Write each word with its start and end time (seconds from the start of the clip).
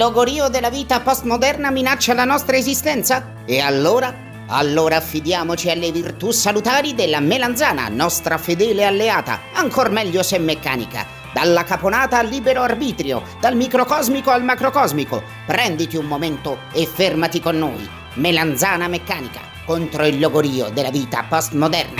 logorio 0.00 0.48
della 0.48 0.70
vita 0.70 1.00
postmoderna 1.00 1.70
minaccia 1.70 2.14
la 2.14 2.24
nostra 2.24 2.56
esistenza? 2.56 3.34
E 3.44 3.60
allora? 3.60 4.28
Allora 4.46 4.96
affidiamoci 4.96 5.68
alle 5.68 5.92
virtù 5.92 6.30
salutari 6.30 6.94
della 6.94 7.20
melanzana, 7.20 7.86
nostra 7.88 8.38
fedele 8.38 8.86
alleata, 8.86 9.40
ancor 9.52 9.90
meglio 9.90 10.22
se 10.22 10.38
meccanica. 10.38 11.06
Dalla 11.34 11.64
caponata 11.64 12.16
al 12.16 12.28
libero 12.28 12.62
arbitrio, 12.62 13.22
dal 13.40 13.54
microcosmico 13.54 14.30
al 14.30 14.42
macrocosmico. 14.42 15.22
Prenditi 15.44 15.98
un 15.98 16.06
momento 16.06 16.60
e 16.72 16.86
fermati 16.86 17.38
con 17.38 17.58
noi. 17.58 17.86
Melanzana 18.14 18.88
meccanica 18.88 19.40
contro 19.66 20.06
il 20.06 20.18
logorio 20.18 20.70
della 20.70 20.90
vita 20.90 21.26
postmoderna. 21.28 21.99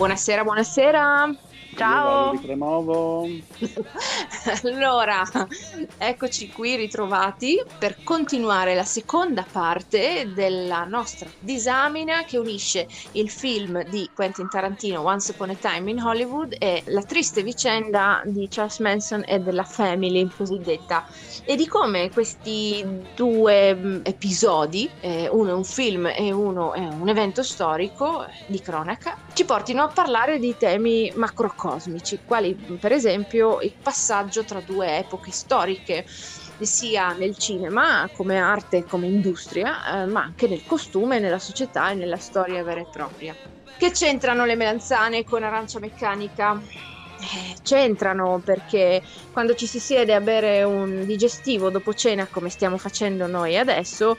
Buonasera, 0.00 0.44
buonasera. 0.44 1.26
Ciao. 1.80 2.34
Allora, 4.64 5.22
eccoci 5.96 6.50
qui 6.50 6.76
ritrovati 6.76 7.62
per 7.78 8.02
continuare 8.02 8.74
la 8.74 8.84
seconda 8.84 9.44
parte 9.50 10.30
della 10.34 10.84
nostra 10.84 11.28
disamina 11.38 12.24
che 12.24 12.38
unisce 12.38 12.86
il 13.12 13.30
film 13.30 13.82
di 13.84 14.08
Quentin 14.14 14.48
Tarantino 14.48 15.02
Once 15.02 15.32
Upon 15.32 15.50
a 15.50 15.54
Time 15.54 15.90
in 15.90 16.00
Hollywood 16.00 16.56
e 16.58 16.82
la 16.86 17.02
triste 17.02 17.42
vicenda 17.42 18.22
di 18.24 18.48
Charles 18.50 18.78
Manson 18.78 19.22
e 19.26 19.38
della 19.40 19.64
Family 19.64 20.28
cosiddetta. 20.28 21.06
E 21.44 21.56
di 21.56 21.66
come 21.66 22.10
questi 22.10 22.84
due 23.14 23.74
mh, 23.74 24.00
episodi, 24.04 24.90
eh, 25.00 25.28
uno 25.30 25.50
è 25.50 25.54
un 25.54 25.64
film 25.64 26.06
e 26.06 26.32
uno 26.32 26.74
è 26.74 26.86
un 26.86 27.08
evento 27.08 27.42
storico 27.42 28.26
di 28.46 28.60
cronaca, 28.60 29.16
ci 29.32 29.44
portino 29.44 29.82
a 29.82 29.88
parlare 29.88 30.38
di 30.38 30.54
temi 30.58 31.12
macrocosmici, 31.14 31.69
quali 32.24 32.56
per 32.78 32.92
esempio 32.92 33.60
il 33.60 33.74
passaggio 33.82 34.44
tra 34.44 34.60
due 34.60 34.98
epoche 34.98 35.30
storiche, 35.30 36.04
sia 36.60 37.12
nel 37.12 37.36
cinema 37.36 38.08
come 38.14 38.38
arte, 38.38 38.84
come 38.84 39.06
industria, 39.06 40.02
eh, 40.02 40.06
ma 40.06 40.22
anche 40.22 40.46
nel 40.46 40.62
costume, 40.66 41.18
nella 41.18 41.38
società 41.38 41.90
e 41.90 41.94
nella 41.94 42.18
storia 42.18 42.62
vera 42.62 42.80
e 42.80 42.86
propria. 42.90 43.34
Che 43.76 43.90
c'entrano 43.92 44.44
le 44.44 44.56
melanzane 44.56 45.24
con 45.24 45.42
arancia 45.42 45.78
meccanica? 45.78 46.60
Eh, 47.20 47.54
c'entrano 47.62 48.40
perché 48.44 49.02
quando 49.30 49.54
ci 49.54 49.66
si 49.66 49.78
siede 49.78 50.14
a 50.14 50.20
bere 50.20 50.62
un 50.62 51.04
digestivo 51.04 51.70
dopo 51.70 51.92
cena, 51.92 52.26
come 52.28 52.48
stiamo 52.50 52.78
facendo 52.78 53.26
noi 53.26 53.56
adesso, 53.56 54.16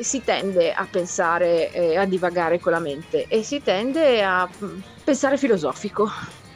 si 0.00 0.22
tende 0.22 0.72
a 0.72 0.86
pensare, 0.90 1.70
eh, 1.72 1.96
a 1.96 2.04
divagare 2.06 2.58
con 2.58 2.72
la 2.72 2.80
mente 2.80 3.26
e 3.26 3.42
si 3.42 3.60
tende 3.60 4.22
a 4.22 4.48
mm, 4.48 4.80
pensare 5.04 5.36
filosofico. 5.36 6.08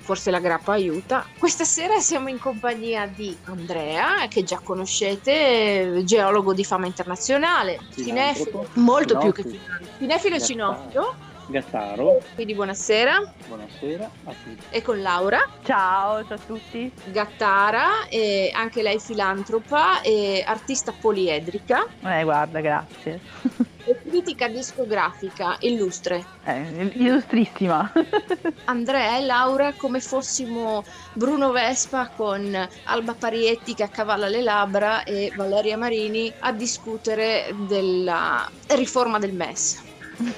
Forse 0.06 0.30
la 0.30 0.38
grappa 0.38 0.70
aiuta. 0.70 1.26
Questa 1.36 1.64
sera 1.64 1.98
siamo 1.98 2.28
in 2.28 2.38
compagnia 2.38 3.08
di 3.08 3.36
Andrea, 3.46 4.28
che 4.28 4.44
già 4.44 4.60
conoscete, 4.62 6.02
geologo 6.04 6.54
di 6.54 6.62
fama 6.62 6.86
internazionale, 6.86 7.80
cinefilo, 7.92 8.68
molto 8.74 9.18
più 9.18 9.32
che 9.32 9.58
cinefilo 9.98 10.36
e 10.36 10.40
cinofilo 10.40 11.14
Gattaro. 11.48 12.20
Quindi 12.34 12.54
buonasera. 12.54 13.32
Buonasera 13.48 14.10
a 14.24 14.30
tutti. 14.30 14.64
E 14.70 14.82
con 14.82 15.00
Laura. 15.00 15.38
Ciao, 15.64 16.24
ciao 16.24 16.34
a 16.34 16.38
tutti. 16.38 16.92
Gattara, 17.06 18.06
e 18.08 18.50
anche 18.54 18.82
lei 18.82 18.98
filantropa 18.98 20.02
e 20.02 20.42
artista 20.46 20.92
poliedrica. 20.92 21.84
Eh, 22.02 22.22
guarda, 22.24 22.60
grazie. 22.60 23.20
E 23.88 23.96
critica 24.02 24.48
discografica 24.48 25.56
illustre. 25.60 26.24
Eh, 26.42 26.90
illustrissima. 26.94 27.92
Andrea 28.66 29.16
e 29.16 29.24
Laura 29.24 29.74
come 29.74 30.00
fossimo 30.00 30.82
Bruno 31.12 31.52
Vespa 31.52 32.08
con 32.08 32.68
Alba 32.84 33.14
Parietti 33.14 33.74
che 33.74 33.84
accavalla 33.84 34.26
le 34.26 34.42
labbra 34.42 35.04
e 35.04 35.32
Valeria 35.36 35.76
Marini 35.76 36.32
a 36.40 36.50
discutere 36.50 37.54
della 37.68 38.50
riforma 38.74 39.20
del 39.20 39.32
MES. 39.32 39.80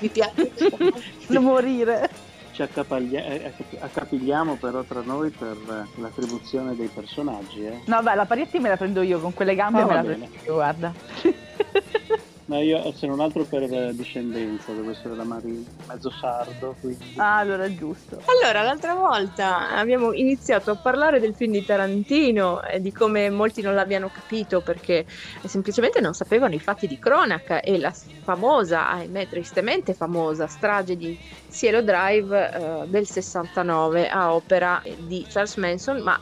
Mi 0.00 0.08
piace. 0.08 0.52
non 1.28 1.44
morire. 1.44 2.26
Ci 2.52 2.62
eh, 2.62 3.52
accapigliamo 3.78 4.56
però 4.56 4.82
tra 4.82 5.00
noi 5.00 5.30
per 5.30 5.56
l'attribuzione 5.94 6.76
dei 6.76 6.88
personaggi. 6.88 7.64
Eh? 7.64 7.80
No, 7.86 8.02
beh, 8.02 8.14
la 8.14 8.26
Parietti 8.26 8.58
me 8.58 8.68
la 8.68 8.76
prendo 8.76 9.00
io, 9.00 9.20
con 9.20 9.32
quelle 9.32 9.54
gambe 9.54 9.80
ah, 9.80 9.86
me 9.86 9.94
la 9.94 10.02
bene. 10.02 10.28
prendo 10.28 10.44
io, 10.44 10.54
guarda. 10.54 10.92
No, 12.48 12.62
io 12.62 12.92
se 12.92 13.06
non 13.06 13.20
altro 13.20 13.44
per 13.44 13.92
discendenza, 13.92 14.72
devo 14.72 14.90
essere 14.90 15.14
da 15.14 15.22
Marino, 15.22 15.64
mezzo 15.86 16.10
sardo. 16.10 16.74
Quindi... 16.80 17.12
Ah, 17.16 17.36
allora 17.36 17.64
è 17.64 17.74
giusto. 17.74 18.22
Allora, 18.24 18.62
l'altra 18.62 18.94
volta 18.94 19.76
abbiamo 19.76 20.14
iniziato 20.14 20.70
a 20.70 20.76
parlare 20.76 21.20
del 21.20 21.34
film 21.34 21.52
di 21.52 21.62
Tarantino 21.62 22.62
e 22.62 22.80
di 22.80 22.90
come 22.90 23.28
molti 23.28 23.60
non 23.60 23.74
l'abbiano 23.74 24.08
capito 24.08 24.62
perché 24.62 25.04
semplicemente 25.44 26.00
non 26.00 26.14
sapevano 26.14 26.54
i 26.54 26.58
fatti 26.58 26.86
di 26.86 26.98
cronaca 26.98 27.60
e 27.60 27.78
la 27.78 27.92
famosa, 28.22 28.88
ahimè 28.88 29.28
tristemente 29.28 29.92
famosa, 29.92 30.46
strage 30.46 30.96
di 30.96 31.18
Cielo 31.50 31.82
Drive 31.82 32.50
eh, 32.54 32.86
del 32.86 33.06
69 33.06 34.08
a 34.08 34.32
opera 34.32 34.82
di 35.00 35.22
Charles 35.28 35.56
Manson, 35.56 36.00
ma 36.00 36.18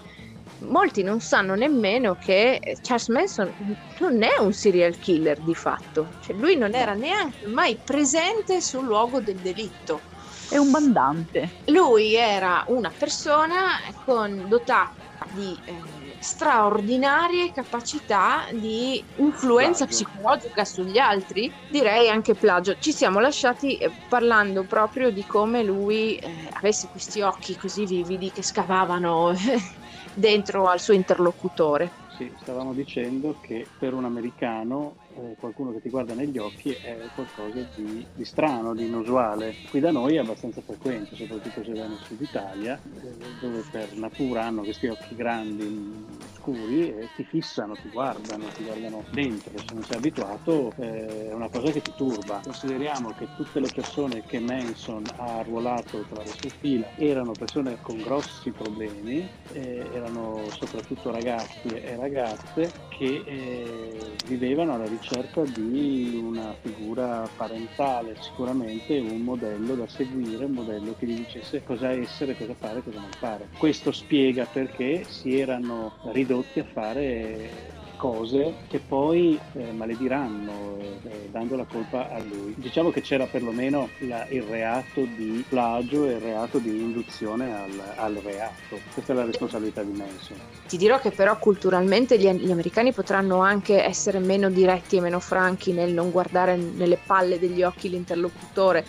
molti 0.61 1.03
non 1.03 1.21
sanno 1.21 1.55
nemmeno 1.55 2.15
che 2.15 2.61
Charles 2.83 3.09
Manson 3.09 3.77
non 3.99 4.23
è 4.23 4.39
un 4.41 4.53
serial 4.53 4.99
killer 4.99 5.41
di 5.41 5.55
fatto, 5.55 6.15
cioè 6.23 6.37
lui 6.37 6.57
non 6.57 6.75
era 6.75 6.95
neanche 6.95 7.47
mai 7.47 7.79
presente 7.83 8.61
sul 8.61 8.85
luogo 8.85 9.21
del 9.21 9.37
delitto. 9.37 10.01
È 10.49 10.57
un 10.59 10.71
mandante. 10.71 11.51
Lui 11.67 12.15
era 12.15 12.65
una 12.69 12.93
persona 12.97 13.81
con 14.05 14.47
dotata 14.49 14.95
di 15.33 15.59
eh, 15.65 15.75
straordinarie 16.21 17.53
capacità 17.53 18.45
di 18.53 19.03
influenza 19.17 19.87
plagio. 19.87 20.05
psicologica 20.05 20.65
sugli 20.65 20.99
altri, 20.99 21.53
direi 21.69 22.09
anche 22.09 22.35
plagio. 22.35 22.77
Ci 22.79 22.93
siamo 22.93 23.19
lasciati 23.19 23.77
eh, 23.77 23.91
parlando 24.09 24.65
proprio 24.65 25.11
di 25.11 25.25
come 25.25 25.63
lui 25.63 26.17
eh, 26.17 26.49
avesse 26.53 26.89
questi 26.89 27.23
occhi 27.23 27.57
così 27.57 27.85
vividi 27.85 28.31
che 28.31 28.43
scavavano 28.43 29.35
dentro 30.17 30.67
al 30.67 30.81
suo 30.81 30.95
interlocutore. 30.95 31.93
Sì, 32.17 32.33
stavamo 32.41 32.73
dicendo 32.73 33.37
che 33.41 33.67
per 33.79 33.93
un 33.93 34.07
americano 34.07 34.97
eh, 35.17 35.37
qualcuno 35.39 35.73
che 35.73 35.81
ti 35.81 35.89
guarda 35.89 36.15
negli 36.15 36.39
occhi 36.39 36.71
è 36.71 36.99
qualcosa 37.15 37.67
di, 37.75 38.07
di, 38.15 38.25
strano, 38.25 38.75
di 38.75 38.87
inusuale. 38.87 39.55
Qui 39.71 39.81
da 39.81 39.91
noi 39.91 40.17
è 40.17 40.19
abbastanza 40.19 40.61
frequente, 40.61 41.17
soprattutto 41.17 41.65
se 41.65 41.73
vai 41.73 41.89
nel 41.89 41.99
sud 42.03 42.21
Italia, 42.21 42.79
eh, 43.03 43.15
dove 43.41 43.65
per 43.71 43.97
natura 43.97 44.45
hanno 44.45 44.63
questi 44.63 44.89
occhi 44.89 45.15
grandi, 45.15 46.05
scuri 46.37 46.91
e 46.91 47.09
ti 47.17 47.25
fissano, 47.25 47.75
ti 47.75 47.89
guardano, 47.91 48.45
ti 48.49 48.65
guardano 48.65 49.05
dentro. 49.11 49.57
Se 49.59 49.73
non 49.73 49.85
sei 49.85 49.97
abituato 49.97 50.73
eh, 50.77 51.29
è 51.31 51.33
una 51.33 51.49
cosa 51.49 51.71
che 51.73 51.81
ti 51.81 51.93
turba. 51.97 52.41
Consideriamo 52.43 53.13
che 53.17 53.27
tutte 53.37 53.61
le 53.61 53.71
persone 53.75 54.23
che 54.23 54.39
Manson 54.39 55.05
ha 55.17 55.39
arruolato 55.39 56.05
tra 56.11 56.23
le 56.23 56.31
sue 56.31 56.51
fila 56.61 56.87
erano 56.97 57.33
persone 57.33 57.79
con 57.81 57.97
grossi 58.03 58.51
problemi, 58.51 59.27
eh, 59.53 59.89
erano 59.93 60.43
soprattutto 60.51 61.11
ragazzi 61.11 61.69
e 61.69 61.97
ragazze 61.97 62.73
che 62.91 63.23
eh, 63.27 64.17
vivevano 64.27 64.75
alla 64.75 64.85
ricerca 64.85 65.06
di 65.45 66.21
una 66.21 66.55
figura 66.61 67.29
parentale, 67.37 68.17
sicuramente 68.21 68.99
un 68.99 69.21
modello 69.21 69.75
da 69.75 69.87
seguire, 69.87 70.45
un 70.45 70.53
modello 70.53 70.95
che 70.99 71.07
gli 71.07 71.17
dicesse 71.17 71.63
cosa 71.63 71.91
essere, 71.91 72.37
cosa 72.37 72.55
fare, 72.55 72.83
cosa 72.83 73.01
non 73.01 73.11
fare. 73.19 73.49
Questo 73.57 73.93
spiega 73.93 74.47
perché 74.47 75.05
si 75.05 75.39
erano 75.39 75.93
ridotti 76.13 76.59
a 76.61 76.65
fare 76.65 77.76
cose 77.97 78.55
che 78.69 78.79
poi 78.79 79.39
eh, 79.55 79.73
malediranno 79.73 80.79
eh, 81.03 81.29
dando 81.31 81.57
la 81.57 81.65
colpa 81.65 82.11
a 82.11 82.19
lui. 82.19 82.55
Diciamo 82.57 82.91
che 82.91 83.01
c'era 83.01 83.27
perlomeno 83.27 83.89
la, 84.01 84.27
il 84.29 84.43
reato 84.43 85.05
di 85.05 85.45
plagio 85.49 86.07
e 86.07 86.13
il 86.13 86.21
reato 86.21 86.59
di 86.59 86.69
induzione 86.69 87.53
al, 87.53 87.95
al, 87.97 88.15
reato. 88.23 88.81
Questa 88.93 89.13
è 89.13 89.17
la 89.17 89.25
responsabilità 89.25 89.83
di 89.83 89.93
Manson. 89.93 90.39
Ti 90.67 90.77
dirò 90.77 91.01
che 91.01 91.11
però 91.11 91.39
culturalmente 91.39 92.19
gli, 92.19 92.31
gli 92.31 92.51
americani 92.51 92.93
potranno 92.93 93.41
anche 93.41 93.83
essere 93.83 94.19
meno 94.19 94.51
diretti 94.51 94.97
e 94.97 95.01
meno 95.01 95.21
franchi 95.21 95.73
nel 95.73 95.93
non 95.93 96.11
guardare 96.11 96.57
nelle 96.57 96.99
palle 97.05 97.39
degli 97.39 97.63
occhi 97.63 97.89
l'interlocutore, 97.89 98.85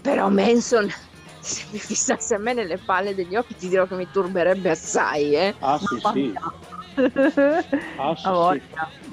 però 0.00 0.28
Manson 0.28 0.88
se 1.40 1.64
mi 1.70 1.78
fissasse 1.78 2.34
a 2.34 2.38
me 2.38 2.52
nelle 2.52 2.78
palle 2.78 3.14
degli 3.14 3.36
occhi 3.36 3.56
ti 3.56 3.68
dirò 3.68 3.86
che 3.86 3.94
mi 3.94 4.08
turberebbe 4.10 4.70
assai, 4.70 5.34
eh. 5.34 5.54
Ah 5.60 5.78
sì, 5.78 6.00
sì. 6.12 6.34
Ah, 7.96 8.14
sì. 8.16 8.62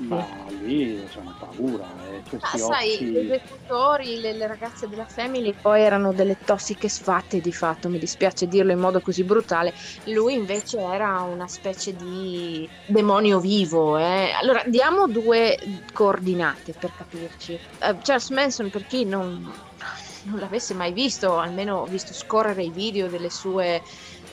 Ma 0.07 0.25
lì 0.61 1.03
c'è 1.11 1.19
una 1.19 1.35
paura, 1.39 1.85
eh. 2.09 2.21
Questi 2.27 2.55
ah, 2.55 2.57
sai, 2.57 2.97
gli 2.99 3.17
esecutori, 3.17 4.19
le, 4.19 4.33
le, 4.33 4.47
ragazze 4.47 4.89
della 4.89 5.05
Family 5.05 5.53
poi 5.59 5.81
erano 5.81 6.11
delle 6.11 6.37
tossiche 6.43 6.89
sfatte 6.89 7.39
di 7.39 7.51
fatto, 7.51 7.87
mi 7.89 7.99
dispiace 7.99 8.47
dirlo 8.47 8.71
in 8.71 8.79
modo 8.79 8.99
così 8.99 9.23
brutale. 9.23 9.73
Lui 10.05 10.33
invece 10.33 10.79
era 10.79 11.21
una 11.21 11.47
specie 11.47 11.95
di 11.95 12.67
demonio 12.87 13.39
vivo. 13.39 13.97
Eh. 13.97 14.31
Allora, 14.41 14.63
diamo 14.65 15.07
due 15.07 15.57
coordinate 15.93 16.73
per 16.73 16.91
capirci. 16.95 17.59
Uh, 17.81 17.97
Charles 18.01 18.29
Manson, 18.29 18.69
per 18.69 18.85
chi 18.87 19.05
non, 19.05 19.51
non 20.23 20.39
l'avesse 20.39 20.73
mai 20.73 20.91
visto, 20.91 21.37
almeno 21.37 21.85
visto 21.85 22.13
scorrere 22.13 22.63
i 22.63 22.71
video 22.71 23.07
delle 23.07 23.29
sue 23.29 23.81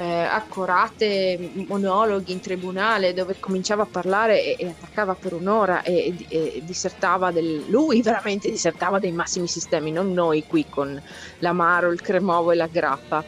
eh, 0.02 0.24
accorate 0.24 1.38
monologhi 1.68 2.32
in 2.32 2.40
tribunale 2.40 3.14
dove 3.14 3.38
cominciava 3.38 3.84
a 3.84 3.86
parlare 3.86 4.42
e, 4.42 4.56
e 4.58 4.68
attaccava 4.70 5.14
per 5.14 5.32
un'ora 5.32 5.82
e, 5.82 6.12
e, 6.28 6.52
e, 6.56 6.62
dissertava 6.64 7.30
del 7.30 7.64
lui 7.68 8.02
veramente 8.02 8.50
dissertava 8.50 8.98
dei 8.98 9.12
massimi 9.12 9.46
sistemi, 9.46 9.92
non 9.92 10.12
noi 10.12 10.44
qui 10.44 10.66
con 10.68 11.00
l'amaro, 11.38 11.92
il 11.92 12.00
cremovo 12.00 12.50
e 12.50 12.56
la 12.56 12.66
grappa. 12.66 13.24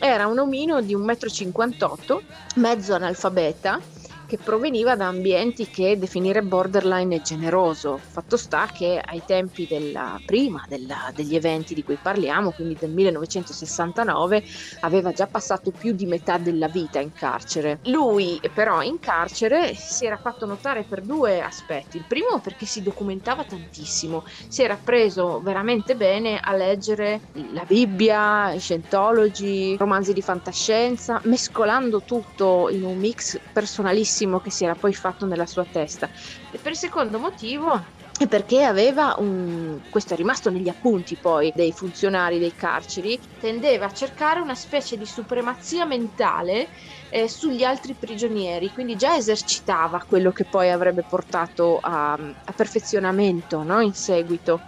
Era 0.00 0.26
un 0.26 0.38
omino 0.38 0.80
di 0.80 0.96
1,58 0.96 2.14
m, 2.14 2.60
mezzo 2.60 2.94
analfabeta, 2.94 3.78
che 4.28 4.36
proveniva 4.36 4.94
da 4.94 5.06
ambienti 5.06 5.66
che 5.68 5.98
definire 5.98 6.42
borderline 6.42 7.16
è 7.16 7.20
generoso. 7.22 7.96
Fatto 7.96 8.36
sta 8.36 8.68
che 8.70 9.00
ai 9.02 9.22
tempi 9.24 9.66
della 9.66 10.20
prima 10.22 10.62
della, 10.68 11.10
degli 11.14 11.34
eventi 11.34 11.72
di 11.72 11.82
cui 11.82 11.96
parliamo, 11.96 12.50
quindi 12.50 12.76
del 12.78 12.90
1969, 12.90 14.44
aveva 14.80 15.12
già 15.12 15.26
passato 15.26 15.70
più 15.70 15.94
di 15.94 16.04
metà 16.04 16.36
della 16.36 16.68
vita 16.68 17.00
in 17.00 17.10
carcere. 17.10 17.80
Lui 17.84 18.38
però 18.52 18.82
in 18.82 18.98
carcere 18.98 19.74
si 19.74 20.04
era 20.04 20.18
fatto 20.18 20.44
notare 20.44 20.84
per 20.84 21.00
due 21.00 21.40
aspetti. 21.40 21.96
Il 21.96 22.04
primo 22.06 22.38
perché 22.42 22.66
si 22.66 22.82
documentava 22.82 23.44
tantissimo, 23.44 24.24
si 24.46 24.62
era 24.62 24.76
preso 24.76 25.40
veramente 25.40 25.96
bene 25.96 26.38
a 26.38 26.52
leggere 26.52 27.22
la 27.54 27.64
Bibbia, 27.66 28.52
i 28.52 28.60
Scientology, 28.60 29.76
romanzi 29.78 30.12
di 30.12 30.20
fantascienza, 30.20 31.18
mescolando 31.24 32.02
tutto 32.02 32.68
in 32.70 32.84
un 32.84 32.98
mix 32.98 33.40
personalissimo 33.50 34.16
che 34.40 34.50
si 34.50 34.64
era 34.64 34.74
poi 34.74 34.92
fatto 34.94 35.26
nella 35.26 35.46
sua 35.46 35.64
testa. 35.64 36.08
E 36.50 36.58
per 36.58 36.72
il 36.72 36.78
secondo 36.78 37.18
motivo 37.18 37.98
è 38.18 38.26
perché 38.26 38.64
aveva 38.64 39.14
un 39.18 39.80
questo 39.90 40.14
è 40.14 40.16
rimasto 40.16 40.50
negli 40.50 40.68
appunti 40.68 41.14
poi 41.14 41.52
dei 41.54 41.70
funzionari 41.70 42.40
dei 42.40 42.52
carceri 42.52 43.16
tendeva 43.38 43.86
a 43.86 43.92
cercare 43.92 44.40
una 44.40 44.56
specie 44.56 44.98
di 44.98 45.06
supremazia 45.06 45.84
mentale 45.84 46.66
eh, 47.10 47.28
sugli 47.28 47.62
altri 47.62 47.94
prigionieri 47.94 48.72
quindi 48.72 48.96
già 48.96 49.14
esercitava 49.14 50.02
quello 50.04 50.32
che 50.32 50.44
poi 50.44 50.68
avrebbe 50.68 51.04
portato 51.08 51.78
a, 51.80 52.14
a 52.14 52.52
perfezionamento 52.52 53.62
no? 53.62 53.80
in 53.80 53.94
seguito 53.94 54.60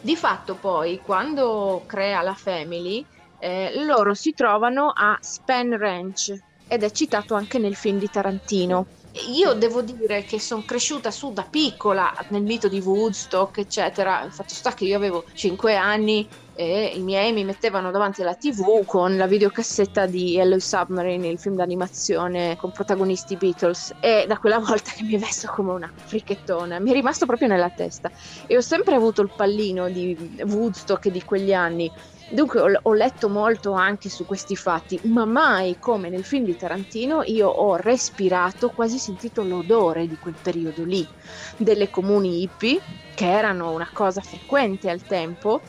di 0.00 0.14
fatto 0.14 0.54
poi 0.54 1.00
quando 1.04 1.82
crea 1.86 2.22
la 2.22 2.34
Family 2.34 3.04
eh, 3.40 3.72
loro 3.84 4.14
si 4.14 4.34
trovano 4.34 4.92
a 4.94 5.18
Span 5.20 5.76
Ranch 5.76 6.32
ed 6.66 6.82
è 6.82 6.90
citato 6.90 7.34
anche 7.34 7.58
nel 7.58 7.74
film 7.76 7.98
di 7.98 8.08
Tarantino. 8.08 8.86
Io 9.28 9.52
devo 9.54 9.82
dire 9.82 10.24
che 10.24 10.40
sono 10.40 10.64
cresciuta 10.64 11.10
su 11.10 11.32
da 11.32 11.46
piccola 11.46 12.10
nel 12.30 12.42
mito 12.42 12.68
di 12.68 12.80
Woodstock, 12.80 13.58
eccetera. 13.58 14.22
Il 14.24 14.32
fatto 14.32 14.54
sta 14.54 14.72
che 14.72 14.84
io 14.84 14.96
avevo 14.96 15.24
5 15.32 15.76
anni 15.76 16.26
e 16.54 16.92
i 16.94 17.02
miei 17.02 17.32
mi 17.32 17.44
mettevano 17.44 17.90
davanti 17.90 18.22
alla 18.22 18.34
tv 18.34 18.84
con 18.84 19.16
la 19.16 19.26
videocassetta 19.26 20.06
di 20.06 20.32
Yellow 20.32 20.58
Submarine, 20.58 21.28
il 21.28 21.38
film 21.38 21.56
d'animazione 21.56 22.56
con 22.56 22.70
protagonisti 22.70 23.36
Beatles 23.36 23.94
e 24.00 24.26
da 24.26 24.36
quella 24.36 24.58
volta 24.60 24.90
che 24.90 25.02
mi 25.02 25.16
vesto 25.16 25.48
come 25.48 25.72
una 25.72 25.90
fricchettona, 25.94 26.78
mi 26.78 26.90
è 26.90 26.92
rimasto 26.92 27.26
proprio 27.26 27.48
nella 27.48 27.70
testa. 27.70 28.10
E 28.46 28.56
ho 28.56 28.60
sempre 28.60 28.94
avuto 28.94 29.22
il 29.22 29.32
pallino 29.34 29.88
di 29.88 30.36
Woodstock 30.44 31.08
di 31.08 31.22
quegli 31.22 31.52
anni. 31.52 31.90
Dunque 32.30 32.80
ho, 32.82 32.92
letto 32.94 33.28
molto 33.28 33.72
anche 33.72 34.08
su 34.08 34.24
questi 34.24 34.56
fatti, 34.56 34.98
ma 35.04 35.26
mai 35.26 35.76
come 35.78 36.08
nel 36.08 36.24
film 36.24 36.44
di 36.44 36.56
Tarantino 36.56 37.22
io 37.24 37.48
ho 37.48 37.76
respirato, 37.76 38.70
quasi 38.70 38.98
sentito 38.98 39.42
l'odore 39.42 40.06
di 40.06 40.16
quel 40.16 40.36
periodo 40.40 40.82
lì, 40.84 41.06
delle 41.58 41.90
comuni 41.90 42.42
hippie, 42.42 42.80
che 43.14 43.30
erano 43.30 43.72
una 43.72 43.90
cosa 43.92 44.22
frequente 44.22 44.88
al 44.88 45.04
tempo, 45.04 45.60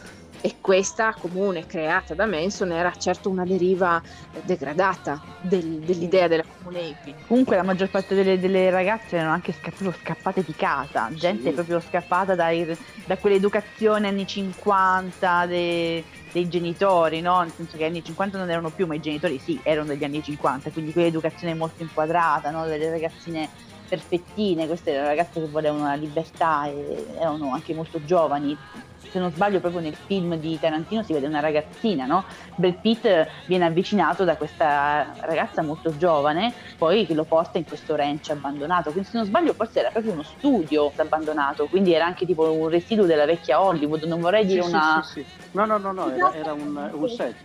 e 0.45 0.57
questa 0.59 1.15
comune 1.17 1.65
creata 1.65 2.13
da 2.13 2.25
Manson 2.25 2.73
era 2.73 2.91
certo 2.91 3.29
una 3.29 3.45
deriva 3.45 4.01
degradata 4.43 5.17
del, 5.41 5.79
dell'idea 5.79 6.27
della 6.27 6.43
comune 6.43 6.81
hippie. 6.81 7.15
Comunque 7.25 7.55
la 7.55 7.63
maggior 7.63 7.89
parte 7.89 8.13
delle, 8.13 8.37
delle 8.37 8.69
ragazze 8.69 9.15
erano 9.15 9.31
anche 9.31 9.53
scapp- 9.53 10.01
scappate 10.01 10.43
di 10.43 10.53
casa, 10.53 11.09
gente 11.13 11.47
sì. 11.47 11.53
proprio 11.53 11.79
scappata 11.79 12.35
dai, 12.35 12.77
da 13.05 13.15
quell'educazione 13.15 14.09
anni 14.09 14.27
50 14.27 15.45
dei, 15.45 16.03
dei 16.33 16.49
genitori, 16.49 17.21
no? 17.21 17.39
nel 17.39 17.53
senso 17.55 17.77
che 17.77 17.85
anni 17.85 18.03
50 18.03 18.37
non 18.37 18.49
erano 18.49 18.69
più, 18.69 18.85
ma 18.85 18.95
i 18.95 18.99
genitori 18.99 19.39
sì, 19.39 19.57
erano 19.63 19.87
degli 19.87 20.03
anni 20.03 20.21
50, 20.21 20.71
quindi 20.71 20.91
quell'educazione 20.91 21.53
molto 21.53 21.83
inquadrata, 21.83 22.49
no? 22.51 22.65
delle 22.65 22.89
ragazzine 22.89 23.49
perfettine, 23.93 24.65
queste 24.65 24.91
erano 24.91 25.09
ragazze 25.09 25.39
che 25.39 25.47
volevano 25.47 25.83
la 25.83 25.93
libertà 25.93 26.65
e 26.65 27.05
erano 27.19 27.53
anche 27.53 27.75
molto 27.75 28.03
giovani, 28.03 28.57
se 28.97 29.19
non 29.19 29.31
sbaglio 29.31 29.59
proprio 29.59 29.81
nel 29.81 29.93
film 29.93 30.35
di 30.37 30.59
Tarantino 30.59 31.03
si 31.03 31.13
vede 31.13 31.27
una 31.27 31.39
ragazzina, 31.39 32.07
no? 32.07 32.25
Brad 32.55 32.79
Pitt 32.81 33.27
viene 33.45 33.65
avvicinato 33.65 34.23
da 34.23 34.35
questa 34.35 35.13
ragazza 35.21 35.61
molto 35.61 35.95
giovane, 35.95 36.53
poi 36.75 37.05
che 37.05 37.13
lo 37.13 37.23
porta 37.23 37.59
in 37.59 37.65
questo 37.65 37.95
ranch 37.95 38.31
abbandonato, 38.31 38.89
quindi 38.89 39.07
se 39.07 39.17
non 39.17 39.27
sbaglio 39.27 39.53
forse 39.53 39.81
era 39.81 39.91
proprio 39.91 40.13
uno 40.13 40.23
studio 40.23 40.91
abbandonato, 40.95 41.67
quindi 41.67 41.93
era 41.93 42.05
anche 42.05 42.25
tipo 42.25 42.51
un 42.51 42.69
residuo 42.69 43.05
della 43.05 43.25
vecchia 43.25 43.61
Hollywood, 43.61 44.05
non 44.05 44.21
vorrei 44.21 44.43
dire 44.43 44.63
sì, 44.63 44.69
una... 44.69 45.03
Sì, 45.03 45.21
sì, 45.21 45.25
no, 45.51 45.65
no, 45.65 45.77
no, 45.77 45.91
no, 45.91 46.11
era, 46.11 46.33
era 46.33 46.53
un, 46.53 46.89
un 46.91 47.09
set. 47.09 47.35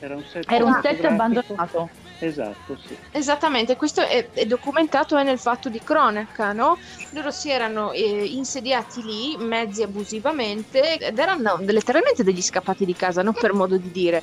Era 0.00 0.16
un 0.16 0.24
set, 0.24 0.50
era 0.50 0.64
un 0.64 0.80
set 0.82 1.04
abbandonato. 1.04 1.90
Esatto, 2.24 2.76
sì. 2.76 2.96
Esattamente, 3.10 3.74
questo 3.74 4.00
è, 4.00 4.30
è 4.30 4.44
documentato 4.46 5.20
nel 5.20 5.40
fatto 5.40 5.68
di 5.68 5.82
cronaca, 5.82 6.52
no? 6.52 6.78
Loro 7.10 7.32
si 7.32 7.50
erano 7.50 7.90
eh, 7.90 8.26
insediati 8.26 9.02
lì, 9.02 9.36
mezzi 9.38 9.82
abusivamente, 9.82 10.98
ed 10.98 11.18
erano 11.18 11.56
letteralmente 11.58 12.22
degli 12.22 12.40
scappati 12.40 12.84
di 12.84 12.94
casa, 12.94 13.22
non 13.22 13.34
per 13.34 13.54
modo 13.54 13.76
di 13.76 13.90
dire. 13.90 14.22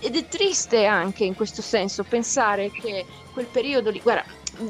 Ed 0.00 0.16
è 0.16 0.26
triste 0.26 0.84
anche 0.84 1.24
in 1.24 1.34
questo 1.34 1.62
senso 1.62 2.04
pensare 2.04 2.72
che 2.74 3.06
quel 3.30 3.48
periodo 3.50 3.90
lì, 3.90 4.00
guarda, 4.00 4.24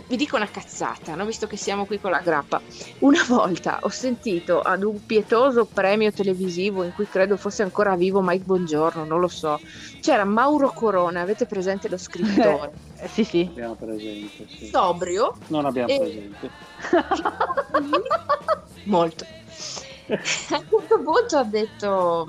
vi 0.07 0.17
dico 0.17 0.37
una 0.37 0.49
cazzata, 0.49 1.15
no? 1.15 1.25
visto 1.25 1.47
che 1.47 1.57
siamo 1.57 1.87
qui 1.87 1.99
con 2.01 2.11
la 2.11 2.21
grappa. 2.21 2.61
Una 3.01 3.25
volta 3.27 3.79
ho 3.83 3.89
sentito 3.89 4.61
ad 4.61 4.83
un 4.83 5.05
pietoso 5.07 5.65
premio 5.65 6.13
televisivo 6.13 6.83
in 6.83 6.93
cui 6.93 7.09
credo 7.09 7.37
fosse 7.37 7.63
ancora 7.63 7.97
vivo 7.97 8.21
Mike 8.21 8.45
Bongiorno, 8.45 9.05
non 9.05 9.21
lo 9.21 9.29
so. 9.29 9.61
C'era 10.01 10.25
Mauro 10.25 10.71
Corona, 10.73 11.21
avete 11.23 11.47
presente 11.47 11.89
lo 11.89 11.97
scrittore? 11.97 12.73
Eh, 12.99 13.09
sì, 13.13 13.25
sì. 13.25 13.47
Abbiamo 13.51 13.75
presente. 13.75 14.47
Sì. 14.49 14.67
Sobrio. 14.67 15.37
Non 15.49 15.65
abbiamo 15.65 15.89
e... 15.89 15.99
presente. 15.99 16.51
Molto. 18.85 19.25
a 19.25 20.13
un 20.13 20.19
certo 20.23 21.01
punto 21.03 21.37
ha 21.37 21.45
detto 21.45 22.27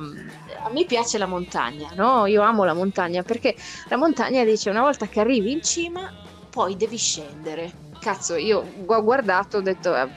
a 0.62 0.70
me 0.70 0.86
piace 0.86 1.18
la 1.18 1.26
montagna, 1.26 1.92
no? 1.96 2.26
Io 2.26 2.42
amo 2.42 2.66
la 2.66 2.74
montagna 2.74 3.24
perché 3.24 3.56
la 3.88 3.96
montagna 3.96 4.44
dice 4.44 4.70
una 4.70 4.82
volta 4.82 5.08
che 5.08 5.20
arrivi 5.20 5.52
in 5.52 5.62
cima 5.62 6.12
poi 6.50 6.76
devi 6.76 6.98
scendere. 6.98 7.72
Cazzo, 8.00 8.36
io 8.36 8.66
ho 8.86 9.04
guardato, 9.04 9.58
ho 9.58 9.62
detto, 9.62 9.96
eh, 9.96 10.08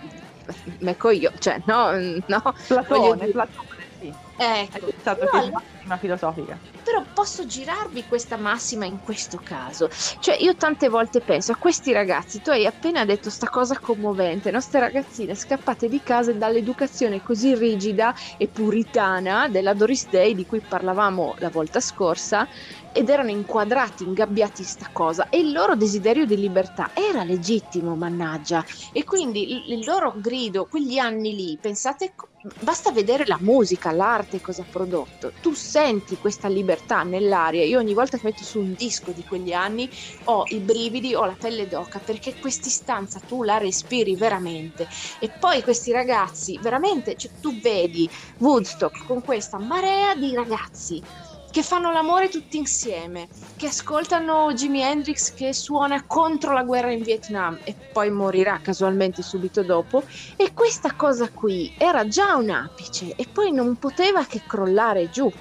mecco 0.79 1.11
io, 1.11 1.33
cioè, 1.39 1.61
no, 1.67 1.93
no. 2.27 2.55
Platone, 2.67 3.27
Platone, 3.29 3.87
sì. 3.99 4.13
Ecco. 4.37 4.87
È 4.87 4.95
stato 4.99 5.29
no, 5.33 5.51
la 5.51 5.63
massima 5.83 5.97
filosofica. 5.97 6.59
Però 6.85 7.05
posso 7.13 7.47
girarvi 7.47 8.05
questa 8.05 8.37
massima 8.37 8.85
in 8.85 9.01
questo 9.01 9.41
caso. 9.43 9.89
Cioè, 10.21 10.37
io 10.41 10.55
tante 10.55 10.89
volte 10.89 11.21
penso 11.21 11.53
a 11.53 11.57
questi 11.57 11.93
ragazzi, 11.93 12.41
tu 12.41 12.51
hai 12.51 12.67
appena 12.67 13.05
detto 13.05 13.31
sta 13.31 13.49
cosa 13.49 13.79
commovente, 13.79 14.51
no? 14.51 14.61
Ste 14.61 14.79
ragazzine 14.79 15.35
scappate 15.35 15.89
di 15.89 16.01
casa 16.03 16.33
dall'educazione 16.33 17.23
così 17.23 17.55
rigida 17.55 18.15
e 18.37 18.49
puritana 18.49 19.49
della 19.49 19.75
Doris 19.75 20.09
Day 20.09 20.35
di 20.35 20.47
cui 20.47 20.61
parlavamo 20.61 21.35
la 21.39 21.51
volta 21.51 21.81
scorsa 21.81 22.49
ed 22.93 23.09
erano 23.09 23.31
inquadrati, 23.31 24.05
ingabbiati 24.05 24.61
in 24.63 24.67
sta 24.69 24.89
cosa 24.93 25.29
e 25.31 25.39
il 25.39 25.53
loro 25.53 25.75
desiderio 25.77 26.27
di 26.27 26.37
libertà 26.37 26.91
era 26.93 27.25
legittimo, 27.25 27.97
mannaggia. 27.97 28.65
E 28.93 29.05
quindi 29.05 29.73
il 29.73 29.85
loro 29.85 30.13
grido, 30.17 30.67
quegli 30.67 30.99
anni 30.99 31.35
lì, 31.35 31.59
pensate, 31.61 32.15
basta 32.61 32.93
vedere 32.93 33.25
la 33.27 33.39
musica, 33.41 33.93
l'arte, 33.93 34.41
cosa 34.41 34.63
ha 34.63 34.67
prodotto. 34.69 35.33
Tu 35.41 35.55
senti 35.73 36.19
questa 36.19 36.49
libertà 36.49 37.03
nell'aria. 37.03 37.65
Io 37.65 37.79
ogni 37.79 37.95
volta 37.95 38.19
che 38.19 38.27
metto 38.27 38.43
su 38.43 38.59
un 38.59 38.75
disco 38.75 39.11
di 39.13 39.25
quegli 39.25 39.55
anni 39.55 39.89
ho 40.25 40.45
i 40.49 40.59
brividi, 40.59 41.15
ho 41.15 41.25
la 41.25 41.37
pelle 41.39 41.67
d'oca, 41.67 41.99
perché 41.99 42.35
quest'istanza 42.39 43.21
tu 43.27 43.43
la 43.43 43.57
respiri 43.57 44.15
veramente. 44.15 44.87
E 45.19 45.31
poi 45.31 45.63
questi 45.63 45.91
ragazzi, 45.91 46.59
veramente, 46.61 47.17
cioè, 47.17 47.31
tu 47.41 47.59
vedi 47.59 48.07
Woodstock 48.37 49.07
con 49.07 49.23
questa 49.23 49.57
marea 49.57 50.15
di 50.15 50.35
ragazzi 50.35 51.03
che 51.51 51.63
fanno 51.63 51.91
l'amore 51.91 52.29
tutti 52.29 52.59
insieme, 52.59 53.29
che 53.57 53.69
ascoltano 53.69 54.53
Jimi 54.53 54.83
Hendrix 54.83 55.33
che 55.33 55.55
suona 55.55 56.05
contro 56.07 56.53
la 56.53 56.65
guerra 56.65 56.93
in 56.93 57.03
Vietnam 57.03 57.59
e 57.65 57.75
poi 57.93 58.11
morirà 58.11 58.61
casualmente 58.63 59.23
subito 59.23 59.63
dopo. 59.63 60.03
E 60.37 60.53
questa 60.53 60.93
cosa 60.95 61.31
qui 61.31 61.75
era 61.79 62.07
già 62.09 62.37
un 62.37 62.51
apice 62.51 63.15
e 63.17 63.27
poi 63.27 63.53
non 63.53 63.77
poteva 63.77 64.25
che 64.25 64.43
crollare 64.47 65.09
giù 65.09 65.33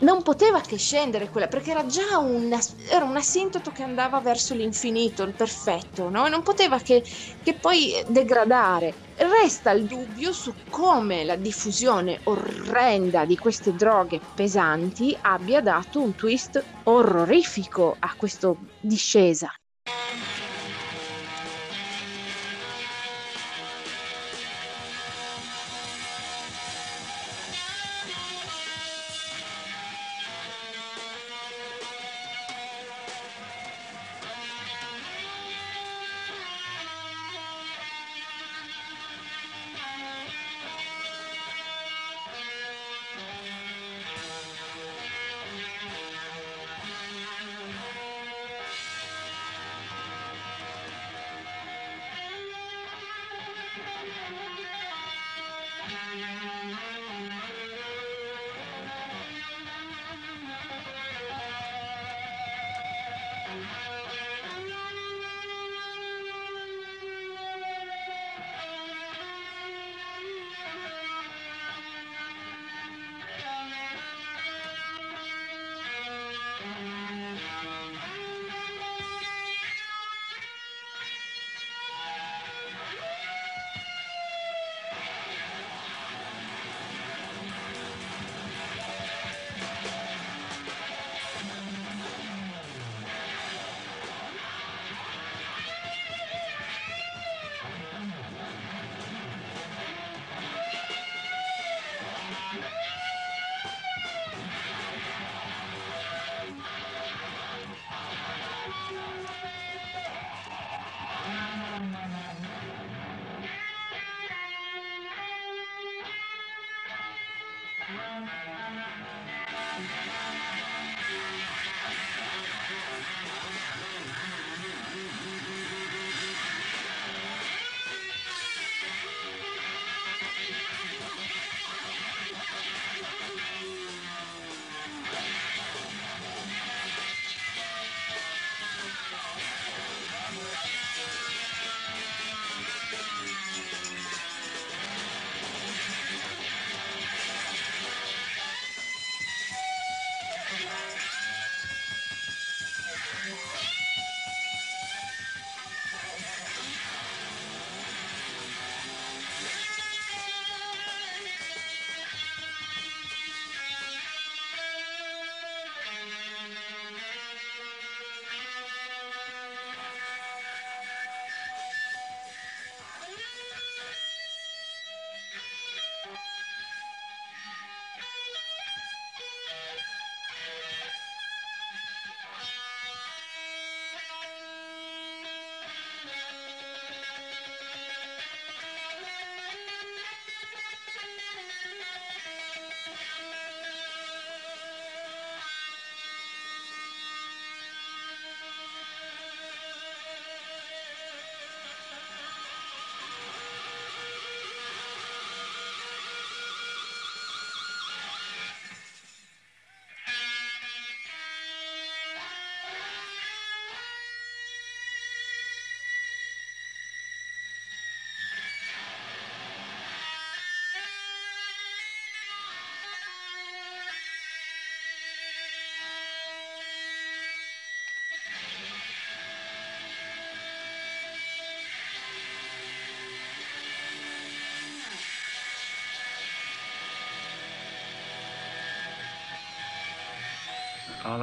non 0.00 0.22
poteva 0.22 0.60
che 0.60 0.76
scendere 0.78 1.28
quella, 1.28 1.48
perché 1.48 1.70
era 1.72 1.84
già 1.86 2.18
un, 2.18 2.52
era 2.90 3.04
un 3.04 3.16
asintoto 3.16 3.70
che 3.72 3.82
andava 3.82 4.20
verso 4.20 4.54
l'infinito, 4.54 5.22
il 5.24 5.34
perfetto, 5.34 6.08
no? 6.08 6.28
Non 6.28 6.42
poteva 6.42 6.78
che, 6.78 7.02
che 7.42 7.58
poi 7.58 7.92
degradare. 8.06 8.98
Resta 9.14 9.72
il 9.72 9.86
dubbio 9.86 10.32
su 10.32 10.54
come 10.68 11.24
la 11.24 11.36
diffusione 11.36 12.20
orrenda 12.24 13.24
di 13.24 13.36
queste 13.36 13.74
droghe 13.74 14.22
pesanti 14.32 15.16
abbia 15.20 15.60
dato 15.60 16.00
un 16.02 16.14
twist 16.14 16.64
orrorifico 16.84 17.96
a 17.98 18.14
questa 18.16 18.54
discesa. 18.78 19.50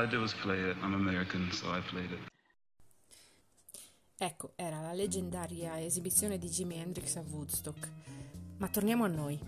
I 0.06 0.08
did 0.08 0.20
was 0.20 0.36
play 0.36 0.60
it. 0.70 0.78
I'm 0.84 0.94
American, 0.94 1.50
so 1.52 1.66
I 1.72 1.82
played 1.90 2.12
it. 2.12 2.20
Ecco, 4.20 4.52
era 4.56 4.80
la 4.80 4.94
leggendaria 4.94 5.82
esibizione 5.84 6.38
di 6.38 6.48
Jimi 6.48 6.78
Hendrix 6.78 7.16
a 7.16 7.24
Woodstock. 7.28 7.90
Ma 8.58 8.68
torniamo 8.68 9.04
a 9.06 9.08
noi. 9.08 9.40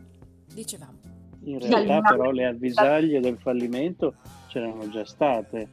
Dicevamo. 0.51 0.97
In 1.43 1.59
realtà 1.59 2.01
però 2.01 2.31
le 2.31 2.47
avvisaglie 2.47 3.19
del 3.19 3.37
fallimento 3.37 4.15
c'erano 4.47 4.89
già 4.89 5.05
state 5.05 5.69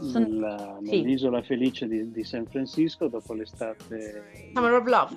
nella- 0.00 0.78
sì. 0.82 0.90
nell'isola 0.90 1.42
felice 1.42 1.88
di, 1.88 2.10
di 2.12 2.22
San 2.22 2.44
Francisco 2.44 3.08
dopo 3.08 3.32
l'estate 3.32 4.50
Summer 4.52 4.74
of 4.74 4.86
Love. 4.86 5.16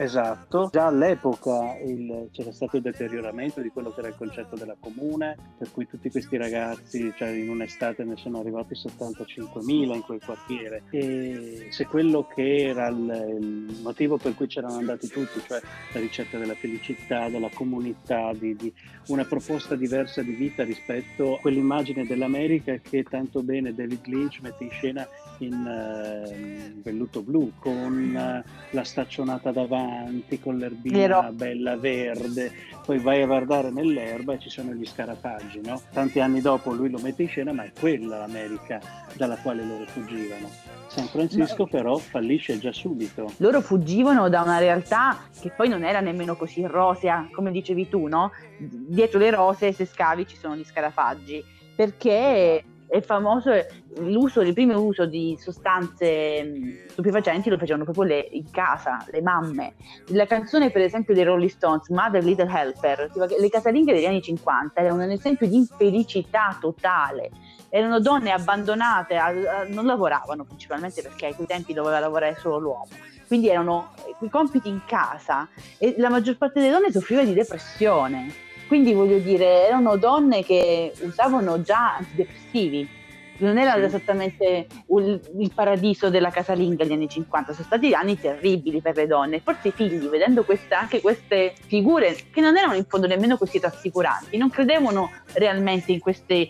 Esatto, 0.00 0.68
già 0.70 0.86
all'epoca 0.86 1.76
il- 1.84 2.28
c'era 2.30 2.52
stato 2.52 2.76
il 2.76 2.82
deterioramento 2.82 3.60
di 3.60 3.70
quello 3.70 3.90
che 3.90 3.98
era 3.98 4.08
il 4.08 4.14
concetto 4.16 4.54
della 4.54 4.76
comune, 4.78 5.36
per 5.58 5.72
cui 5.72 5.88
tutti 5.88 6.08
questi 6.08 6.36
ragazzi, 6.36 7.12
cioè 7.16 7.30
in 7.30 7.50
un'estate 7.50 8.04
ne 8.04 8.16
sono 8.16 8.38
arrivati 8.38 8.76
75.000 8.76 9.96
in 9.96 10.02
quel 10.02 10.20
quartiere. 10.24 10.84
E 10.90 11.66
se 11.70 11.86
quello 11.86 12.28
che 12.32 12.68
era 12.68 12.86
il, 12.86 13.38
il 13.40 13.80
motivo 13.82 14.18
per 14.18 14.36
cui 14.36 14.46
c'erano 14.46 14.76
andati 14.76 15.08
tutti, 15.08 15.40
cioè 15.44 15.60
la 15.92 15.98
ricerca 15.98 16.38
della 16.38 16.54
felicità, 16.54 17.28
della 17.28 17.50
comunità, 17.52 18.32
di, 18.34 18.54
di 18.54 18.72
una 19.08 19.24
proposta 19.24 19.74
diversa 19.74 20.22
di 20.22 20.32
vita 20.32 20.62
rispetto 20.62 21.34
a 21.34 21.40
quell'immagine 21.40 22.06
dell'America 22.06 22.76
che 22.76 23.02
tanto 23.02 23.42
bene 23.42 23.74
David 23.74 24.06
Lynch 24.06 24.38
mette 24.42 24.62
in 24.62 24.70
scena 24.70 25.08
in 25.44 25.66
eh, 25.66 26.80
Velluto 26.82 27.22
Blu 27.22 27.52
con 27.58 28.14
eh, 28.16 28.44
la 28.70 28.84
staccionata 28.84 29.50
davanti, 29.52 30.40
con 30.40 30.56
l'erbina 30.56 30.96
Vero. 30.96 31.32
bella 31.32 31.76
verde, 31.76 32.52
poi 32.84 32.98
vai 32.98 33.22
a 33.22 33.26
guardare 33.26 33.70
nell'erba 33.70 34.34
e 34.34 34.38
ci 34.38 34.50
sono 34.50 34.72
gli 34.72 34.84
scarafaggi, 34.84 35.60
no? 35.62 35.80
Tanti 35.92 36.20
anni 36.20 36.40
dopo 36.40 36.72
lui 36.72 36.90
lo 36.90 36.98
mette 36.98 37.22
in 37.22 37.28
scena, 37.28 37.52
ma 37.52 37.64
è 37.64 37.72
quella 37.78 38.18
l'America 38.18 38.80
dalla 39.14 39.36
quale 39.36 39.64
loro 39.64 39.84
fuggivano. 39.86 40.48
San 40.88 41.06
Francisco 41.06 41.66
però 41.66 41.96
fallisce 41.98 42.58
già 42.58 42.72
subito. 42.72 43.32
loro 43.38 43.60
fuggivano 43.60 44.28
da 44.28 44.42
una 44.42 44.58
realtà 44.58 45.18
che 45.38 45.50
poi 45.50 45.68
non 45.68 45.84
era 45.84 46.00
nemmeno 46.00 46.34
così 46.34 46.64
rosea, 46.64 47.28
come 47.30 47.50
dicevi 47.50 47.88
tu, 47.88 48.06
no? 48.06 48.32
Dietro 48.58 49.18
le 49.18 49.30
rose, 49.30 49.72
se 49.72 49.84
scavi, 49.84 50.26
ci 50.26 50.36
sono 50.36 50.56
gli 50.56 50.64
scarafaggi, 50.64 51.44
perché 51.76 52.64
è 52.88 53.00
famoso 53.02 53.50
l'uso, 53.98 54.40
il 54.40 54.54
primo 54.54 54.80
uso 54.80 55.04
di 55.06 55.36
sostanze 55.40 56.42
mh, 56.42 56.88
stupefacenti 56.90 57.50
lo 57.50 57.58
facevano 57.58 57.84
proprio 57.84 58.04
le- 58.04 58.28
in 58.32 58.50
casa, 58.50 59.04
le 59.10 59.20
mamme. 59.20 59.74
La 60.08 60.26
canzone, 60.26 60.70
per 60.70 60.82
esempio, 60.82 61.14
dei 61.14 61.24
Rolling 61.24 61.50
Stones, 61.50 61.88
Mother 61.90 62.24
Little 62.24 62.50
Helper, 62.50 63.10
le 63.38 63.48
casalinghe 63.48 63.92
degli 63.92 64.06
anni 64.06 64.22
50 64.22 64.80
erano 64.80 65.02
un 65.04 65.10
esempio 65.10 65.46
di 65.46 65.56
infelicità 65.56 66.56
totale. 66.60 67.30
Erano 67.70 68.00
donne 68.00 68.30
abbandonate, 68.30 69.16
a- 69.16 69.26
a- 69.26 69.66
non 69.68 69.84
lavoravano 69.84 70.44
principalmente 70.44 71.02
perché 71.02 71.26
a 71.26 71.34
quei 71.34 71.46
tempi 71.46 71.74
doveva 71.74 71.98
lavorare 71.98 72.36
solo 72.38 72.58
l'uomo. 72.58 72.88
Quindi 73.26 73.50
erano 73.50 73.90
i 74.22 74.30
compiti 74.30 74.68
in 74.70 74.80
casa 74.86 75.46
e 75.76 75.94
la 75.98 76.08
maggior 76.08 76.38
parte 76.38 76.60
delle 76.60 76.72
donne 76.72 76.90
soffriva 76.90 77.22
di 77.24 77.34
depressione. 77.34 78.32
Quindi 78.68 78.92
voglio 78.92 79.18
dire, 79.18 79.66
erano 79.66 79.96
donne 79.96 80.44
che 80.44 80.92
usavano 81.00 81.62
già 81.62 81.96
antidepressivi. 81.96 82.86
Non 83.38 83.56
era 83.58 83.74
Sì. 83.74 83.80
esattamente 83.82 84.66
un- 84.86 85.18
il 85.38 85.52
paradiso 85.54 86.10
della 86.10 86.30
casalinga 86.30 86.84
negli 86.84 86.92
anni 86.94 87.08
50, 87.08 87.52
sono 87.52 87.64
stati 87.66 87.92
anni 87.94 88.18
terribili 88.18 88.80
per 88.80 88.96
le 88.96 89.06
donne. 89.06 89.40
Forse 89.40 89.68
i 89.68 89.72
figli, 89.72 90.06
vedendo 90.08 90.44
queste- 90.44 90.74
anche 90.74 91.00
queste 91.00 91.54
figure 91.66 92.16
che 92.32 92.40
non 92.40 92.56
erano 92.56 92.74
in 92.74 92.84
fondo 92.84 93.06
nemmeno 93.06 93.36
così 93.36 93.58
rassicuranti, 93.58 94.36
non 94.36 94.50
credevano 94.50 95.10
realmente 95.34 95.92
in, 95.92 96.00
queste 96.00 96.48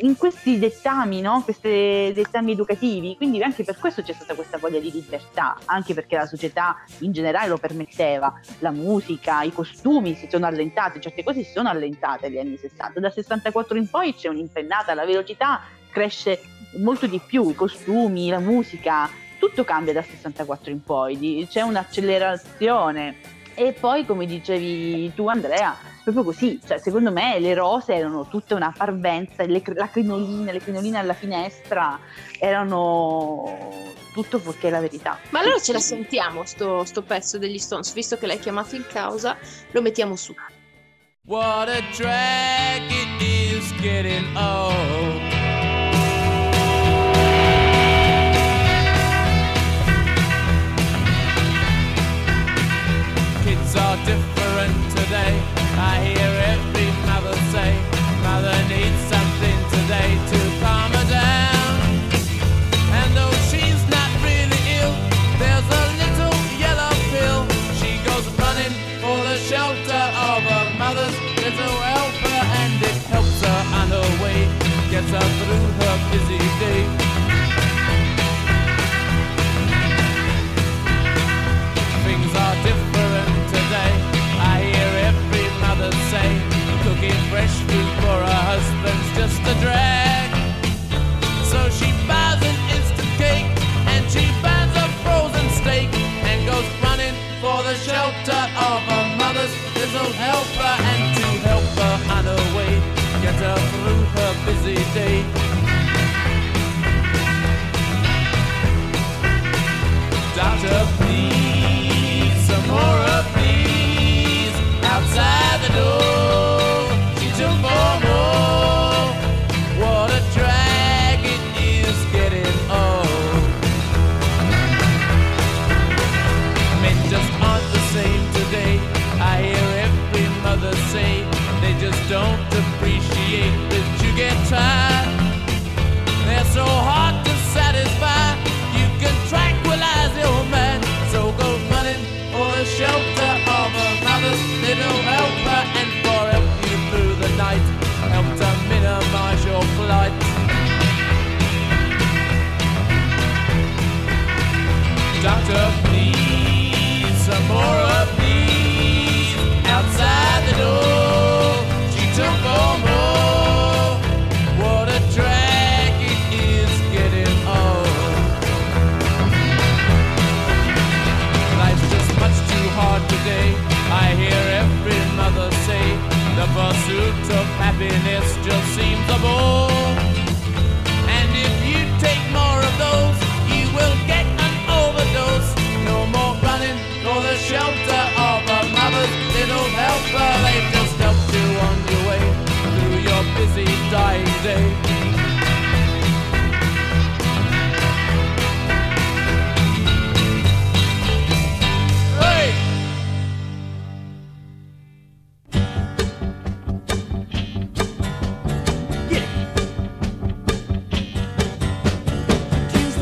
in 0.00 0.16
questi 0.16 0.58
dettami, 0.58 1.20
no? 1.20 1.42
questi 1.42 2.12
dettami 2.14 2.52
educativi. 2.52 3.16
Quindi 3.16 3.42
anche 3.42 3.64
per 3.64 3.76
questo 3.78 4.02
c'è 4.02 4.12
stata 4.12 4.34
questa 4.34 4.58
voglia 4.58 4.78
di 4.78 4.90
libertà, 4.92 5.56
anche 5.64 5.92
perché 5.94 6.16
la 6.16 6.26
società 6.26 6.76
in 7.00 7.12
generale 7.12 7.48
lo 7.48 7.58
permetteva. 7.58 8.32
La 8.60 8.70
musica, 8.70 9.42
i 9.42 9.52
costumi 9.52 10.14
si 10.14 10.28
sono 10.30 10.46
allentati, 10.46 11.00
certe 11.00 11.22
cose 11.24 11.42
si 11.42 11.50
sono 11.50 11.68
allentate 11.68 12.28
negli 12.28 12.38
anni 12.38 12.56
60. 12.56 13.00
Da 13.00 13.10
64 13.10 13.76
in 13.76 13.88
poi 13.90 14.14
c'è 14.14 14.28
un'impennata, 14.28 14.94
la 14.94 15.04
velocità 15.04 15.60
cresce 15.90 16.40
molto 16.76 17.06
di 17.06 17.20
più, 17.24 17.48
i 17.48 17.54
costumi, 17.54 18.28
la 18.28 18.38
musica, 18.38 19.08
tutto 19.38 19.64
cambia 19.64 19.92
da 19.92 20.02
64 20.02 20.70
in 20.70 20.82
poi, 20.82 21.46
c'è 21.50 21.62
un'accelerazione. 21.62 23.34
E 23.54 23.72
poi, 23.72 24.04
come 24.04 24.26
dicevi 24.26 25.14
tu, 25.14 25.28
Andrea, 25.28 25.74
proprio 26.04 26.24
così, 26.24 26.60
cioè, 26.66 26.78
secondo 26.78 27.10
me 27.10 27.38
le 27.38 27.54
rose 27.54 27.94
erano 27.94 28.28
tutta 28.28 28.54
una 28.54 28.72
parvenza, 28.76 29.44
le 29.46 29.62
la 29.74 29.88
crinolina, 29.88 30.52
le 30.52 30.60
crinoline 30.60 30.98
alla 30.98 31.14
finestra 31.14 31.98
erano 32.38 33.94
tutto 34.12 34.38
fuorché 34.38 34.68
la 34.68 34.80
verità. 34.80 35.18
Ma 35.30 35.40
allora 35.40 35.58
ce 35.58 35.72
la 35.72 35.80
sentiamo 35.80 36.44
sto, 36.44 36.84
sto 36.84 37.02
pezzo 37.02 37.38
degli 37.38 37.58
Stones, 37.58 37.92
visto 37.94 38.18
che 38.18 38.26
l'hai 38.26 38.38
chiamato 38.38 38.76
in 38.76 38.84
causa, 38.86 39.36
lo 39.70 39.80
mettiamo 39.80 40.16
su. 40.16 40.34
What 41.24 41.68
a 41.68 41.80
drag 41.96 42.82
it 42.90 43.20
is 43.20 43.72
getting 43.80 44.36
old. 44.36 45.35
Kids 53.56 53.76
are 53.76 53.96
different 54.04 54.90
today. 54.90 55.40
I 55.78 56.00
hear 56.04 56.35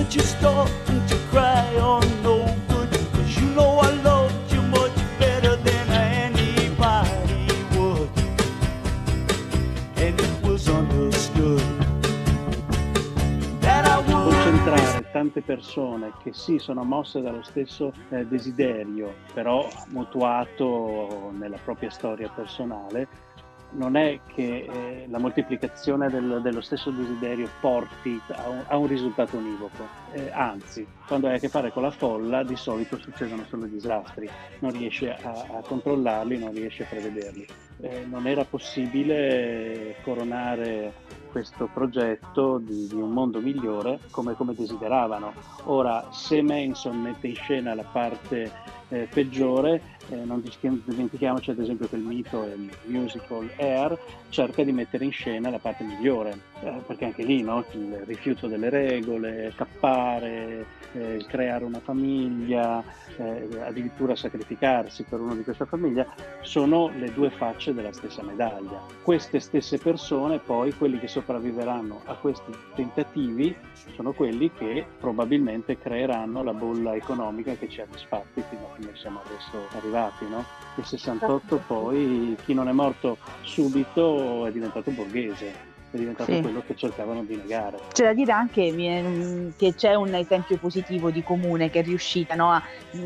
that 0.05 0.15
you're 0.15 0.25
starting 0.25 1.07
to 1.07 1.17
cry 1.31 1.77
are 1.77 2.05
no 2.23 2.45
good. 2.69 2.91
Cause 3.13 3.41
you 3.41 3.49
know 3.51 3.79
I 3.79 3.91
loved 4.03 4.53
you 4.53 4.61
much 4.63 4.93
better 5.19 5.57
than 5.57 5.89
anybody 5.91 7.47
would. 7.77 8.11
And 9.97 10.21
it 10.21 10.43
was 10.43 10.69
understood 10.69 11.63
that 13.61 13.87
I 13.87 13.99
would. 13.99 14.33
concentrare 14.35 15.11
tante 15.11 15.41
persone 15.41 16.13
che 16.23 16.33
sì 16.33 16.59
sono 16.59 16.85
mosse 16.85 17.23
dallo 17.23 17.43
stesso 17.43 17.93
eh, 18.11 18.27
desiderio, 18.27 19.15
però 19.33 19.67
mutuato 19.89 21.33
nella 21.33 21.59
propria 21.63 21.91
storia 21.91 22.29
personale, 22.29 23.09
non 23.75 23.97
è 23.97 24.19
che 24.35 24.67
eh, 24.69 25.07
la 25.09 25.19
moltiplicazione 25.19 26.09
del- 26.09 26.41
dello 26.43 26.61
stesso 26.61 26.91
desiderio 26.91 27.49
porti 27.61 28.21
a 28.29 28.49
un, 28.49 28.63
a 28.67 28.77
un 28.77 28.87
risultato 28.87 29.37
univoco, 29.37 30.03
Eh, 30.13 30.31
anzi, 30.33 30.87
quando 31.09 31.27
hai 31.27 31.37
a 31.37 31.39
che 31.39 31.49
fare 31.49 31.73
con 31.73 31.83
la 31.83 31.91
folla 31.91 32.45
di 32.45 32.55
solito 32.55 32.97
succedono 32.99 33.45
solo 33.49 33.67
disastri, 33.67 34.29
non 34.61 34.71
riesci 34.71 35.09
a, 35.09 35.19
a 35.23 35.63
controllarli, 35.67 36.39
non 36.39 36.53
riesci 36.53 36.83
a 36.83 36.87
prevederli. 36.89 37.47
Eh, 37.81 38.07
non 38.09 38.29
era 38.29 38.45
possibile 38.45 39.97
coronare 40.05 40.93
questo 41.33 41.69
progetto 41.75 42.59
di, 42.59 42.87
di 42.87 42.95
un 42.95 43.11
mondo 43.11 43.41
migliore 43.41 43.99
come, 44.13 44.35
come 44.35 44.55
desideravano. 44.55 45.33
Ora, 45.65 46.07
se 46.13 46.41
Manson 46.43 47.01
mette 47.01 47.27
in 47.27 47.35
scena 47.35 47.75
la 47.75 47.83
parte 47.83 48.53
eh, 48.91 49.09
peggiore, 49.13 49.94
eh, 50.11 50.17
non 50.25 50.43
dimentichiamoci 50.43 51.51
ad 51.51 51.59
esempio 51.59 51.89
che 51.89 51.97
il 51.97 52.03
mito 52.03 52.45
e 52.45 52.51
il 52.51 52.71
musical 52.87 53.51
Air 53.59 53.99
cerca 54.35 54.65
di 54.65 54.73
mettere 54.73 55.05
in 55.05 55.13
scena 55.13 55.49
la 55.49 55.61
parte 55.61 55.85
migliore, 55.85 56.37
eh, 56.61 56.83
perché 56.85 57.05
anche 57.05 57.23
lì 57.23 57.41
no, 57.41 57.65
il 57.71 58.03
rifiuto 58.05 58.49
delle 58.49 58.69
regole, 58.69 59.53
scappare, 59.55 60.67
eh, 60.93 61.25
creare 61.29 61.65
una 61.65 61.79
famiglia, 61.79 62.83
eh, 63.17 63.49
addirittura 63.65 64.17
sacrificarsi 64.17 65.05
per 65.05 65.21
uno 65.21 65.37
di 65.37 65.45
questa 65.45 65.67
famiglia, 65.67 66.05
sono 66.41 66.91
le 66.99 67.13
due 67.13 67.31
facce 67.31 67.73
della 67.73 67.93
stessa 67.93 68.25
medaglia. 68.25 68.83
Queste 69.05 69.39
stesse 69.39 69.79
persone, 69.79 70.41
poi, 70.41 70.73
quelli 70.73 70.99
che 70.99 71.07
sopravviveranno 71.07 72.01
a 72.07 72.15
questi 72.15 72.51
tentativi, 72.75 73.55
sono 73.95 74.13
quelli 74.13 74.51
che 74.53 74.85
probabilmente 74.99 75.79
creeranno 75.79 76.43
la 76.43 76.55
bolla 76.55 76.97
economica 76.97 77.55
che 77.55 77.69
ci 77.69 77.81
ha 77.81 77.87
disfatti 77.89 78.43
fino 78.49 78.63
a 78.63 78.75
come 78.75 78.97
siamo 78.97 79.21
adesso 79.25 79.77
arrivati. 79.77 80.27
No? 80.29 80.45
Nel 80.75 80.85
68 80.85 81.63
poi 81.69 82.37
chi 82.45 82.53
non 82.53 82.69
è 82.69 82.73
morto 82.73 83.19
subito 83.43 84.24
è 84.47 84.51
diventato 84.51 84.91
borghese, 84.91 85.53
è 85.91 85.97
diventato 85.97 86.33
Sì. 86.33 86.41
quello 86.41 86.63
che 86.67 86.75
cercavano 86.75 87.23
di 87.23 87.37
negare. 87.37 87.79
C'è 87.93 88.05
da 88.05 88.13
dire 88.13 88.33
anche 88.33 88.73
mm, 88.73 89.51
che 89.57 89.75
c'è 89.75 89.95
un 89.95 90.15
esempio 90.15 90.57
positivo 90.59 91.11
di 91.11 91.23
comune 91.23 91.71
che 91.71 91.81
è 91.81 91.83
riuscita, 91.85 92.35
no? 92.35 92.61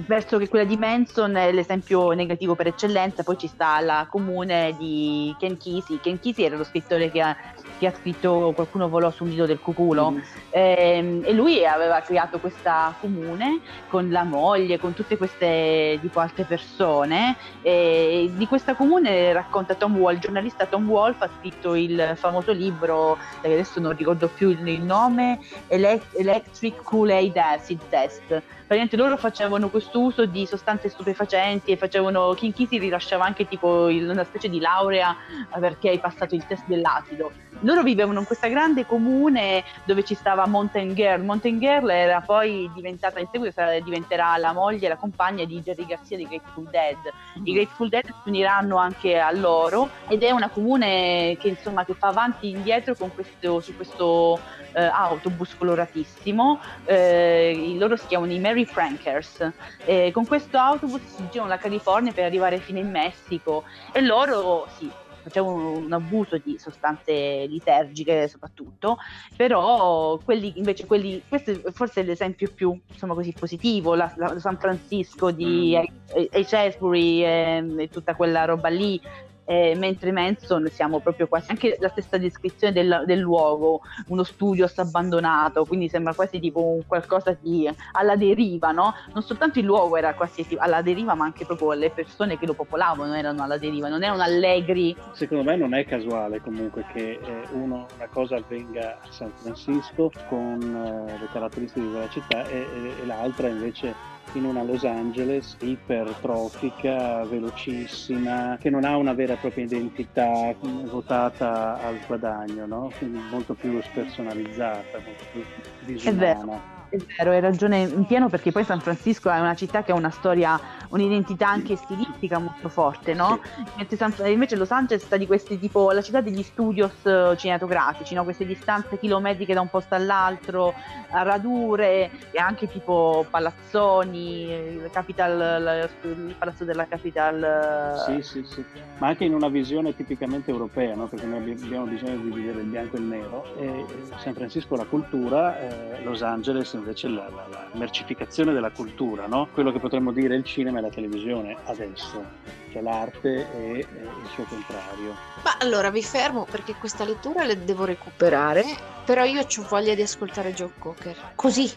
verso 0.06 0.38
che 0.38 0.48
quella 0.48 0.64
di 0.64 0.76
Manson 0.76 1.36
è 1.36 1.52
l'esempio 1.52 2.10
negativo 2.12 2.54
per 2.54 2.68
eccellenza, 2.68 3.22
poi 3.22 3.36
ci 3.38 3.46
sta 3.46 3.80
la 3.80 4.06
comune 4.10 4.74
di 4.78 5.34
Ken 5.38 5.56
Kesey. 5.58 5.98
Ken 6.00 6.18
Kesey 6.18 6.44
era 6.44 6.56
lo 6.56 6.64
scrittore 6.64 7.10
che 7.10 7.20
ha, 7.20 7.36
che 7.78 7.86
ha 7.86 7.92
scritto 7.94 8.52
Qualcuno 8.54 8.88
volò 8.88 9.10
su 9.10 9.24
un 9.24 9.30
nido 9.30 9.46
del 9.46 9.58
cuculo 9.60 10.10
Mhm. 10.10 10.22
Ehm, 10.50 11.22
e 11.24 11.32
lui 11.32 11.64
aveva 11.64 12.00
creato 12.00 12.38
questa 12.38 12.94
comune 13.00 13.60
con 13.88 14.10
la 14.10 14.24
moglie, 14.24 14.78
con 14.78 14.94
tutte 14.94 15.16
queste 15.16 15.98
tipo 16.00 16.20
altre 16.20 16.44
persone 16.44 17.36
e 17.62 18.30
di 18.32 18.46
questa 18.46 18.74
comune 18.74 19.32
racconta 19.32 19.74
Tom 19.74 19.96
Wolfe, 19.96 20.14
il 20.14 20.20
giornalista 20.20 20.66
Tom 20.66 20.88
Wolfe 20.88 21.24
ha 21.24 21.30
scritto 21.38 21.74
il 21.74 22.12
famoso 22.16 22.52
libro, 22.52 23.18
che 23.40 23.52
adesso 23.52 23.80
non 23.80 23.94
ricordo 23.96 24.28
più 24.28 24.50
il, 24.50 24.82
nome, 24.82 25.38
Ele- 25.68 26.00
Electric 26.16 26.82
Kool-Aid 26.82 27.36
Acid 27.36 27.80
Test. 27.88 28.26
Praticamente 28.68 28.96
loro 28.96 29.16
facevano 29.16 29.70
questo 29.70 29.98
uso 30.00 30.26
di 30.26 30.44
sostanze 30.44 30.88
stupefacenti 30.90 31.70
e 31.70 31.76
facevano, 31.76 32.32
King 32.34 32.52
Kitty 32.52 32.78
rilasciava 32.78 33.24
anche 33.24 33.46
tipo 33.48 33.88
il- 33.88 34.08
una 34.08 34.24
specie 34.24 34.48
di 34.50 34.60
laurea 34.60 35.16
eh, 35.54 35.58
perché 35.58 35.88
hai 35.90 35.98
passato 35.98 36.34
il 36.34 36.44
test 36.46 36.64
dell'acido. 36.66 37.30
Loro 37.60 37.82
vivevano 37.82 38.20
in 38.20 38.26
questa 38.26 38.48
grande 38.48 38.86
comune 38.86 39.64
dove 39.84 40.04
ci 40.04 40.14
stava 40.14 40.46
Mountain 40.46 40.94
Girl. 40.94 41.22
Mountain 41.22 41.58
Girl 41.58 41.90
era 41.90 42.20
poi 42.20 42.70
diventata, 42.74 43.18
in 43.18 43.28
seguito 43.30 43.52
sarà- 43.52 43.80
diventerà 43.80 44.36
la 44.36 44.52
moglie 44.52 44.86
e 44.86 44.88
la 44.88 44.96
compagna 44.96 45.44
di 45.44 45.60
Jerry 45.60 45.86
Garcia 45.86 46.16
dei 46.16 46.26
Grateful 46.26 46.68
Dead. 46.70 46.96
I 47.42 47.52
Grateful 47.52 47.88
Dead 47.88 48.04
si 48.04 48.28
uniranno 48.28 48.76
anche 48.76 49.18
a 49.18 49.32
loro 49.32 49.88
ed 50.06 50.22
è 50.22 50.30
una 50.30 50.48
comune 50.48 51.36
che 51.38 51.48
insomma 51.48 51.84
che 51.84 51.94
fa 51.94 52.08
avanti 52.08 52.46
e 52.46 52.56
indietro 52.56 52.94
con 52.94 53.12
questo, 53.12 53.60
su 53.60 53.74
questo 53.74 54.38
eh, 54.72 54.82
autobus 54.82 55.56
coloratissimo. 55.56 56.60
Eh, 56.84 57.74
loro 57.76 57.96
si 57.96 58.06
chiamano 58.06 58.32
i 58.32 58.38
Mary 58.38 58.64
Frankers. 58.64 59.50
Eh, 59.84 60.10
con 60.12 60.26
questo 60.26 60.58
autobus 60.58 61.00
si 61.04 61.28
girano 61.30 61.48
la 61.50 61.58
California 61.58 62.12
per 62.12 62.24
arrivare 62.24 62.58
fino 62.58 62.78
in 62.78 62.90
Messico 62.90 63.64
e 63.92 64.00
loro 64.00 64.68
sì 64.76 64.90
facevano 65.28 65.72
un 65.72 65.92
abuso 65.92 66.38
di 66.38 66.58
sostanze 66.58 67.46
lisergiche 67.46 68.28
soprattutto, 68.28 68.96
però 69.36 70.18
quelli 70.18 70.52
invece 70.56 70.86
quelli, 70.86 71.22
questo 71.28 71.50
è 71.52 71.70
forse 71.70 72.02
l'esempio 72.02 72.50
più 72.54 72.78
insomma 72.90 73.14
così 73.14 73.32
positivo, 73.38 73.94
la, 73.94 74.12
la- 74.16 74.38
San 74.38 74.58
Francisco 74.58 75.30
di 75.30 75.76
Mm. 75.78 75.96
H- 76.32 76.52
Hesbury 76.52 77.22
e, 77.22 77.64
e 77.78 77.88
tutta 77.88 78.14
quella 78.14 78.44
roba 78.44 78.68
lì, 78.68 79.00
eh, 79.48 79.74
mentre 79.76 80.12
Manson 80.12 80.68
siamo 80.70 81.00
proprio 81.00 81.26
quasi 81.26 81.50
anche 81.50 81.78
la 81.80 81.88
stessa 81.88 82.18
descrizione 82.18 82.70
del, 82.74 83.04
del 83.06 83.18
luogo, 83.18 83.80
uno 84.08 84.22
studio 84.22 84.70
abbandonato, 84.76 85.64
quindi 85.64 85.88
sembra 85.88 86.12
quasi 86.12 86.38
tipo 86.38 86.82
qualcosa 86.86 87.34
di 87.40 87.68
alla 87.92 88.14
deriva, 88.14 88.72
no? 88.72 88.92
Non 89.14 89.22
soltanto 89.22 89.58
il 89.58 89.64
luogo 89.64 89.96
era 89.96 90.12
quasi 90.12 90.46
alla 90.58 90.82
deriva, 90.82 91.14
ma 91.14 91.24
anche 91.24 91.46
proprio 91.46 91.72
le 91.72 91.88
persone 91.90 92.38
che 92.38 92.44
lo 92.44 92.52
popolavano 92.52 93.14
erano 93.14 93.42
alla 93.42 93.56
deriva, 93.56 93.88
non 93.88 94.02
erano 94.02 94.22
allegri. 94.22 94.94
Secondo 95.12 95.44
me 95.44 95.56
non 95.56 95.72
è 95.72 95.86
casuale 95.86 96.42
comunque 96.42 96.84
che 96.92 97.18
eh, 97.22 97.42
uno, 97.52 97.86
una 97.96 98.08
cosa 98.12 98.36
avvenga 98.36 98.98
a 99.00 99.10
San 99.10 99.32
Francisco 99.34 100.12
con 100.28 101.06
eh, 101.08 101.18
le 101.18 101.28
caratteristiche 101.32 101.86
di 101.86 101.90
quella 101.90 102.08
città 102.10 102.46
e, 102.46 102.58
e- 102.58 103.02
e 103.02 103.06
l'altra 103.06 103.48
invece 103.48 104.16
in 104.32 104.44
una 104.44 104.62
Los 104.62 104.84
Angeles 104.84 105.56
ipertrofica, 105.60 107.24
velocissima, 107.24 108.56
che 108.60 108.70
non 108.70 108.84
ha 108.84 108.96
una 108.96 109.12
vera 109.14 109.34
e 109.34 109.36
propria 109.36 109.64
identità 109.64 110.54
votata 110.60 111.80
al 111.80 111.98
guadagno, 112.06 112.66
no? 112.66 112.92
quindi 112.98 113.20
molto 113.30 113.54
più 113.54 113.80
spersonalizzata, 113.80 114.98
molto 115.04 115.24
più 115.32 115.42
disumana. 115.80 116.77
È 116.90 116.96
vero, 117.18 117.32
hai 117.32 117.40
ragione 117.40 117.80
in 117.80 118.06
pieno 118.06 118.28
perché 118.28 118.50
poi 118.50 118.64
San 118.64 118.80
Francisco 118.80 119.28
è 119.28 119.38
una 119.38 119.54
città 119.54 119.82
che 119.82 119.92
ha 119.92 119.94
una 119.94 120.10
storia, 120.10 120.58
un'identità 120.88 121.48
anche 121.48 121.76
stilistica 121.76 122.38
molto 122.38 122.70
forte, 122.70 123.12
no? 123.12 123.40
Mentre 123.76 123.96
San- 123.96 124.14
invece 124.26 124.56
Los 124.56 124.70
Angeles 124.70 125.04
sta 125.04 125.18
di 125.18 125.26
questi 125.26 125.58
tipo 125.58 125.90
la 125.92 126.00
città 126.00 126.22
degli 126.22 126.42
studios 126.42 127.04
eh, 127.04 127.34
cinematografici, 127.36 128.14
no? 128.14 128.24
Queste 128.24 128.46
distanze 128.46 128.98
chilometriche 128.98 129.52
da 129.52 129.60
un 129.60 129.68
posto 129.68 129.94
all'altro, 129.94 130.72
radure 131.10 132.10
e 132.30 132.38
anche 132.38 132.68
tipo 132.68 133.26
palazzoni, 133.28 134.44
il 134.44 134.88
Capital, 134.90 135.88
il 136.02 136.34
palazzo 136.38 136.64
della 136.64 136.86
Capital. 136.86 138.02
Sì, 138.06 138.22
sì, 138.22 138.44
sì, 138.44 138.64
ma 138.98 139.08
anche 139.08 139.24
in 139.24 139.34
una 139.34 139.48
visione 139.48 139.94
tipicamente 139.94 140.50
europea, 140.50 140.94
no? 140.94 141.06
perché 141.06 141.26
noi 141.26 141.38
abbi- 141.38 141.62
abbiamo 141.62 141.84
bisogno 141.84 142.16
di 142.16 142.30
dividere 142.30 142.60
il 142.60 142.66
bianco 142.66 142.96
e 142.96 142.98
il 142.98 143.04
nero. 143.04 143.44
E 143.58 143.66
eh, 143.66 143.86
San 144.18 144.32
Francisco 144.32 144.74
la 144.74 144.84
cultura, 144.84 145.58
eh, 145.60 146.02
Los 146.02 146.22
Angeles 146.22 146.77
invece 146.78 147.08
la, 147.08 147.28
la- 147.28 147.46
la 147.50 147.68
mercificazione 147.72 148.52
della 148.52 148.70
cultura, 148.70 149.26
no? 149.26 149.48
quello 149.52 149.70
che 149.72 149.78
potremmo 149.78 150.12
dire 150.12 150.34
il 150.34 150.44
cinema 150.44 150.78
e 150.78 150.82
la 150.82 150.88
televisione 150.88 151.56
adesso, 151.66 152.24
cioè 152.72 152.82
l'arte 152.82 153.46
e, 153.52 153.78
il 153.78 154.28
suo 154.32 154.44
contrario. 154.44 155.14
Ma 155.44 155.56
allora 155.60 155.90
vi 155.90 156.02
fermo 156.02 156.46
perché 156.50 156.74
questa 156.74 157.04
lettura 157.04 157.44
la 157.44 157.54
devo 157.54 157.84
recuperare, 157.84 158.64
però 159.04 159.24
io 159.24 159.40
ho 159.42 159.66
voglia 159.68 159.94
di 159.94 160.02
ascoltare 160.02 160.52
Joe 160.52 160.72
Cocker. 160.78 161.32
Così. 161.34 161.70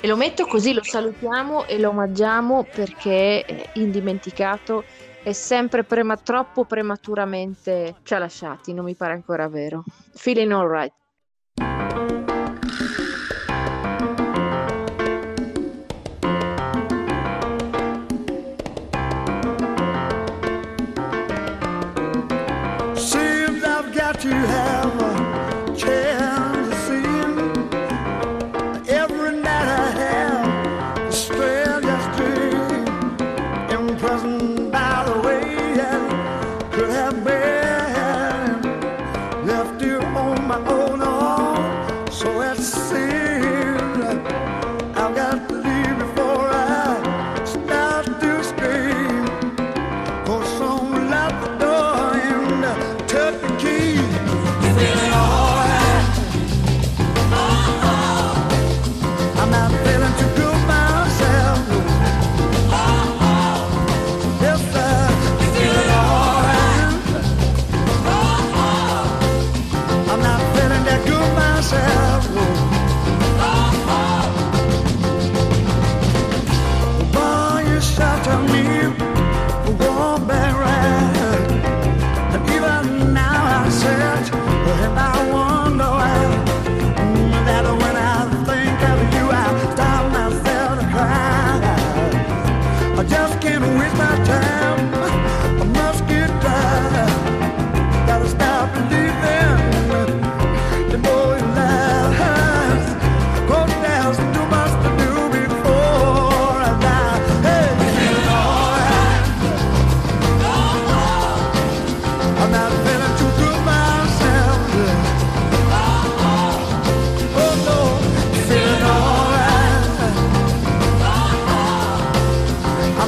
E 0.00 0.06
lo 0.06 0.16
metto 0.16 0.46
così, 0.46 0.72
lo 0.72 0.82
salutiamo 0.82 1.66
e 1.66 1.78
lo 1.78 1.88
omaggiamo 1.90 2.64
perché 2.64 3.44
è 3.44 3.70
indimenticato 3.74 4.84
e 5.22 5.32
sempre 5.32 5.84
prema- 5.84 6.16
troppo 6.18 6.64
prematuramente 6.66 7.96
ci 8.02 8.14
ha 8.14 8.18
lasciati, 8.18 8.74
non 8.74 8.84
mi 8.84 8.94
pare 8.94 9.14
ancora 9.14 9.48
vero. 9.48 9.82
Feeling 10.14 10.52
alright. 10.52 10.92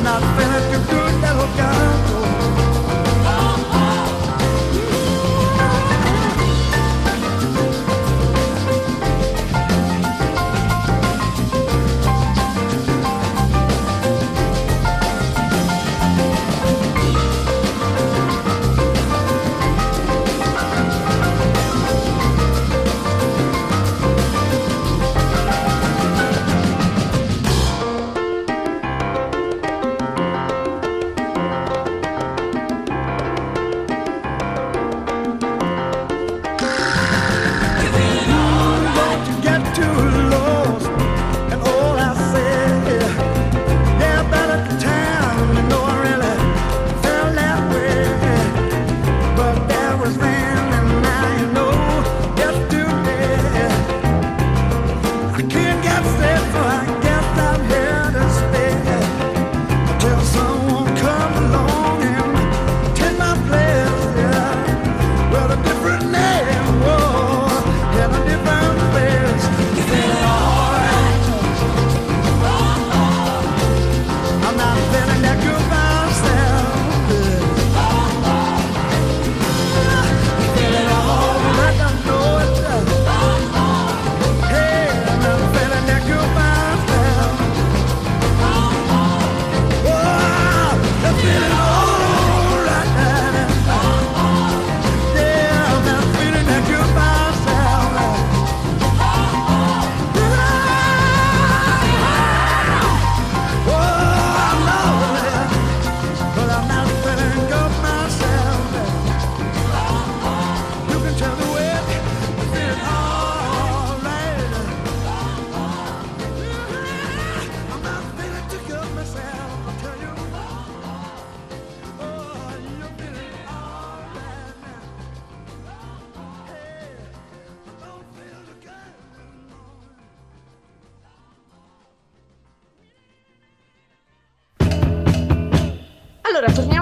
not. 0.07 0.46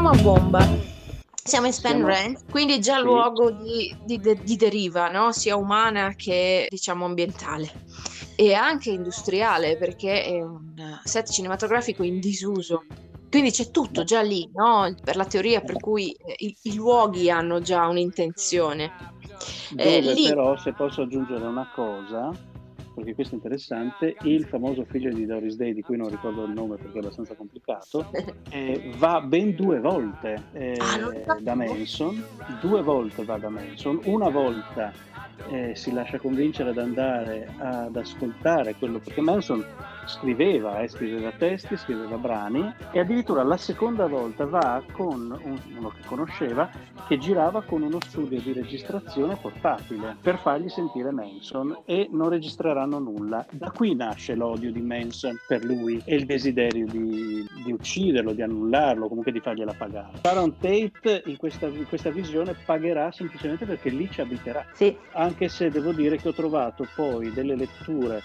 Siamo 0.05 0.11
a 0.11 0.23
bomba. 0.23 0.69
Siamo 1.43 1.67
in 1.67 1.73
Span 1.73 1.93
Siamo- 1.93 2.07
Ranch, 2.09 2.41
quindi 2.51 2.79
già 2.79 2.97
Sì. 2.99 3.03
luogo 3.05 3.51
di, 3.53 3.97
di- 4.05 4.39
di 4.43 4.57
deriva, 4.57 5.09
no? 5.09 5.33
sia 5.33 5.57
umana 5.57 6.13
che 6.15 6.67
diciamo 6.69 7.05
ambientale 7.07 7.71
e 8.37 8.53
anche 8.53 8.91
industriale 8.91 9.77
perché 9.79 10.25
è 10.25 10.43
un 10.43 10.75
set 11.05 11.31
cinematografico 11.31 12.03
in 12.03 12.21
disuso. 12.21 12.85
Quindi 13.31 13.51
c'è 13.51 13.71
tutto 13.71 14.05
già 14.05 14.21
lì, 14.21 14.49
no? 14.55 14.95
Per 15.03 15.17
la 15.17 15.25
teoria 15.25 15.61
per 15.63 15.77
cui 15.79 16.13
eh, 16.13 16.35
i, 16.39 16.57
i 16.63 16.75
luoghi 16.75 17.31
hanno 17.31 17.61
già 17.61 17.87
un'intenzione. 17.89 18.93
Eh, 19.77 20.01
Dove 20.01 20.13
lì- 20.15 20.29
però, 20.29 20.57
se 20.59 20.73
posso 20.75 21.03
aggiungere 21.03 21.45
una 21.47 21.69
cosa, 21.75 22.31
perché 22.95 23.15
questo 23.15 23.35
è 23.35 23.37
interessante, 23.37 24.17
il 24.23 24.45
famoso 24.45 24.85
figlio 24.85 25.13
di 25.13 25.27
Doris 25.27 25.57
Day, 25.57 25.75
di 25.75 25.83
cui 25.83 25.97
non 25.97 26.09
ricordo 26.09 26.45
il 26.45 26.53
nome 26.53 26.77
perché 26.77 26.99
è 26.99 27.01
abbastanza 27.01 27.35
complicato, 27.35 28.11
eh, 28.51 28.93
va 28.97 29.21
ben 29.21 29.55
due 29.55 29.81
volte 29.81 30.43
eh, 30.53 30.77
Ah, 30.79 31.39
da 31.41 31.55
Manson, 31.55 32.25
due 32.61 32.83
volte 32.83 33.25
va 33.25 33.39
da 33.39 33.49
Manson, 33.49 34.01
una 34.05 34.29
volta 34.29 34.93
eh, 35.51 35.75
si 35.75 35.93
lascia 35.93 36.19
convincere 36.19 36.71
ad 36.71 36.79
andare 36.79 37.49
ad 37.59 37.97
ascoltare 37.97 38.75
quello, 38.77 38.99
perché 38.99 39.21
Manson 39.21 39.65
scriveva, 40.07 40.81
eh, 40.81 40.89
scriveva 40.89 41.31
testi, 41.33 41.77
scriveva 41.77 42.17
brani 42.17 42.73
e 42.91 43.01
addirittura 43.01 43.43
la 43.43 43.57
seconda 43.57 44.07
volta 44.07 44.45
va 44.47 44.83
con 44.93 45.37
un- 45.43 45.61
uno 45.77 45.89
che 45.89 46.07
conosceva 46.07 46.71
che 47.07 47.19
girava 47.19 47.63
con 47.63 47.83
uno 47.83 48.01
studio 48.01 48.41
di 48.41 48.53
registrazione 48.53 49.37
portatile 49.37 50.17
per 50.21 50.39
fargli 50.39 50.69
sentire 50.69 51.11
Manson 51.11 51.83
e 51.85 52.09
non 52.11 52.31
registreranno 52.31 52.99
nulla. 52.99 53.45
Da 53.51 53.71
qui 53.71 53.95
nasce 53.95 54.35
l'odio 54.35 54.73
di 54.73 54.81
Manson 54.81 55.39
per 55.47 55.65
lui 55.65 56.01
e 56.05 56.15
il 56.17 56.25
desiderio 56.25 56.87
di, 56.87 57.47
di 57.65 57.73
ucciderlo, 57.73 58.33
di 58.33 58.43
annullarlo, 58.43 59.09
comunque 59.09 59.33
di 59.33 59.41
fargliela 59.41 59.75
pagare. 59.77 60.19
Sharon 60.23 60.57
Tate 60.59 61.23
in 61.27 61.37
questa, 61.37 61.67
in 61.67 61.87
questa 61.89 62.11
visione 62.11 62.55
pagherà 62.65 63.11
semplicemente 63.13 63.67
perché 63.67 63.91
lì 63.91 64.09
ci 64.11 64.21
abiterà 64.21 64.65
Sì, 64.73 64.97
anche 65.13 65.49
se 65.49 65.71
devo 65.71 65.93
dire 65.93 66.17
che 66.17 66.29
ho 66.29 66.33
trovato 66.33 66.87
poi 66.95 67.33
delle 67.33 67.55
letture 67.57 68.23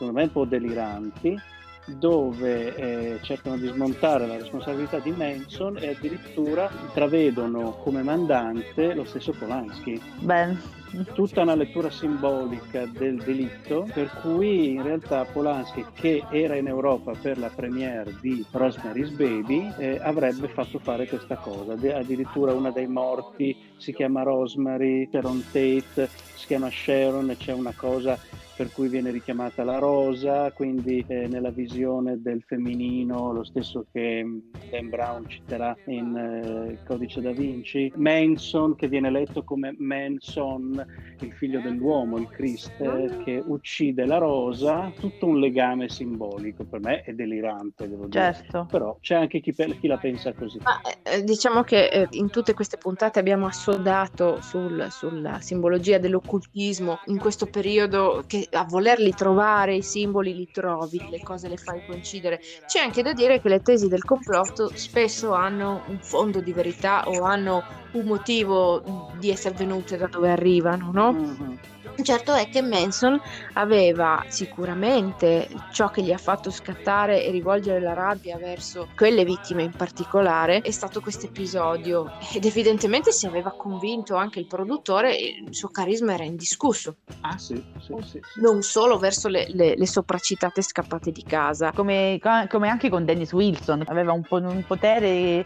secondo 0.00 0.14
me 0.14 0.22
un 0.22 0.32
po' 0.32 0.46
deliranti 0.46 1.38
dove 1.84 2.74
eh, 2.74 3.18
cercano 3.22 3.56
di 3.56 3.66
smontare 3.66 4.26
la 4.26 4.36
responsabilità 4.36 4.98
di 4.98 5.10
Manson 5.10 5.76
e 5.78 5.90
addirittura 5.90 6.70
intravedono 6.86 7.72
come 7.82 8.02
mandante 8.02 8.94
lo 8.94 9.04
stesso 9.04 9.32
Polanski. 9.32 10.00
beh, 10.20 10.78
Tutta 11.14 11.42
una 11.42 11.54
lettura 11.54 11.90
simbolica 11.90 12.84
del 12.84 13.16
delitto, 13.22 13.88
per 13.92 14.10
cui 14.22 14.72
in 14.72 14.82
realtà 14.82 15.24
Polanski, 15.24 15.84
che 15.94 16.24
era 16.30 16.56
in 16.56 16.66
Europa 16.66 17.12
per 17.20 17.38
la 17.38 17.50
premiere 17.54 18.16
di 18.20 18.44
Rosemary's 18.50 19.10
Baby, 19.10 19.72
eh, 19.78 20.00
avrebbe 20.02 20.48
fatto 20.48 20.78
fare 20.78 21.06
questa 21.06 21.36
cosa. 21.36 21.74
De- 21.74 21.94
addirittura 21.94 22.52
una 22.52 22.70
dei 22.70 22.88
morti 22.88 23.56
si 23.76 23.92
chiama 23.92 24.22
Rosemary, 24.22 25.08
Sharon 25.10 25.44
Tate 25.50 26.08
si 26.34 26.46
chiama 26.46 26.70
Sharon 26.70 27.30
e 27.30 27.36
c'è 27.36 27.52
una 27.52 27.72
cosa 27.76 28.18
per 28.60 28.70
cui 28.72 28.88
viene 28.88 29.10
richiamata 29.10 29.64
la 29.64 29.78
rosa, 29.78 30.52
quindi 30.52 31.02
eh, 31.08 31.26
nella 31.28 31.48
visione 31.48 32.20
del 32.20 32.42
femminino, 32.46 33.32
lo 33.32 33.42
stesso 33.42 33.86
che 33.90 34.22
mm, 34.22 34.38
Dan 34.68 34.90
Brown 34.90 35.26
citerà 35.26 35.74
in 35.86 36.14
eh, 36.14 36.72
Il 36.72 36.80
Codice 36.84 37.22
da 37.22 37.30
Vinci, 37.30 37.90
Manson 37.96 38.76
che 38.76 38.86
viene 38.86 39.10
letto 39.10 39.44
come 39.44 39.74
Manson, 39.78 40.86
il 41.20 41.32
figlio 41.32 41.60
dell'uomo, 41.60 42.18
il 42.18 42.28
Christ, 42.28 42.68
eh, 42.80 43.16
che 43.24 43.42
uccide 43.46 44.04
la 44.04 44.18
rosa, 44.18 44.92
tutto 44.98 45.26
un 45.26 45.40
legame 45.40 45.88
simbolico, 45.88 46.64
per 46.64 46.80
me 46.80 47.00
è 47.00 47.12
delirante, 47.12 47.88
devo 47.88 48.08
dire. 48.08 48.34
certo. 48.34 48.66
Però 48.70 48.96
c'è 49.00 49.14
anche 49.14 49.40
chi, 49.40 49.52
chi 49.52 49.86
la 49.86 49.96
pensa 49.96 50.32
così. 50.34 50.58
Ma, 50.62 50.80
eh, 51.02 51.22
diciamo 51.24 51.62
che 51.62 51.86
eh, 51.86 52.08
in 52.12 52.30
tutte 52.30 52.54
queste 52.54 52.76
puntate 52.76 53.18
abbiamo 53.18 53.46
assodato 53.46 54.40
sul- 54.40 54.86
sulla 54.90 55.38
simbologia 55.40 55.98
dell'occultismo 55.98 57.00
in 57.06 57.18
questo 57.18 57.46
periodo 57.46 58.22
che 58.26 58.46
a 58.52 58.64
volerli 58.64 59.14
trovare 59.14 59.76
i 59.76 59.82
simboli 59.82 60.34
li 60.34 60.50
trovi, 60.50 61.06
le 61.08 61.20
cose 61.22 61.48
le 61.48 61.56
fai 61.56 61.82
coincidere. 61.84 62.40
C'è 62.66 62.80
anche 62.80 63.02
da 63.02 63.12
dire 63.12 63.40
che 63.40 63.48
le 63.48 63.60
tesi 63.60 63.88
del 63.88 64.04
complotto 64.04 64.72
spesso 64.76 65.32
hanno 65.32 65.84
un 65.86 66.00
fondo 66.00 66.40
di 66.40 66.52
verità 66.52 67.02
o 67.08 67.22
hanno 67.22 67.64
un 67.92 68.04
motivo 68.06 68.82
di 69.12 69.30
essere 69.30 69.54
venute 69.54 69.96
da 69.96 70.06
dove 70.06 70.30
arrivano, 70.30 70.90
no? 70.92 71.12
Mhm. 71.12 71.60
Certo 72.02 72.34
è 72.34 72.48
che 72.48 72.62
Manson 72.62 73.20
aveva 73.54 74.24
sicuramente 74.28 75.48
ciò 75.72 75.88
che 75.90 76.02
gli 76.02 76.12
ha 76.12 76.18
fatto 76.18 76.50
scattare 76.50 77.24
e 77.24 77.30
rivolgere 77.30 77.80
la 77.80 77.92
rabbia 77.94 78.36
verso 78.38 78.88
quelle 78.96 79.24
vittime 79.24 79.62
in 79.62 79.72
particolare 79.72 80.60
è 80.60 80.70
stato 80.70 81.00
questo 81.00 81.26
episodio 81.26 82.06
ed 82.34 82.44
evidentemente 82.44 83.12
si 83.12 83.26
aveva 83.26 83.52
convinto 83.56 84.16
anche 84.16 84.38
il 84.40 84.46
produttore 84.46 85.16
e 85.16 85.44
il 85.48 85.54
suo 85.54 85.68
carisma 85.68 86.14
era 86.14 86.24
indiscusso, 86.24 86.96
Ah 87.22 87.36
sì, 87.36 87.54
sì, 87.78 87.94
sì. 88.00 88.18
sì. 88.32 88.40
non 88.40 88.62
solo 88.62 88.96
verso 88.98 89.28
le, 89.28 89.44
le- 89.50 89.76
le 89.76 89.86
sopracitate 89.86 90.62
scappate 90.62 91.10
di 91.10 91.22
casa. 91.26 91.70
Come, 91.72 92.18
come 92.48 92.68
anche 92.68 92.88
con 92.88 93.04
Dennis 93.04 93.32
Wilson, 93.32 93.84
aveva 93.86 94.12
un, 94.12 94.22
po- 94.22 94.36
un 94.36 94.64
potere, 94.66 95.44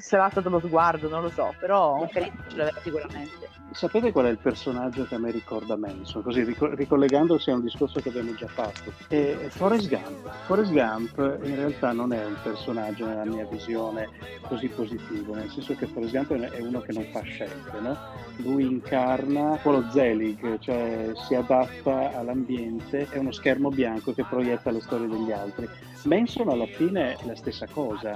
sarà 0.00 0.28
stato 0.30 0.48
lo 0.48 0.60
sguardo, 0.60 1.08
non 1.08 1.22
lo 1.22 1.30
so, 1.30 1.54
però 1.58 2.00
un 2.00 2.08
carisma 2.08 2.44
ce 2.48 2.56
l'aveva 2.56 2.80
sicuramente. 2.80 3.50
Sapete 3.72 4.12
qual 4.12 4.26
è 4.26 4.28
il 4.28 4.38
personaggio 4.38 5.04
che 5.04 5.14
a 5.14 5.18
me 5.18 5.30
ricorda 5.30 5.76
Manson? 5.76 6.22
Così 6.22 6.42
rico- 6.42 6.74
ricollegandosi 6.74 7.50
a 7.50 7.54
un 7.54 7.62
discorso 7.62 8.00
che 8.00 8.10
abbiamo 8.10 8.34
già 8.34 8.46
fatto. 8.46 8.92
È 9.08 9.38
è 9.38 9.48
Forrest 9.48 9.88
Gump. 9.88 10.30
Forrest 10.44 10.72
Gump 10.72 11.16
in 11.42 11.56
realtà 11.56 11.92
non 11.92 12.12
è 12.12 12.24
un 12.24 12.36
personaggio 12.42 13.06
nella 13.06 13.24
mia 13.24 13.46
visione 13.46 14.08
così 14.42 14.68
positivo, 14.68 15.34
nel 15.34 15.48
senso 15.50 15.74
che 15.74 15.86
Forrest 15.86 16.12
Gump 16.12 16.32
è 16.32 16.60
uno 16.60 16.80
che 16.80 16.92
non 16.92 17.04
fa 17.04 17.22
scelte, 17.22 17.80
no? 17.80 17.96
Lui 18.36 18.66
incarna 18.66 19.52
un 19.52 19.60
po' 19.62 19.70
lo 19.70 19.90
Zelig, 19.90 20.58
cioè 20.58 21.12
si 21.14 21.34
adatta 21.34 22.18
all'ambiente, 22.18 23.08
è 23.08 23.16
uno 23.16 23.32
schermo 23.32 23.70
bianco 23.70 24.12
che 24.12 24.24
proietta 24.24 24.70
le 24.70 24.80
storie 24.80 25.08
degli 25.08 25.32
altri. 25.32 25.68
Manson 26.04 26.48
alla 26.50 26.66
fine 26.66 27.14
è 27.14 27.24
la 27.24 27.36
stessa 27.36 27.66
cosa, 27.66 28.12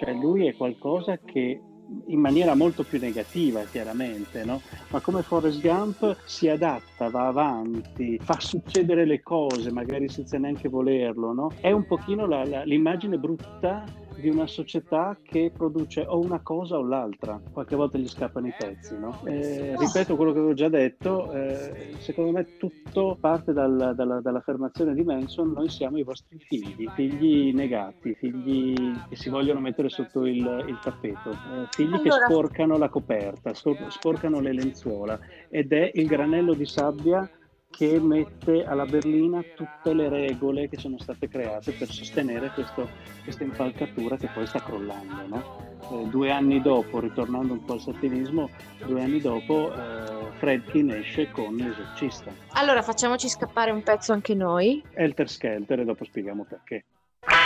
cioè 0.00 0.14
lui 0.14 0.46
è 0.46 0.54
qualcosa 0.54 1.18
che 1.18 1.60
in 2.06 2.20
maniera 2.20 2.54
molto 2.54 2.84
più 2.84 2.98
negativa 2.98 3.62
chiaramente, 3.64 4.44
no? 4.44 4.62
ma 4.90 5.00
come 5.00 5.22
Forrest 5.22 5.60
Gump 5.60 6.16
si 6.24 6.48
adatta, 6.48 7.10
va 7.10 7.26
avanti, 7.26 8.18
fa 8.22 8.38
succedere 8.40 9.04
le 9.04 9.20
cose 9.22 9.70
magari 9.70 10.08
senza 10.08 10.38
neanche 10.38 10.68
volerlo, 10.70 11.32
no? 11.34 11.50
è 11.60 11.70
un 11.72 11.84
pochino 11.86 12.26
la- 12.26 12.46
la- 12.46 12.62
l'immagine 12.62 13.18
brutta 13.18 13.84
di 14.20 14.28
una 14.28 14.46
società 14.46 15.16
che 15.22 15.52
produce 15.56 16.04
o 16.06 16.18
una 16.20 16.40
cosa 16.40 16.76
o 16.78 16.82
l'altra, 16.82 17.40
qualche 17.52 17.74
volta 17.76 17.98
gli 17.98 18.08
scappano 18.08 18.46
i 18.46 18.54
pezzi. 18.56 18.98
No? 18.98 19.20
Eh, 19.24 19.74
ripeto 19.78 20.16
quello 20.16 20.32
che 20.32 20.38
avevo 20.38 20.54
già 20.54 20.68
detto, 20.68 21.32
eh, 21.32 21.94
secondo 21.98 22.32
me 22.32 22.56
tutto 22.58 23.16
parte 23.20 23.52
dal- 23.52 23.92
dalla- 23.96 24.20
dall'affermazione 24.20 24.94
di 24.94 25.02
Manson, 25.02 25.52
noi 25.52 25.68
siamo 25.68 25.98
i 25.98 26.02
vostri 26.02 26.38
figli, 26.38 26.86
figli 26.94 27.52
negati, 27.54 28.14
figli 28.14 28.74
che 29.08 29.16
si 29.16 29.28
vogliono 29.30 29.60
mettere 29.60 29.88
sotto 29.88 30.26
il, 30.26 30.64
il 30.68 30.78
tappeto, 30.82 31.30
eh, 31.30 31.66
figli 31.70 31.94
Allora- 31.94 32.02
che 32.02 32.10
sporcano 32.10 32.76
la 32.78 32.88
coperta, 32.88 33.52
sporcano 33.54 34.40
le 34.40 34.52
lenzuola 34.52 35.18
ed 35.48 35.72
è 35.72 35.90
il 35.94 36.06
granello 36.06 36.54
di 36.54 36.66
sabbia 36.66 37.28
che 37.70 37.98
mette 38.00 38.64
alla 38.64 38.84
berlina 38.84 39.40
tutte 39.54 39.94
le 39.94 40.08
regole 40.08 40.68
che 40.68 40.76
sono 40.78 40.98
state 40.98 41.28
create 41.28 41.72
per 41.72 41.88
sostenere 41.88 42.50
questo- 42.52 42.88
questa 43.22 43.44
impalcatura 43.44 44.16
che 44.16 44.28
poi 44.34 44.46
sta 44.46 44.60
crollando. 44.60 45.26
no? 45.26 45.68
Eh, 45.90 46.08
due 46.08 46.30
anni 46.30 46.60
dopo, 46.60 47.00
ritornando 47.00 47.54
un 47.54 47.64
po' 47.64 47.74
al 47.74 47.80
satirismo, 47.80 48.50
due 48.84 49.02
anni 49.02 49.20
dopo 49.20 49.72
eh, 49.72 50.30
Fredkin 50.38 50.90
esce 50.90 51.30
con 51.30 51.54
l'esorcista. 51.56 52.32
Allora 52.52 52.82
facciamoci 52.82 53.28
scappare 53.28 53.70
un 53.70 53.82
pezzo 53.82 54.12
anche 54.12 54.34
noi. 54.34 54.82
Helter 54.92 55.28
Skelter 55.28 55.80
e 55.80 55.84
dopo 55.84 56.04
spieghiamo 56.04 56.44
perché. 56.44 56.84
When 57.22 57.36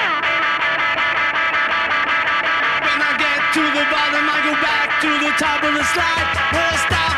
I 3.00 3.16
get 3.18 3.52
to 3.52 3.60
the 3.60 3.84
bottom, 3.90 4.26
I 4.26 4.40
go 4.42 4.54
back 4.60 5.00
to 5.00 5.08
the 5.18 5.32
top 5.36 5.62
of 5.62 5.74
the 5.76 5.84
slide. 5.84 7.13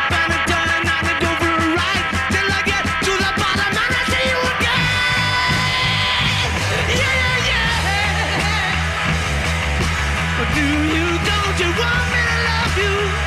Do 10.57 10.65
you, 10.95 11.07
don't 11.29 11.57
you 11.61 11.69
want 11.81 12.05
me 12.13 12.21
to 12.31 12.37
love 12.49 12.77
you? 12.83 13.26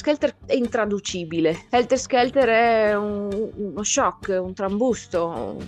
Skelter 0.00 0.34
è 0.46 0.54
intraducibile. 0.54 1.66
Helter 1.68 1.98
Skelter 1.98 2.48
è 2.48 2.96
un- 2.96 3.50
uno 3.54 3.82
shock, 3.82 4.34
un 4.40 4.54
trambusto. 4.54 5.58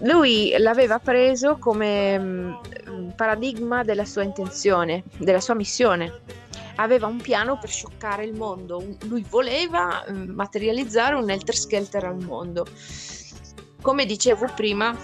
Lui 0.00 0.52
l'aveva 0.58 0.98
preso 0.98 1.56
come 1.58 2.18
mm, 2.18 2.52
paradigma 3.14 3.84
della 3.84 4.04
sua 4.04 4.24
intenzione, 4.24 5.04
della 5.18 5.38
sua 5.38 5.54
missione. 5.54 6.22
Aveva 6.78 7.06
un 7.06 7.18
piano 7.18 7.58
per 7.60 7.70
scioccare 7.70 8.24
il 8.24 8.34
mondo. 8.34 8.82
Lui 9.04 9.24
voleva 9.30 10.04
mm, 10.10 10.30
materializzare 10.30 11.14
un 11.14 11.30
Helter 11.30 11.54
Skelter 11.54 12.04
al 12.06 12.20
mondo. 12.24 12.66
Come 13.80 14.04
dicevo 14.04 14.46
prima, 14.56 14.98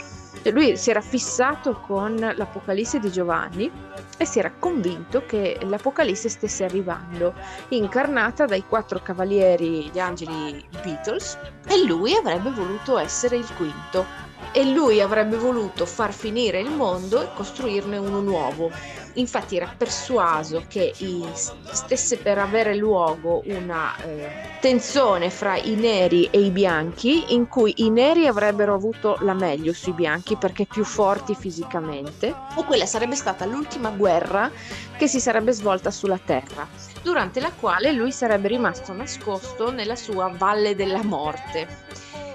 lui 0.51 0.77
si 0.77 0.91
era 0.91 1.01
fissato 1.01 1.75
con 1.75 2.17
l'Apocalisse 2.17 2.99
di 2.99 3.11
Giovanni 3.11 3.71
e 4.19 4.25
si 4.25 4.39
era 4.39 4.53
convinto 4.59 5.25
che 5.27 5.59
l'Apocalisse 5.63 6.29
stesse 6.29 6.65
arrivando, 6.65 7.35
incarnata 7.69 8.47
dai 8.47 8.65
quattro 8.67 9.01
cavalieri, 9.01 9.91
gli 9.91 9.99
angeli 9.99 10.65
Beatles, 10.83 11.39
e 11.69 11.85
lui 11.87 12.15
avrebbe 12.15 12.51
voluto 12.51 12.99
essere 12.99 13.37
il 13.37 13.53
quinto. 13.55 14.31
E 14.51 14.65
lui 14.65 15.01
avrebbe 15.01 15.37
voluto 15.37 15.87
far 15.87 16.13
finire 16.13 16.61
il 16.61 16.71
mondo 16.71 17.23
e 17.23 17.29
costruirne 17.35 17.97
uno 17.97 18.21
nuovo. 18.21 18.71
Infatti 19.15 19.57
era 19.57 19.73
persuaso 19.77 20.65
che 20.69 20.95
stesse 21.35 22.17
per 22.17 22.39
avere 22.39 22.75
luogo 22.75 23.43
una 23.45 23.95
eh, 23.99 24.59
tensione 24.61 25.29
fra 25.29 25.57
i 25.57 25.75
neri 25.75 26.29
e 26.31 26.41
i 26.41 26.51
bianchi, 26.51 27.35
in 27.35 27.47
cui 27.47 27.75
i 27.77 27.91
neri 27.91 28.27
avrebbero 28.27 28.73
avuto 28.73 29.19
la 29.21 29.35
meglio 29.35 29.75
sui 29.75 29.93
bianchi 29.93 30.37
perché 30.37 30.65
più 30.65 30.85
forti 30.85 31.35
fisicamente, 31.35 32.29
e 32.29 32.65
quella 32.65 32.87
sarebbe 32.87 33.15
stata 33.15 33.45
l'ultima 33.45 33.91
guerra 33.91 34.51
che 34.97 35.07
si 35.07 35.21
sarebbe 35.21 35.53
svolta 35.53 35.91
sulla 35.91 36.19
Terra, 36.19 36.67
durante 37.03 37.41
la 37.41 37.53
quale 37.53 37.93
lui 37.93 38.13
sarebbe 38.13 38.49
rimasto 38.49 38.95
nascosto 38.95 39.71
nella 39.71 39.97
sua 39.97 40.33
Valle 40.35 40.75
della 40.75 41.03
Morte, 41.03 41.67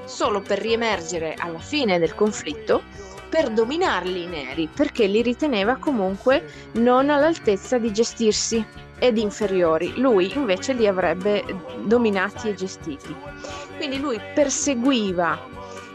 solo 0.08 0.42
per 0.42 0.60
riemergere 0.60 1.36
alla 1.38 1.60
fine 1.60 2.00
del 2.00 2.16
conflitto 2.16 2.82
per 3.30 3.50
dominarli 3.50 4.24
i 4.24 4.28
neri, 4.28 4.70
perché 4.74 5.06
li 5.06 5.22
riteneva 5.22 5.76
comunque 5.76 6.70
non 6.74 7.10
all'altezza 7.10 7.78
di 7.78 7.92
gestirsi 7.92 8.66
ed 9.00 9.18
inferiori. 9.18 9.94
Lui 9.98 10.32
invece 10.36 10.74
li 10.74 10.88
avrebbe 10.88 11.44
dominati 11.84 12.50
e 12.50 12.54
gestiti. 12.54 13.14
Quindi 13.78 14.00
lui 14.00 14.20
perseguiva 14.34 15.38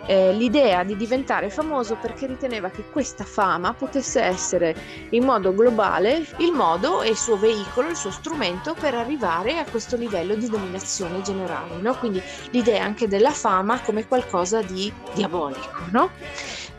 eh, 0.07 0.33
l'idea 0.33 0.83
di 0.85 0.97
diventare 0.97 1.51
famoso 1.51 1.97
perché 1.97 2.27
riteneva 2.27 2.71
che 2.71 2.85
questa 2.91 3.25
fama 3.25 3.73
potesse 3.75 4.21
essere 4.21 4.75
in 5.11 5.25
modo 5.25 5.55
globale 5.55 6.27
il 6.39 6.53
modo 6.53 7.03
e 7.03 7.11
il 7.11 7.17
suo 7.17 7.37
veicolo, 7.37 7.89
il 7.89 7.97
suo 7.97 8.11
strumento 8.11 8.75
per 8.79 8.95
arrivare 8.95 9.59
a 9.59 9.65
questo 9.65 9.97
livello 9.97 10.35
di 10.35 10.49
dominazione 10.49 11.21
generale, 11.23 11.77
no? 11.81 11.95
Quindi 11.97 12.23
l'idea 12.51 12.85
anche 12.85 13.09
della 13.09 13.31
fama 13.31 13.81
come 13.81 14.07
qualcosa 14.07 14.63
di 14.63 14.93
diabolico, 15.15 15.71
no? 15.91 16.11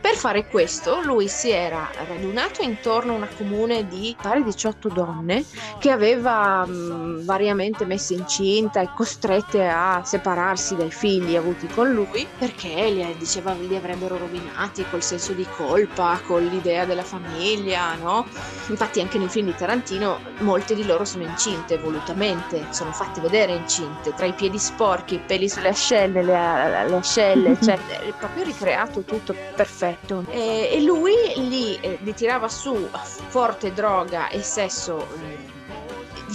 Per 0.04 0.16
fare 0.16 0.46
questo 0.48 1.00
lui 1.00 1.28
si 1.28 1.48
era 1.48 1.90
radunato 2.06 2.60
intorno 2.60 3.14
a 3.14 3.16
una 3.16 3.28
comune 3.34 3.88
di 3.88 4.14
pari 4.20 4.44
18 4.44 4.90
donne 4.90 5.46
che 5.78 5.90
aveva 5.90 6.66
mh, 6.66 7.24
variamente 7.24 7.86
messe 7.86 8.12
incinta 8.12 8.82
e 8.82 8.90
costrette 8.94 9.66
a 9.66 10.02
separarsi 10.04 10.76
dai 10.76 10.90
figli 10.90 11.36
avuti 11.36 11.66
con 11.68 11.90
lui 11.90 12.28
perché 12.36 12.90
li, 12.90 13.16
diceva 13.16 13.54
li 13.54 13.74
avrebbero 13.74 14.18
rovinati 14.18 14.84
col 14.90 15.02
senso 15.02 15.32
di 15.32 15.46
colpa, 15.56 16.20
con 16.26 16.44
l'idea 16.44 16.84
della 16.84 17.02
famiglia, 17.02 17.94
no? 17.94 18.26
Infatti 18.68 19.00
anche 19.00 19.16
nei 19.16 19.30
film 19.30 19.46
di 19.46 19.54
Tarantino 19.54 20.20
molte 20.40 20.74
di 20.74 20.84
loro 20.84 21.06
sono 21.06 21.24
incinte 21.24 21.78
volutamente, 21.78 22.66
sono 22.72 22.92
fatte 22.92 23.22
vedere 23.22 23.54
incinte, 23.54 24.12
tra 24.12 24.26
i 24.26 24.34
piedi 24.34 24.58
sporchi, 24.58 25.14
i 25.14 25.22
peli 25.26 25.48
sulle 25.48 25.68
ascelle, 25.68 26.22
le, 26.22 26.88
le 26.88 26.96
ascelle, 26.96 27.56
cioè 27.62 27.78
è 27.86 28.12
proprio 28.18 28.44
ricreato 28.44 29.02
tutto 29.02 29.34
perfetto. 29.54 29.93
E, 30.30 30.70
e 30.72 30.82
lui 30.82 31.14
li, 31.36 31.78
eh, 31.80 31.98
li 32.02 32.14
tirava 32.14 32.48
su 32.48 32.88
forte 33.28 33.72
droga 33.72 34.28
e 34.28 34.42
sesso 34.42 35.00
eh, 35.00 35.52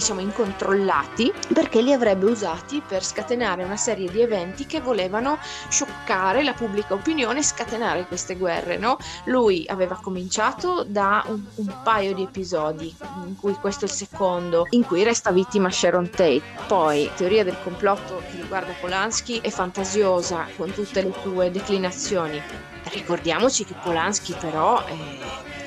diciamo 0.00 0.20
incontrollati 0.20 1.30
perché 1.52 1.82
li 1.82 1.92
avrebbe 1.92 2.24
usati 2.24 2.82
per 2.86 3.04
scatenare 3.04 3.64
una 3.64 3.76
serie 3.76 4.10
di 4.10 4.22
eventi 4.22 4.64
che 4.64 4.80
volevano 4.80 5.38
scioccare 5.68 6.42
la 6.42 6.54
pubblica 6.54 6.94
opinione 6.94 7.40
e 7.40 7.42
scatenare 7.42 8.06
queste 8.06 8.36
guerre. 8.36 8.78
No? 8.78 8.96
Lui 9.24 9.64
aveva 9.68 9.98
cominciato 10.00 10.84
da 10.84 11.22
un, 11.26 11.44
un 11.56 11.76
paio 11.82 12.14
di 12.14 12.22
episodi, 12.22 12.94
in 13.26 13.36
cui 13.36 13.52
questo 13.54 13.84
è 13.84 13.88
il 13.88 13.94
secondo, 13.94 14.66
in 14.70 14.84
cui 14.84 15.02
resta 15.02 15.30
vittima 15.32 15.70
Sharon 15.70 16.08
Tate. 16.08 16.42
Poi, 16.66 17.10
teoria 17.16 17.44
del 17.44 17.56
complotto 17.62 18.22
che 18.30 18.40
riguarda 18.40 18.72
Polanski 18.80 19.40
è 19.42 19.50
fantasiosa 19.50 20.46
con 20.56 20.72
tutte 20.72 21.02
le 21.02 21.12
sue 21.22 21.50
declinazioni. 21.50 22.69
Ricordiamoci 22.92 23.64
che 23.64 23.74
Polanski 23.80 24.34
però 24.40 24.82
eh, 24.86 24.94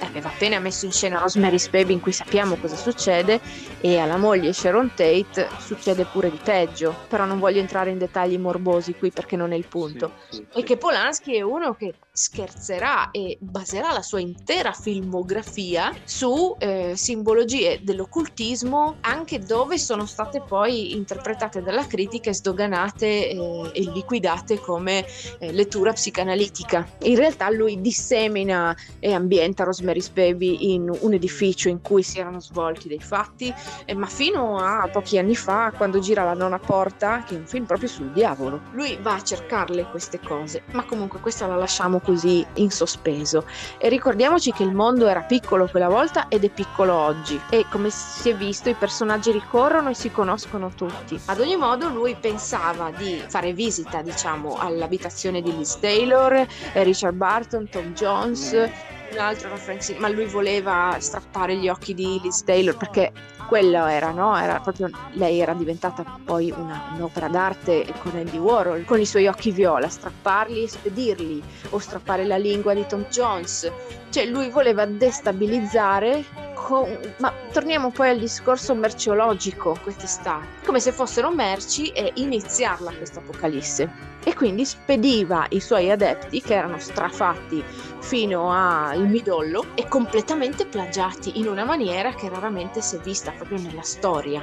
aveva 0.06 0.30
appena 0.30 0.60
messo 0.60 0.86
in 0.86 0.92
scena 0.92 1.20
Rosemary's 1.20 1.70
Baby 1.70 1.94
in 1.94 2.00
cui 2.00 2.12
sappiamo 2.12 2.56
cosa 2.56 2.76
succede 2.76 3.40
e 3.80 3.98
alla 4.00 4.18
moglie 4.18 4.52
Sharon 4.52 4.90
Tate 4.96 5.50
succede 5.60 6.06
pure 6.06 6.30
di 6.30 6.40
peggio, 6.44 6.96
però 7.08 7.26
non 7.26 7.40
voglio 7.40 7.60
entrare 7.60 7.92
in 7.92 7.98
dettagli 7.98 8.38
morbosi 8.38 8.94
qui 8.96 9.12
perché 9.12 9.36
non 9.36 9.52
è 9.52 9.56
il 9.56 9.68
punto. 9.68 10.12
Sì, 10.30 10.38
sì, 10.38 10.42
E 10.42 10.60
sì. 10.60 10.64
che 10.64 10.78
Polanski 10.78 11.36
è 11.36 11.42
uno 11.42 11.74
che 11.76 11.94
scherzerà 12.16 13.10
e 13.10 13.40
baserà 13.42 13.92
la 13.92 14.04
sua 14.04 14.20
intera 14.20 14.72
filmografia 14.72 15.92
su 16.04 16.56
eh, 16.60 16.94
simbologie 16.96 17.80
dell'occultismo 17.82 18.98
anche 19.02 19.40
dove 19.40 19.80
sono 19.80 20.06
state 20.06 20.40
poi 20.42 20.94
interpretate 20.94 21.64
dalla 21.64 21.88
critica 21.88 22.30
e 22.30 22.36
sdoganate 22.36 23.30
eh, 23.30 23.72
e 23.74 23.82
liquidate 23.92 24.60
come 24.60 25.04
eh, 25.40 25.52
lettura 25.52 25.92
psicanalitica. 25.94 26.88
In 27.02 27.16
realtà 27.16 27.50
lui 27.50 27.82
dissemina 27.82 28.78
e 29.00 29.12
ambienta 29.12 29.64
Rosemary's 29.64 30.10
Baby 30.10 30.72
in 30.72 30.96
un 30.96 31.14
edificio 31.14 31.68
in 31.68 31.82
cui 31.82 32.04
si 32.04 32.20
erano 32.20 32.40
svolti 32.40 32.90
dei 32.90 33.02
fatti, 33.02 33.52
eh, 33.86 33.96
ma 33.96 34.06
fino 34.06 34.60
a 34.60 34.88
pochi 34.88 35.18
anni 35.18 35.36
fa, 35.36 35.74
quando 35.76 35.98
gira 35.98 36.24
La 36.24 36.36
nona 36.36 36.60
porta, 36.60 37.24
che 37.24 37.34
è 37.34 37.40
un 37.40 37.48
film 37.48 37.66
proprio 37.66 37.90
sul 37.90 38.12
diavolo, 38.12 38.62
lui 38.74 39.00
va 39.02 39.16
a 39.16 39.24
cercarle 39.24 39.90
queste 39.90 40.20
cose, 40.20 40.62
ma 40.74 40.86
comunque 40.86 41.20
questa 41.20 41.48
la 41.48 41.56
lasciamo 41.56 42.02
così 42.04 42.46
in 42.56 42.70
sospeso. 42.70 43.46
E 43.78 43.90
ricordiamoci 43.90 44.52
che 44.52 44.64
il 44.64 44.74
mondo 44.74 45.08
era 45.08 45.22
piccolo 45.22 45.68
quella 45.68 45.90
volta 45.90 46.28
ed 46.28 46.44
è 46.44 46.50
piccolo 46.50 46.94
oggi, 46.94 47.40
e 47.50 47.66
come 47.70 47.90
si 47.90 48.30
è 48.30 48.36
visto 48.36 48.70
i 48.70 48.76
personaggi 48.76 49.32
ricorrono 49.32 49.90
e 49.90 49.94
si 49.94 50.12
conoscono 50.12 50.72
tutti. 50.76 51.20
Ad 51.26 51.40
ogni 51.40 51.56
modo 51.56 51.90
lui 51.90 52.16
pensava 52.20 52.92
di 52.92 53.24
fare 53.28 53.54
visita, 53.54 54.02
diciamo, 54.02 54.58
all'abitazione 54.58 55.42
di 55.42 55.56
Liz 55.56 55.80
Taylor, 55.80 56.34
eh, 56.34 56.84
Richard 56.84 57.16
Barton, 57.16 57.70
Tom 57.70 57.94
Jones, 57.94 58.70
un 59.14 59.20
altro 59.20 59.50
era 59.50 59.58
ma 59.98 60.10
lui 60.10 60.26
voleva 60.26 60.96
strappare 61.00 61.56
gli 61.56 61.70
occhi 61.70 61.94
di 61.94 62.20
Liz 62.22 62.44
Taylor 62.44 62.76
perché 62.76 63.12
quello 63.48 63.86
era, 63.86 64.12
no? 64.12 64.36
Era 64.38 64.60
proprio, 64.60 64.90
lei 65.12 65.40
era 65.40 65.54
diventata 65.54 66.04
poi 66.24 66.52
una- 66.56 66.94
un'opera 66.96 67.28
d'arte 67.28 67.86
con 68.00 68.16
Andy 68.16 68.38
Warhol, 68.38 68.86
con 68.86 69.00
i 69.00 69.06
suoi 69.06 69.28
occhi 69.28 69.52
viola, 69.52 69.88
strapparli 69.88 70.64
e 70.64 70.68
spedirli, 70.68 71.44
o 71.70 71.78
strappare 71.80 72.26
la 72.26 72.38
lingua 72.38 72.74
di 72.74 72.86
Tom 72.88 73.06
Jones. 73.10 73.72
Cioè 74.10 74.26
lui 74.26 74.50
voleva 74.50 74.86
destabilizzare, 74.86 76.24
con- 76.64 77.14
ma 77.18 77.34
torniamo 77.52 77.92
poi 77.92 78.10
al 78.10 78.20
discorso 78.20 78.74
merceologico 78.74 79.78
quest'estate, 79.84 80.66
come 80.66 80.80
se 80.80 80.94
fossero 80.94 81.30
merci 81.30 81.90
e 81.90 82.12
iniziarla 82.16 82.94
questa 82.96 83.20
apocalisse. 83.20 84.12
E 84.24 84.34
quindi 84.34 84.64
spediva 84.64 85.46
i 85.50 85.60
suoi 85.60 85.92
adepti, 85.92 86.42
che 86.42 86.56
erano 86.56 86.80
strafatti 86.80 87.62
fino 88.00 88.50
al 88.52 89.06
midollo 89.08 89.66
e 89.76 89.90
completamente 89.90 90.66
plagiati 90.66 91.38
in 91.40 91.48
una 91.48 91.66
maniera 91.66 92.14
che 92.14 92.30
raramente 92.30 92.82
si 92.82 92.96
è 92.96 93.00
vista 93.00 93.32
proprio 93.32 93.60
nella 93.60 93.82
storia. 93.82 94.42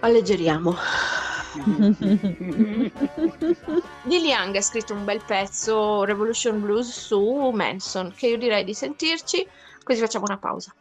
Alleggeriamo. 0.00 0.76
Neil 4.04 4.24
Young 4.24 4.54
ha 4.54 4.60
scritto 4.60 4.92
un 4.92 5.04
bel 5.04 5.22
pezzo 5.26 6.04
Revolution 6.04 6.60
Blues 6.60 6.90
su 6.90 7.50
Manson 7.52 8.12
che 8.14 8.28
io 8.28 8.38
direi 8.38 8.62
di 8.62 8.74
sentirci 8.74 9.44
così 9.82 10.00
facciamo 10.00 10.26
una 10.26 10.38
pausa. 10.38 10.72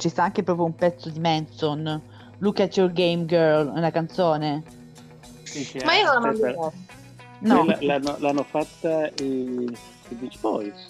Ci 0.00 0.08
sta 0.08 0.22
anche 0.24 0.42
proprio 0.42 0.64
un 0.64 0.74
pezzo 0.74 1.10
di 1.10 1.20
Manson. 1.20 2.00
Look 2.38 2.60
at 2.60 2.74
your 2.76 2.90
game 2.90 3.26
girl, 3.26 3.68
una 3.68 3.90
canzone. 3.90 4.62
Sì, 5.42 5.78
Ma 5.84 5.94
io 5.94 6.12
non 6.14 6.22
la 6.22 6.28
aspetta, 6.30 6.60
mando. 6.60 6.72
No, 7.40 7.76
l'hanno, 7.80 8.16
l'hanno 8.18 8.42
fatta 8.42 9.08
i, 9.20 9.64
i 10.08 10.14
Beach 10.14 10.38
Boys, 10.40 10.86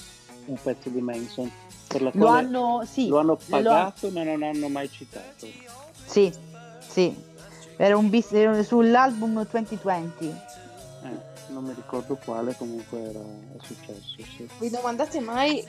un 0.46 0.56
pezzo 0.62 0.88
di 0.90 1.00
Manson, 1.00 1.50
per 1.88 2.02
la 2.02 2.10
lo 2.14 2.24
quale 2.24 2.46
hanno, 2.46 2.82
sì, 2.84 3.08
lo 3.08 3.18
hanno 3.18 3.26
lo 3.26 3.32
ha- 3.34 3.38
pagato 3.48 4.10
ma 4.10 4.22
non 4.22 4.42
hanno 4.42 4.68
mai 4.68 4.88
citato. 4.90 5.46
sì, 6.06 6.32
sì. 6.86 7.28
Era 7.76 7.96
un 7.96 8.10
bis- 8.10 8.32
era 8.32 8.62
sull'album 8.62 9.44
2020. 9.50 10.34
Non 11.52 11.64
mi 11.64 11.72
ricordo 11.74 12.16
quale, 12.24 12.54
comunque 12.56 13.00
era 13.00 13.18
è 13.18 13.62
successo. 13.62 14.22
Sì. 14.36 14.48
Vi 14.58 14.70
domandate 14.70 15.20
mai, 15.20 15.64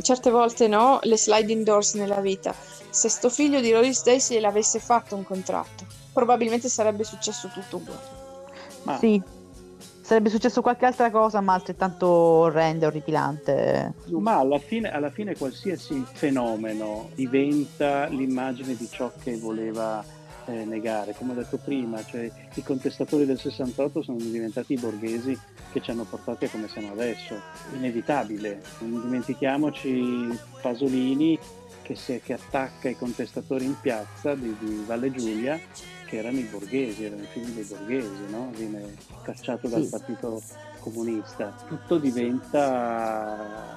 certe 0.00 0.30
volte 0.30 0.68
no, 0.68 1.00
le 1.02 1.18
sliding 1.18 1.64
doors 1.64 1.94
nella 1.94 2.20
vita, 2.20 2.54
se 2.90 3.08
sto 3.08 3.28
figlio 3.28 3.60
di 3.60 3.70
Loris 3.70 4.04
Daisy 4.04 4.38
l'avesse 4.38 4.78
fatto 4.78 5.16
un 5.16 5.24
contratto, 5.24 5.84
probabilmente 6.12 6.68
sarebbe 6.68 7.02
successo 7.04 7.48
tutto 7.48 7.76
uguale. 7.76 8.00
Ma 8.84 8.98
Sì. 8.98 9.22
Sarebbe 10.06 10.30
successo 10.30 10.62
qualche 10.62 10.86
altra 10.86 11.10
cosa, 11.10 11.40
ma 11.40 11.54
altrettanto 11.54 12.06
orrenda, 12.06 12.86
orripilante. 12.86 13.94
Ma 14.10 14.36
alla 14.36 14.60
fine, 14.60 14.88
alla 14.92 15.10
fine 15.10 15.36
qualsiasi 15.36 16.04
fenomeno 16.12 17.10
diventa 17.16 18.06
l'immagine 18.06 18.76
di 18.76 18.88
ciò 18.88 19.10
che 19.20 19.36
voleva 19.36 20.04
eh, 20.46 20.64
negare. 20.64 21.14
Come 21.14 21.32
ho 21.32 21.34
detto 21.34 21.56
prima, 21.58 22.04
cioè, 22.04 22.30
i 22.54 22.62
contestatori 22.62 23.24
del 23.26 23.38
68 23.38 24.02
sono 24.02 24.18
diventati 24.18 24.72
i 24.74 24.78
borghesi 24.78 25.38
che 25.72 25.80
ci 25.80 25.90
hanno 25.90 26.04
portati 26.04 26.44
a 26.46 26.48
come 26.48 26.68
siamo 26.68 26.92
adesso. 26.92 27.34
Inevitabile. 27.74 28.60
Non 28.80 29.02
dimentichiamoci 29.02 30.38
Pasolini 30.60 31.38
che, 31.82 31.94
si- 31.94 32.20
che 32.22 32.32
attacca 32.32 32.88
i 32.88 32.96
contestatori 32.96 33.64
in 33.64 33.76
piazza 33.80 34.34
di, 34.34 34.54
di 34.58 34.82
Valle 34.86 35.10
Giulia 35.12 35.58
che 36.06 36.18
erano 36.18 36.38
i 36.38 36.44
borghesi, 36.44 37.04
erano 37.04 37.22
i 37.22 37.26
figli 37.26 37.50
dei 37.50 37.64
borghesi, 37.64 38.22
no? 38.30 38.50
viene 38.54 38.94
cacciato 39.22 39.66
dal 39.68 39.82
Sì. 39.82 39.88
partito 39.90 40.40
comunista. 40.78 41.52
Tutto 41.66 41.98
diventa 41.98 43.75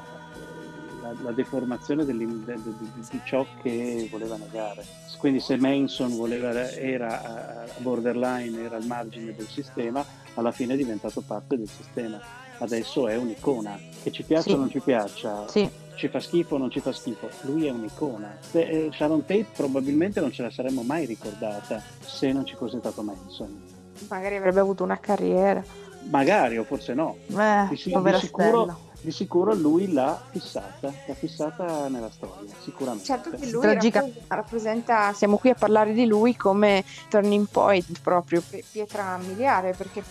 la, 1.01 1.13
la 1.23 1.31
deformazione 1.31 2.05
de- 2.05 2.15
di 2.15 3.21
ciò 3.25 3.45
che 3.61 4.07
voleva 4.11 4.37
negare. 4.37 4.83
Quindi 5.17 5.39
se 5.39 5.57
Manson 5.57 6.15
voleva- 6.15 6.71
era 6.71 7.65
borderline, 7.79 8.63
era 8.63 8.77
al 8.77 8.85
margine 8.85 9.33
del 9.35 9.47
sistema, 9.47 10.05
alla 10.35 10.51
fine 10.51 10.73
è 10.73 10.77
diventato 10.77 11.21
parte 11.21 11.57
del 11.57 11.67
sistema. 11.67 12.19
Adesso 12.61 13.07
è 13.07 13.15
un'icona, 13.15 13.77
che 14.03 14.11
ci 14.11 14.23
piaccia 14.23 14.49
Sì. 14.49 14.51
o 14.53 14.57
non 14.57 14.69
ci 14.69 14.79
piaccia, 14.79 15.47
Sì, 15.47 15.69
ci 15.95 16.07
fa 16.09 16.19
schifo 16.19 16.55
o 16.55 16.57
non 16.57 16.69
ci 16.69 16.81
fa 16.81 16.91
schifo, 16.91 17.29
lui 17.41 17.65
è 17.67 17.69
un'icona. 17.71 18.37
Se- 18.39 18.61
eh, 18.67 18.89
Sharon 18.93 19.21
Tate 19.21 19.45
probabilmente 19.55 20.19
non 20.19 20.31
ce 20.31 20.41
la 20.41 20.51
saremmo 20.51 20.81
mai 20.81 21.05
ricordata 21.05 21.81
se 22.01 22.31
non 22.33 22.45
ci 22.45 22.55
fosse 22.55 22.77
stato 22.79 23.01
Manson. 23.01 23.61
Magari 24.09 24.35
avrebbe 24.35 24.59
avuto 24.59 24.83
una 24.83 24.99
carriera. 24.99 25.63
Magari 26.09 26.57
o 26.57 26.63
forse 26.63 26.93
no. 26.93 27.17
eh, 27.27 27.63
Di, 27.69 27.75
di 27.75 27.77
sicuro, 27.77 28.17
Stella. 28.17 28.77
Di 29.01 29.11
sicuro 29.11 29.53
lui 29.53 29.91
l'ha 29.91 30.21
fissata, 30.29 30.91
l'ha 31.05 31.13
fissata 31.13 31.87
nella 31.87 32.09
storia, 32.09 32.53
sicuramente. 32.61 33.05
Certo 33.05 33.29
che 33.31 33.49
lui 33.49 33.61
Tragica- 33.61 34.01
rappres- 34.01 34.25
rappresenta, 34.27 35.13
siamo 35.13 35.37
qui 35.37 35.49
a 35.49 35.55
parlare 35.55 35.93
di 35.93 36.05
lui 36.05 36.35
come 36.35 36.83
turning 37.09 37.47
point 37.49 37.99
proprio, 38.01 38.41
pi- 38.47 38.63
pietra 38.69 39.17
miliare, 39.17 39.73
perché 39.73 40.03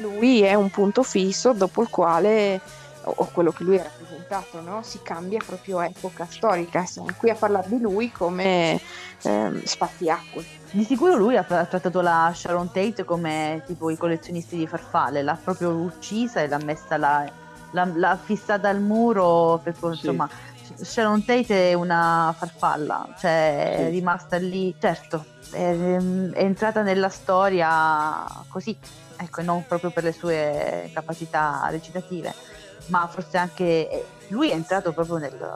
lui 0.00 0.42
è 0.42 0.54
un 0.54 0.70
punto 0.70 1.02
fisso 1.02 1.52
dopo 1.52 1.82
il 1.82 1.88
quale, 1.88 2.60
o 3.02 3.28
quello 3.32 3.50
che 3.50 3.64
lui 3.64 3.78
ha 3.78 3.82
rappresentato, 3.82 4.60
no? 4.60 4.82
si 4.82 5.00
cambia 5.02 5.40
proprio 5.44 5.80
epoca 5.80 6.26
storica. 6.28 6.84
Siamo 6.84 7.08
qui 7.16 7.30
a 7.30 7.34
parlare 7.34 7.68
di 7.68 7.80
lui 7.80 8.12
come 8.12 8.78
ehm, 9.22 9.62
spartiacque. 9.64 10.58
Di 10.70 10.84
sicuro 10.84 11.16
lui 11.16 11.36
ha, 11.36 11.44
ha 11.48 11.64
trattato 11.64 12.00
la 12.00 12.30
Sharon 12.32 12.70
Tate 12.70 13.04
come 13.04 13.62
tipo 13.66 13.90
i 13.90 13.96
collezionisti 13.96 14.56
di 14.56 14.66
farfalle, 14.68 15.22
l'ha 15.22 15.36
proprio 15.42 15.70
uccisa 15.70 16.40
e 16.42 16.46
l'ha 16.48 16.60
messa 16.62 16.96
là, 16.96 17.28
l'ha, 17.72 17.90
l'ha 17.94 18.16
fissata 18.22 18.68
al 18.68 18.80
muro, 18.80 19.60
per, 19.62 19.74
Sì. 19.74 19.86
insomma, 19.88 20.28
Sharon 20.80 21.24
Tate 21.24 21.70
è 21.70 21.74
una 21.74 22.34
farfalla, 22.38 23.06
cioè 23.18 23.74
Sì. 23.76 23.82
è 23.82 23.90
rimasta 23.90 24.36
lì, 24.36 24.74
certo, 24.78 25.24
è, 25.50 25.56
è 25.76 26.42
entrata 26.42 26.82
nella 26.82 27.08
storia 27.08 28.24
così, 28.48 28.76
ecco, 29.16 29.42
non 29.42 29.64
proprio 29.66 29.90
per 29.90 30.04
le 30.04 30.12
sue 30.12 30.90
capacità 30.94 31.66
recitative, 31.70 32.32
ma 32.86 33.06
forse 33.08 33.36
anche 33.36 33.90
eh, 33.90 34.04
lui 34.28 34.50
è 34.50 34.54
entrato 34.54 34.92
proprio 34.92 35.16
nel- 35.18 35.54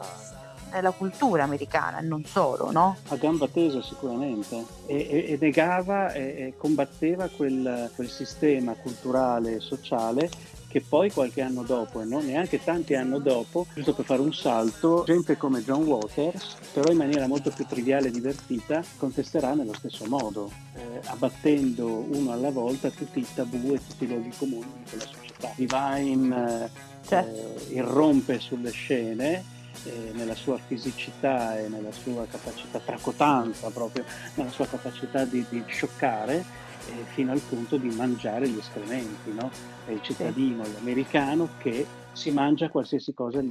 nella 0.71 0.91
cultura 0.91 1.43
americana, 1.43 1.99
non 2.01 2.25
solo, 2.25 2.69
no? 2.71 2.97
A 3.07 3.15
gamba 3.15 3.47
tesa 3.47 3.81
sicuramente 3.81 4.65
e, 4.87 4.95
e- 5.09 5.25
e 5.31 5.37
negava 5.39 6.11
e, 6.11 6.21
e 6.21 6.53
combatteva 6.57 7.29
quel, 7.29 7.89
quel 7.95 8.09
sistema 8.09 8.73
culturale 8.73 9.55
e 9.55 9.59
sociale 9.61 10.29
che 10.75 10.81
poi 10.81 11.09
qualche 11.09 11.39
anno 11.39 11.63
dopo, 11.63 12.01
e 12.01 12.03
non 12.03 12.25
neanche 12.25 12.61
tanti 12.61 12.95
anni 12.95 13.21
dopo, 13.21 13.65
giusto 13.73 13.93
per 13.93 14.03
fare 14.03 14.19
un 14.19 14.33
salto, 14.33 15.05
gente 15.05 15.37
come 15.37 15.63
John 15.63 15.83
Waters, 15.83 16.57
però 16.73 16.91
in 16.91 16.97
maniera 16.97 17.27
molto 17.27 17.49
più 17.49 17.65
triviale 17.65 18.09
e 18.09 18.11
divertita, 18.11 18.83
contesterà 18.97 19.53
nello 19.53 19.73
stesso 19.73 20.03
modo, 20.05 20.51
eh, 20.73 20.99
abbattendo 21.05 21.87
uno 21.87 22.33
alla 22.33 22.49
volta 22.49 22.89
tutti 22.89 23.19
i 23.19 23.27
tabù 23.33 23.71
e 23.73 23.79
tutti 23.87 24.03
i 24.03 24.07
luoghi 24.07 24.33
comuni 24.37 24.65
di 24.83 24.89
quella 24.89 25.05
società. 25.05 25.53
Divine 25.55 26.65
eh, 26.65 26.69
Certo. 27.07 27.69
eh, 27.69 27.73
irrompe 27.73 28.39
sulle 28.41 28.71
scene 28.71 29.43
eh, 29.85 30.11
nella 30.11 30.35
sua 30.35 30.57
fisicità 30.57 31.57
e 31.57 31.69
nella 31.69 31.93
sua 31.93 32.25
capacità 32.29 32.79
tracotanza 32.79 33.69
proprio, 33.69 34.03
nella 34.33 34.51
sua 34.51 34.65
capacità 34.65 35.23
di, 35.23 35.45
di 35.47 35.63
scioccare 35.67 36.64
eh, 36.87 37.03
fino 37.13 37.31
al 37.31 37.41
punto 37.47 37.77
di 37.77 37.89
mangiare 37.89 38.47
gli 38.47 38.57
escrementi, 38.57 39.33
no? 39.33 39.49
È 39.85 39.91
il 39.91 40.01
cittadino 40.01 40.63
l'americano 40.73 41.49
che 41.57 41.85
si 42.11 42.31
mangia 42.31 42.69
qualsiasi 42.69 43.13
cosa 43.13 43.41
gli, 43.41 43.49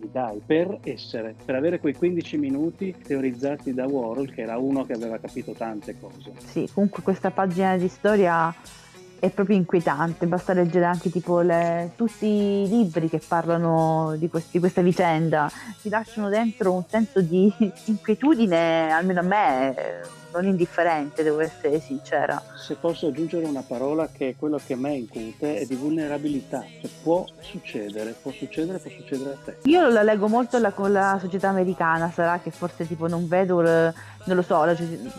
gli 0.00 0.06
dai 0.12 0.40
per 0.46 0.78
essere, 0.84 1.34
per 1.44 1.56
avere 1.56 1.80
quei 1.80 1.94
15 1.94 2.38
minuti 2.38 2.94
teorizzati 3.04 3.74
da 3.74 3.86
Warhol 3.86 4.32
che 4.32 4.42
era 4.42 4.56
uno 4.56 4.86
che 4.86 4.92
aveva 4.92 5.18
capito 5.18 5.52
tante 5.52 5.96
cose. 6.00 6.32
Sì, 6.44 6.68
comunque 6.72 7.02
questa 7.02 7.30
pagina 7.32 7.76
di 7.76 7.88
storia 7.88 8.54
è 9.18 9.30
proprio 9.30 9.56
inquietante, 9.56 10.26
basta 10.28 10.52
leggere 10.52 10.84
anche 10.84 11.10
tipo 11.10 11.40
le- 11.40 11.90
tutti 11.96 12.26
i 12.26 12.68
libri 12.68 13.08
che 13.08 13.20
parlano 13.26 14.14
di, 14.16 14.28
questi- 14.28 14.60
questa 14.60 14.80
vicenda, 14.80 15.50
ti 15.82 15.88
lasciano 15.88 16.28
dentro 16.28 16.72
un 16.72 16.84
senso 16.88 17.20
di 17.20 17.52
inquietudine, 17.86 18.92
almeno 18.92 19.18
a 19.18 19.24
me, 19.24 19.74
eh, 19.76 20.00
non 20.32 20.44
indifferente, 20.44 21.22
devo 21.22 21.40
essere 21.40 21.80
sincera. 21.80 22.42
Se 22.56 22.74
posso 22.74 23.06
aggiungere 23.08 23.46
una 23.46 23.62
parola 23.66 24.08
che 24.12 24.30
è 24.30 24.36
quello 24.36 24.60
che 24.64 24.74
a 24.74 24.76
me 24.76 24.94
incute 24.94 25.58
è 25.60 25.64
di 25.66 25.74
vulnerabilità, 25.74 26.64
cioè 26.80 26.90
può 27.02 27.24
succedere, 27.40 28.14
può 28.20 28.30
succedere, 28.32 28.78
può 28.78 28.90
succedere 28.90 29.30
a 29.30 29.36
te. 29.44 29.56
Io 29.64 29.88
la 29.88 30.02
leggo 30.02 30.28
molto 30.28 30.58
la- 30.58 30.72
con 30.72 30.92
la 30.92 31.18
società 31.20 31.48
americana, 31.48 32.10
sarà 32.10 32.38
che 32.40 32.50
forse 32.50 32.86
tipo 32.86 33.08
non 33.08 33.26
vedo, 33.28 33.60
il- 33.60 33.94
non 34.24 34.36
lo 34.36 34.42
so, 34.42 34.64
la, 34.64 34.76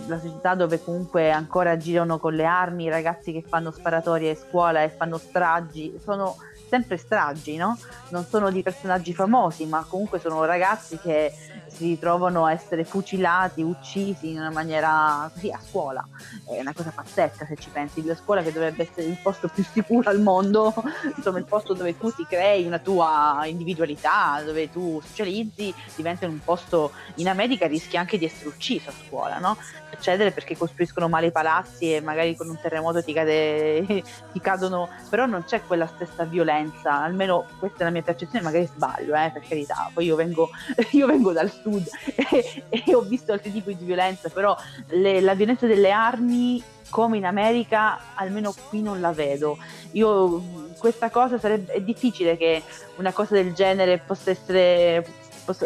la 0.08 0.20
società 0.20 0.54
dove 0.56 0.82
comunque 0.84 1.32
ancora 1.32 1.76
girano 1.78 2.20
con 2.20 2.34
le 2.36 2.46
armi 2.46 2.84
i 2.86 2.90
ragazzi 2.90 3.32
che 3.32 3.44
fanno 3.48 3.72
sparatorie 3.72 4.32
a 4.32 4.36
scuola 4.36 4.84
e 4.84 4.90
fanno 4.90 5.18
stragi, 5.18 6.00
sono 6.04 6.36
sempre 6.70 6.98
stragi, 6.98 7.56
no? 7.58 7.76
Non 8.10 8.26
sono 8.26 8.52
di 8.52 8.62
personaggi 8.62 9.12
famosi, 9.16 9.66
ma 9.66 9.84
comunque 9.90 10.20
sono 10.20 10.46
ragazzi 10.46 11.00
che 11.00 11.34
si 11.66 11.86
ritrovano 11.88 12.46
a 12.46 12.52
essere 12.52 12.84
fucilati, 12.84 13.64
uccisi 13.64 14.30
in 14.32 14.38
una 14.40 14.52
maniera 14.52 14.99
così 15.34 15.50
a 15.52 15.60
scuola. 15.60 16.08
È 16.46 16.60
una 16.60 16.74
cosa 16.74 16.92
pazzesca 16.94 17.46
se 17.46 17.56
ci 17.56 17.70
pensi, 17.70 18.04
la 18.06 18.16
scuola 18.16 18.42
che 18.42 18.52
dovrebbe 18.52 18.84
essere 18.84 19.08
il 19.08 19.18
posto 19.22 19.48
più 19.48 19.64
sicuro 19.64 20.10
al 20.10 20.20
mondo, 20.20 20.74
insomma 21.16 21.40
il 21.40 21.46
posto 21.46 21.74
dove 21.74 21.98
tu 21.98 22.12
ti 22.14 22.26
crei 22.28 22.66
una 22.66 22.80
tua 22.80 23.42
individualità, 23.46 24.42
dove 24.44 24.72
tu 24.72 25.02
socializzi, 25.04 25.74
diventa 25.96 26.26
un 26.28 26.40
posto 26.44 26.92
in 27.16 27.28
America 27.28 27.68
rischi 27.68 27.98
anche 27.98 28.18
di 28.18 28.26
essere 28.26 28.50
ucciso 28.50 28.90
a 28.90 28.94
scuola, 29.08 29.38
no? 29.40 29.58
Succedere 29.92 30.32
perché 30.32 30.56
costruiscono 30.56 31.10
male 31.10 31.28
i 31.28 31.32
palazzi 31.32 31.96
e 31.96 32.02
magari 32.02 32.36
con 32.36 32.48
un 32.48 32.60
terremoto 32.62 33.04
ti, 33.04 33.14
cade, 33.14 33.84
ti 34.32 34.40
cadono, 34.40 34.90
però 35.10 35.26
non 35.26 35.44
c'è 35.46 35.62
quella 35.66 35.88
stessa 35.88 36.24
violenza, 36.26 37.02
almeno 37.02 37.46
questa 37.60 37.80
è 37.80 37.84
la 37.84 37.90
mia 37.90 38.02
percezione, 38.02 38.44
magari 38.44 38.66
sbaglio, 38.66 39.16
eh, 39.16 39.32
per 39.34 39.42
carità, 39.48 39.90
poi 39.94 40.06
io 40.06 40.16
vengo, 40.16 40.50
io 40.92 41.08
vengo 41.08 41.32
dal 41.32 41.52
sud 41.52 41.88
e, 42.16 42.64
e 42.70 42.96
ho 42.96 43.02
visto 43.02 43.32
altri 43.32 43.52
tipi 43.52 43.76
di 43.76 43.86
violenza, 43.86 44.30
però 44.30 44.56
le- 44.90 45.22
la 45.22 45.34
violenza 45.34 45.68
delle 45.68 45.92
armi 45.92 46.62
come 46.90 47.18
in 47.18 47.26
America 47.26 48.00
almeno 48.16 48.54
qui 48.70 48.82
non 48.82 49.00
la 49.00 49.12
vedo. 49.12 49.58
Io 49.92 50.68
questa 50.78 51.10
cosa 51.10 51.38
sarebbe 51.38 51.74
è 51.74 51.82
difficile 51.82 52.38
che 52.38 52.64
una 52.98 53.12
cosa 53.12 53.36
del 53.36 53.54
genere 53.54 54.00
possa 54.00 54.32
essere 54.32 55.06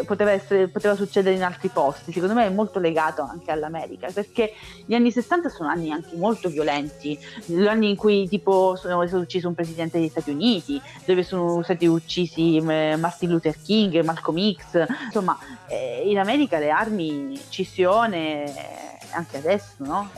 poteva, 0.06 0.30
essere- 0.30 0.68
poteva 0.68 0.94
succedere 0.94 1.34
in 1.34 1.42
altri 1.42 1.68
posti. 1.68 2.12
Secondo 2.12 2.34
me 2.34 2.46
è 2.46 2.50
molto 2.50 2.78
legato 2.78 3.22
anche 3.22 3.50
all'America, 3.50 4.08
perché 4.12 4.52
gli 4.84 4.94
anni 4.94 5.10
60 5.10 5.48
sono 5.48 5.68
anni 5.68 5.90
anche 5.90 6.16
molto 6.16 6.48
violenti, 6.48 7.18
gli 7.44 7.66
anni 7.66 7.90
in 7.90 7.96
cui 7.96 8.26
tipo 8.28 8.76
sono 8.76 9.06
stato 9.06 9.22
ucciso 9.22 9.48
un 9.48 9.54
presidente 9.54 9.98
degli 9.98 10.08
Stati 10.08 10.30
Uniti, 10.30 10.80
dove 11.04 11.22
sono 11.22 11.62
stati 11.62 11.86
uccisi 11.86 12.56
eh, 12.56 12.96
Martin 12.96 13.30
Luther 13.30 13.56
King, 13.62 14.02
Malcolm 14.02 14.52
X, 14.54 14.86
insomma 15.04 15.38
eh, 15.66 16.02
in 16.06 16.18
America 16.18 16.58
le 16.58 16.70
armi 16.70 17.38
ci 17.50 17.64
sono 17.64 18.14
eh, 18.14 18.52
anche 19.14 19.38
adesso, 19.38 19.74
no? 19.78 20.10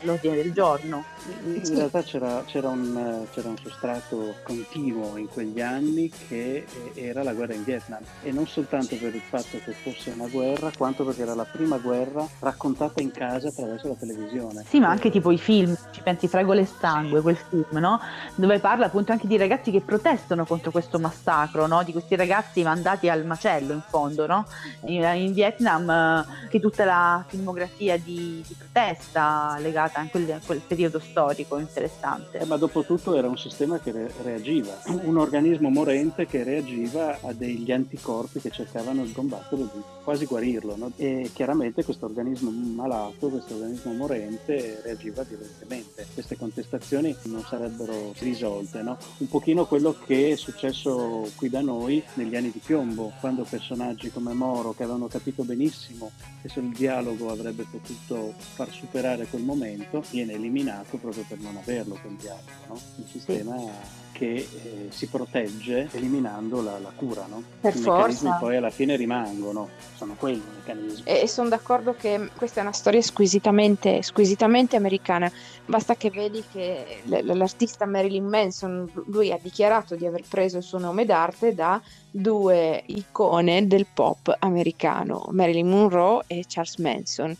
È 0.00 0.04
all'ordine 0.04 0.36
del 0.36 0.52
giorno. 0.54 1.04
In 1.44 1.74
realtà 1.74 2.02
c'era, 2.02 2.42
c'era 2.46 2.68
un, 2.70 3.26
c'era 3.34 3.50
un 3.50 3.58
sostrato 3.58 4.34
continuo 4.42 5.18
in 5.18 5.28
quegli 5.28 5.60
anni 5.60 6.10
che 6.28 6.64
era 6.94 7.22
la 7.22 7.34
guerra 7.34 7.52
in 7.52 7.64
Vietnam 7.64 8.00
e 8.22 8.32
non 8.32 8.46
soltanto 8.46 8.96
per 8.96 9.14
il 9.14 9.20
fatto 9.20 9.58
che 9.62 9.72
fosse 9.72 10.10
una 10.10 10.26
guerra, 10.28 10.70
quanto 10.74 11.04
perché 11.04 11.20
era 11.20 11.34
la 11.34 11.44
prima 11.44 11.76
guerra 11.76 12.26
raccontata 12.38 13.02
in 13.02 13.10
casa 13.10 13.48
attraverso 13.48 13.88
la 13.88 13.94
televisione. 13.94 14.64
Sì, 14.66 14.80
ma 14.80 14.88
anche 14.88 15.10
tipo 15.10 15.30
i 15.30 15.38
film, 15.38 15.76
ci 15.90 16.00
pensi 16.00 16.28
Fragole 16.28 16.62
e 16.62 16.66
Sangue, 16.66 17.20
quel 17.20 17.36
film, 17.36 17.78
no? 17.78 18.00
Dove 18.34 18.58
parla 18.58 18.86
appunto 18.86 19.12
anche 19.12 19.26
di 19.26 19.36
ragazzi 19.36 19.70
che 19.70 19.82
protestano 19.82 20.46
contro 20.46 20.70
questo 20.70 20.98
massacro, 20.98 21.66
no? 21.66 21.82
Di 21.82 21.92
questi 21.92 22.16
ragazzi 22.16 22.62
mandati 22.62 23.10
al 23.10 23.26
macello 23.26 23.74
in 23.74 23.82
fondo, 23.86 24.26
no? 24.26 24.46
In, 24.86 25.02
in 25.02 25.34
Vietnam, 25.34 25.90
eh, 25.90 26.48
che 26.48 26.58
tutta 26.58 26.86
la 26.86 27.22
filmografia 27.26 27.98
di, 27.98 28.42
di 28.46 28.54
protesta 28.56 29.58
legata 29.58 29.89
a 29.92 30.06
quel, 30.10 30.30
a 30.32 30.40
quel 30.44 30.60
periodo 30.66 30.98
storico 30.98 31.58
interessante. 31.58 32.38
Eh, 32.38 32.44
ma 32.44 32.56
dopo 32.56 32.84
tutto 32.84 33.14
era 33.14 33.28
un 33.28 33.38
sistema 33.38 33.78
che 33.78 33.92
re- 33.92 34.12
reagiva, 34.22 34.76
un 35.04 35.16
organismo 35.16 35.68
morente 35.70 36.26
che 36.26 36.42
reagiva 36.42 37.18
a 37.20 37.32
degli 37.32 37.70
anticorpi 37.70 38.40
che 38.40 38.50
cercavano 38.50 39.04
di 39.04 39.12
combatterlo, 39.12 39.70
di 39.72 39.80
quasi 40.02 40.26
guarirlo. 40.26 40.76
no? 40.76 40.92
E 40.96 41.30
chiaramente 41.32 41.84
questo 41.84 42.06
organismo 42.06 42.50
malato, 42.50 43.28
questo 43.28 43.54
organismo 43.54 43.92
morente 43.92 44.80
reagiva 44.82 45.22
violentemente. 45.22 46.06
Queste 46.12 46.36
contestazioni 46.36 47.14
non 47.24 47.42
sarebbero 47.42 48.12
risolte. 48.18 48.82
no? 48.82 48.98
Un 49.18 49.28
pochino 49.28 49.66
quello 49.66 49.96
che 50.06 50.32
è 50.32 50.36
successo 50.36 51.28
qui 51.36 51.48
da 51.48 51.60
noi 51.60 52.02
negli 52.14 52.36
anni 52.36 52.50
di 52.50 52.60
piombo, 52.64 53.12
quando 53.20 53.44
personaggi 53.48 54.10
come 54.10 54.32
Moro, 54.32 54.72
che 54.72 54.82
avevano 54.82 55.06
capito 55.06 55.42
benissimo 55.42 56.10
che 56.42 56.48
se 56.48 56.60
il 56.60 56.70
dialogo 56.70 57.30
avrebbe 57.30 57.66
potuto 57.70 58.34
far 58.36 58.70
superare 58.70 59.26
quel 59.26 59.42
momento, 59.42 59.79
viene 60.10 60.32
eliminato 60.32 60.96
proprio 60.96 61.24
per 61.26 61.38
non 61.38 61.56
averlo 61.56 61.98
quel 62.00 62.14
dialogo, 62.14 62.50
no? 62.68 62.80
un 62.96 63.04
sistema 63.06 63.98
che 64.20 64.34
eh, 64.34 64.86
si 64.90 65.06
protegge 65.06 65.88
eliminando 65.92 66.60
la, 66.60 66.78
la 66.78 66.92
cura. 66.94 67.24
No? 67.26 67.42
Per 67.58 67.74
I 67.74 67.78
meccanismi 67.78 68.28
forza. 68.28 68.38
poi 68.38 68.56
alla 68.56 68.68
fine 68.68 68.94
rimangono, 68.96 69.70
sono 69.96 70.14
quelli 70.14 70.36
i 70.36 70.56
meccanismi. 70.56 71.04
E, 71.04 71.26
sono 71.26 71.48
d'accordo 71.48 71.94
che 71.94 72.28
questa 72.36 72.60
è 72.60 72.62
una 72.62 72.72
storia 72.72 73.00
squisitamente, 73.00 74.02
squisitamente 74.02 74.76
americana. 74.76 75.32
Basta 75.64 75.94
che 75.94 76.10
vedi 76.10 76.44
che 76.52 77.00
l- 77.04 77.32
l'artista 77.32 77.86
Marilyn 77.86 78.26
Manson, 78.26 78.90
lui 79.06 79.32
ha 79.32 79.38
dichiarato 79.40 79.96
di 79.96 80.04
aver 80.04 80.24
preso 80.28 80.58
il 80.58 80.64
suo 80.64 80.78
nome 80.78 81.06
d'arte 81.06 81.54
da 81.54 81.80
due 82.10 82.82
icone 82.86 83.66
del 83.66 83.86
pop 83.86 84.36
americano, 84.40 85.28
Marilyn 85.30 85.66
Monroe 85.68 86.24
e 86.26 86.44
Charles 86.46 86.76
Manson, 86.76 87.34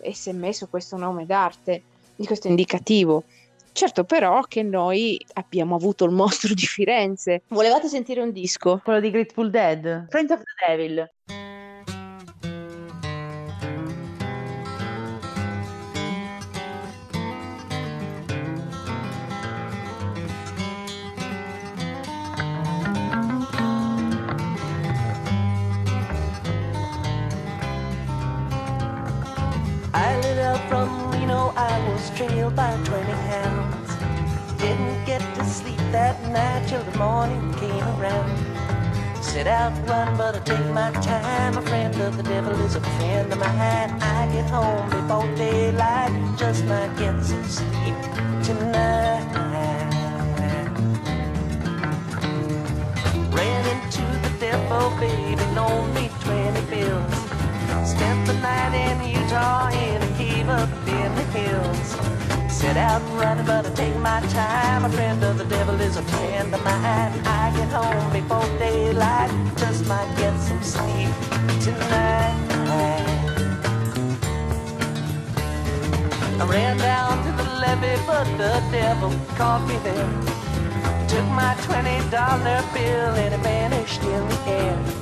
e 0.00 0.14
si 0.14 0.30
è 0.30 0.32
messo 0.32 0.68
questo 0.68 0.96
nome 0.96 1.26
d'arte, 1.26 1.82
di 2.16 2.26
questo 2.26 2.48
indicativo. 2.48 3.24
Certo 3.72 4.04
però 4.04 4.42
che 4.42 4.62
noi 4.62 5.18
abbiamo 5.34 5.76
avuto 5.76 6.04
il 6.04 6.10
mostro 6.10 6.52
di 6.52 6.66
Firenze. 6.66 7.42
Volevate 7.48 7.88
sentire 7.88 8.20
un 8.20 8.30
disco? 8.30 8.80
Quello 8.84 9.00
di 9.00 9.10
Grateful 9.10 9.50
Dead, 9.50 10.06
Friends 10.10 10.30
of 10.32 10.40
the 10.40 10.66
Devil. 10.66 11.51
I 31.62 31.78
was 31.88 32.10
trailed 32.16 32.56
by 32.56 32.76
20 32.84 33.12
hounds. 33.30 33.90
Didn't 34.58 35.04
get 35.04 35.22
to 35.36 35.44
sleep 35.44 35.78
that 35.92 36.20
night 36.30 36.68
till 36.68 36.82
the 36.82 36.98
morning 36.98 37.54
came 37.54 37.86
around. 37.94 38.30
Set 39.22 39.46
out 39.46 39.72
to 39.76 39.82
run, 39.82 40.16
but 40.16 40.34
I 40.34 40.40
take 40.40 40.66
my 40.74 40.90
time. 40.90 41.56
A 41.56 41.62
friend 41.62 41.94
of 42.00 42.16
the 42.16 42.24
devil 42.24 42.52
is 42.66 42.74
a 42.74 42.80
friend 42.80 43.32
of 43.32 43.38
mine. 43.38 43.90
I 44.02 44.28
get 44.32 44.50
home 44.50 44.90
before 44.90 45.28
daylight, 45.36 46.12
just 46.36 46.64
might 46.64 46.92
get 46.98 47.22
some 47.22 47.44
sleep 47.44 47.96
tonight. 48.42 49.28
Ran 53.36 53.62
into 53.74 54.04
the 54.24 54.32
devil, 54.40 54.90
baby, 54.98 55.44
loaned 55.54 55.94
me 55.94 56.08
20 56.08 56.10
bills. 56.10 56.11
Spent 57.84 58.26
the 58.26 58.34
night 58.34 58.74
in 58.74 58.96
Utah 59.22 59.68
in 59.70 60.02
a 60.02 60.10
cave 60.16 60.48
up 60.48 60.68
in 60.86 61.14
the 61.16 61.24
hills. 61.36 61.88
Set 62.48 62.76
out 62.76 63.02
and 63.02 63.18
running, 63.18 63.44
but 63.44 63.66
I 63.66 63.70
take 63.70 63.96
my 63.96 64.20
time. 64.28 64.84
A 64.84 64.88
friend 64.90 65.22
of 65.24 65.36
the 65.36 65.44
devil 65.44 65.80
is 65.80 65.96
a 65.96 66.02
friend 66.02 66.54
of 66.54 66.62
mine. 66.62 67.12
I 67.26 67.52
get 67.56 67.68
home 67.70 68.12
before 68.12 68.46
daylight, 68.58 69.30
just 69.56 69.84
might 69.86 70.08
get 70.16 70.38
some 70.38 70.62
sleep 70.62 71.10
tonight. 71.60 72.38
I 76.40 76.44
ran 76.46 76.76
down 76.78 77.24
to 77.24 77.32
the 77.42 77.48
levee, 77.60 78.00
but 78.06 78.24
the 78.38 78.62
devil 78.70 79.10
caught 79.36 79.66
me 79.66 79.76
there. 79.82 80.10
Took 81.08 81.26
my 81.30 81.56
twenty 81.62 81.98
dollar 82.10 82.62
bill 82.72 83.14
and 83.22 83.34
it 83.34 83.40
vanished 83.40 84.02
in 84.02 84.28
the 84.28 84.38
air. 84.46 85.01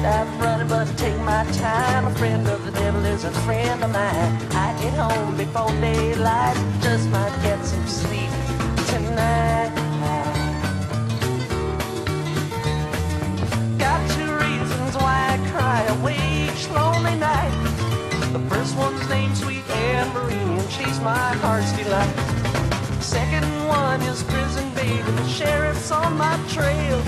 Stop 0.00 0.40
running, 0.40 0.66
but 0.66 0.86
take 0.96 1.18
my 1.18 1.44
time. 1.52 2.06
A 2.06 2.14
friend 2.14 2.48
of 2.48 2.64
the 2.64 2.70
devil 2.70 3.04
is 3.04 3.24
a 3.24 3.30
friend 3.44 3.84
of 3.84 3.92
mine. 3.92 4.32
I 4.52 4.74
get 4.80 4.94
home 4.94 5.36
before 5.36 5.70
daylight, 5.78 6.56
just 6.80 7.06
might 7.10 7.36
get 7.42 7.62
some 7.62 7.86
sleep 7.86 8.30
tonight. 8.88 9.70
Got 13.76 14.00
two 14.16 14.32
reasons 14.46 14.96
why 14.96 15.36
I 15.36 15.50
cry 15.52 15.82
away 15.98 16.48
each 16.48 16.70
lonely 16.70 17.16
night. 17.16 17.52
The 18.32 18.40
first 18.48 18.74
one's 18.78 19.06
named 19.10 19.36
Sweet 19.36 19.68
Anne 19.68 20.08
Marie, 20.14 20.34
and 20.34 20.70
she's 20.70 20.98
my 21.00 21.34
heart's 21.44 21.72
delight. 21.76 23.02
Second 23.02 23.44
one 23.68 24.00
is 24.00 24.22
prison 24.22 24.72
baby, 24.72 25.02
the 25.02 25.28
sheriff's 25.28 25.90
on 25.90 26.16
my 26.16 26.40
trail. 26.48 27.02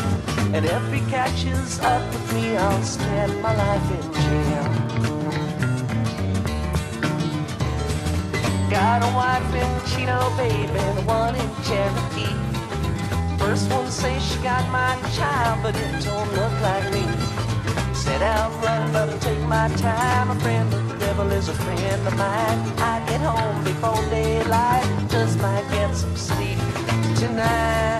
And 0.54 0.66
if 0.66 0.92
he 0.92 1.00
catches 1.10 1.80
up 1.80 2.06
with 2.12 2.34
me, 2.34 2.56
I'll 2.58 2.82
spend 2.82 3.40
my 3.40 3.56
life 3.56 3.90
in 3.90 4.12
jail. 4.12 4.64
Got 8.68 9.02
a 9.02 9.10
wife 9.16 9.54
in 9.54 9.72
Chino, 9.90 10.18
baby, 10.36 10.66
the 10.68 11.02
one 11.06 11.34
in 11.36 11.50
Cherokee. 11.64 12.36
First 13.38 13.70
one 13.70 13.90
says 13.90 14.22
she 14.30 14.38
got 14.42 14.68
my 14.70 14.94
child, 15.16 15.62
but 15.62 15.74
it 15.74 16.04
don't 16.04 16.30
look 16.34 16.54
like 16.60 16.84
me. 16.92 17.04
Set 17.94 18.20
out 18.20 18.52
running, 18.62 18.92
but 18.92 19.20
take 19.22 19.40
my 19.46 19.68
time. 19.76 20.30
A 20.30 20.40
friend 20.40 20.70
the 20.70 20.96
devil 20.98 21.30
is 21.32 21.48
a 21.48 21.54
friend 21.54 22.06
of 22.06 22.16
mine. 22.18 22.58
I 22.76 23.02
get 23.08 23.22
home 23.22 23.64
before 23.64 24.04
daylight, 24.10 24.84
just 25.08 25.38
might 25.38 25.66
get 25.70 25.96
some 25.96 26.14
sleep 26.14 26.58
tonight. 27.16 27.91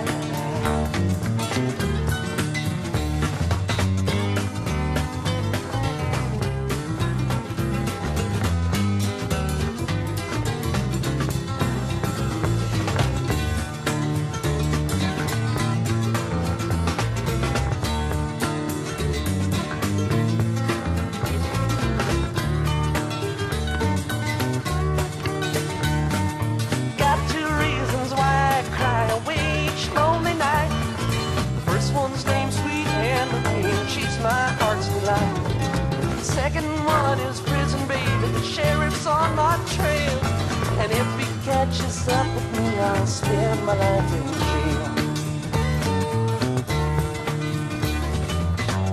Spend 43.23 43.65
my 43.65 43.75
life 43.75 44.13
in 44.19 44.25
jail. 44.41 45.03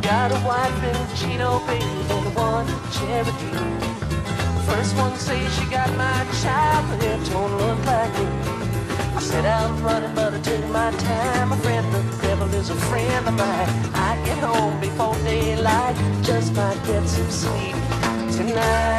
got 0.03 0.33
a 0.33 0.41
wife 0.47 0.83
in 0.91 1.01
Chino, 1.17 1.61
baby, 1.67 1.85
and 2.15 2.35
one 2.35 2.67
in 2.69 2.81
Cherokee. 2.95 3.91
First 4.69 4.97
one 4.97 5.17
says 5.17 5.49
she 5.57 5.65
got 5.67 5.91
my 5.97 6.19
child, 6.43 6.83
but 6.89 7.05
it 7.05 7.21
don't 7.31 7.53
look 7.59 7.81
like 7.87 8.13
me. 8.19 8.27
I 9.17 9.21
set 9.21 9.45
out 9.45 9.71
running, 9.83 10.15
but 10.15 10.35
I 10.35 10.41
took 10.41 10.65
my 10.69 10.91
time. 10.93 11.53
A 11.53 11.57
friend 11.57 11.87
the 11.95 12.03
devil 12.23 12.53
is 12.55 12.71
a 12.71 12.79
friend 12.89 13.29
of 13.29 13.35
mine. 13.35 13.69
I 13.95 14.11
get 14.25 14.39
home 14.39 14.81
before 14.81 15.15
daylight, 15.25 15.97
just 16.23 16.55
might 16.55 16.81
get 16.87 17.07
some 17.07 17.31
sleep 17.31 17.77
tonight. 18.37 18.90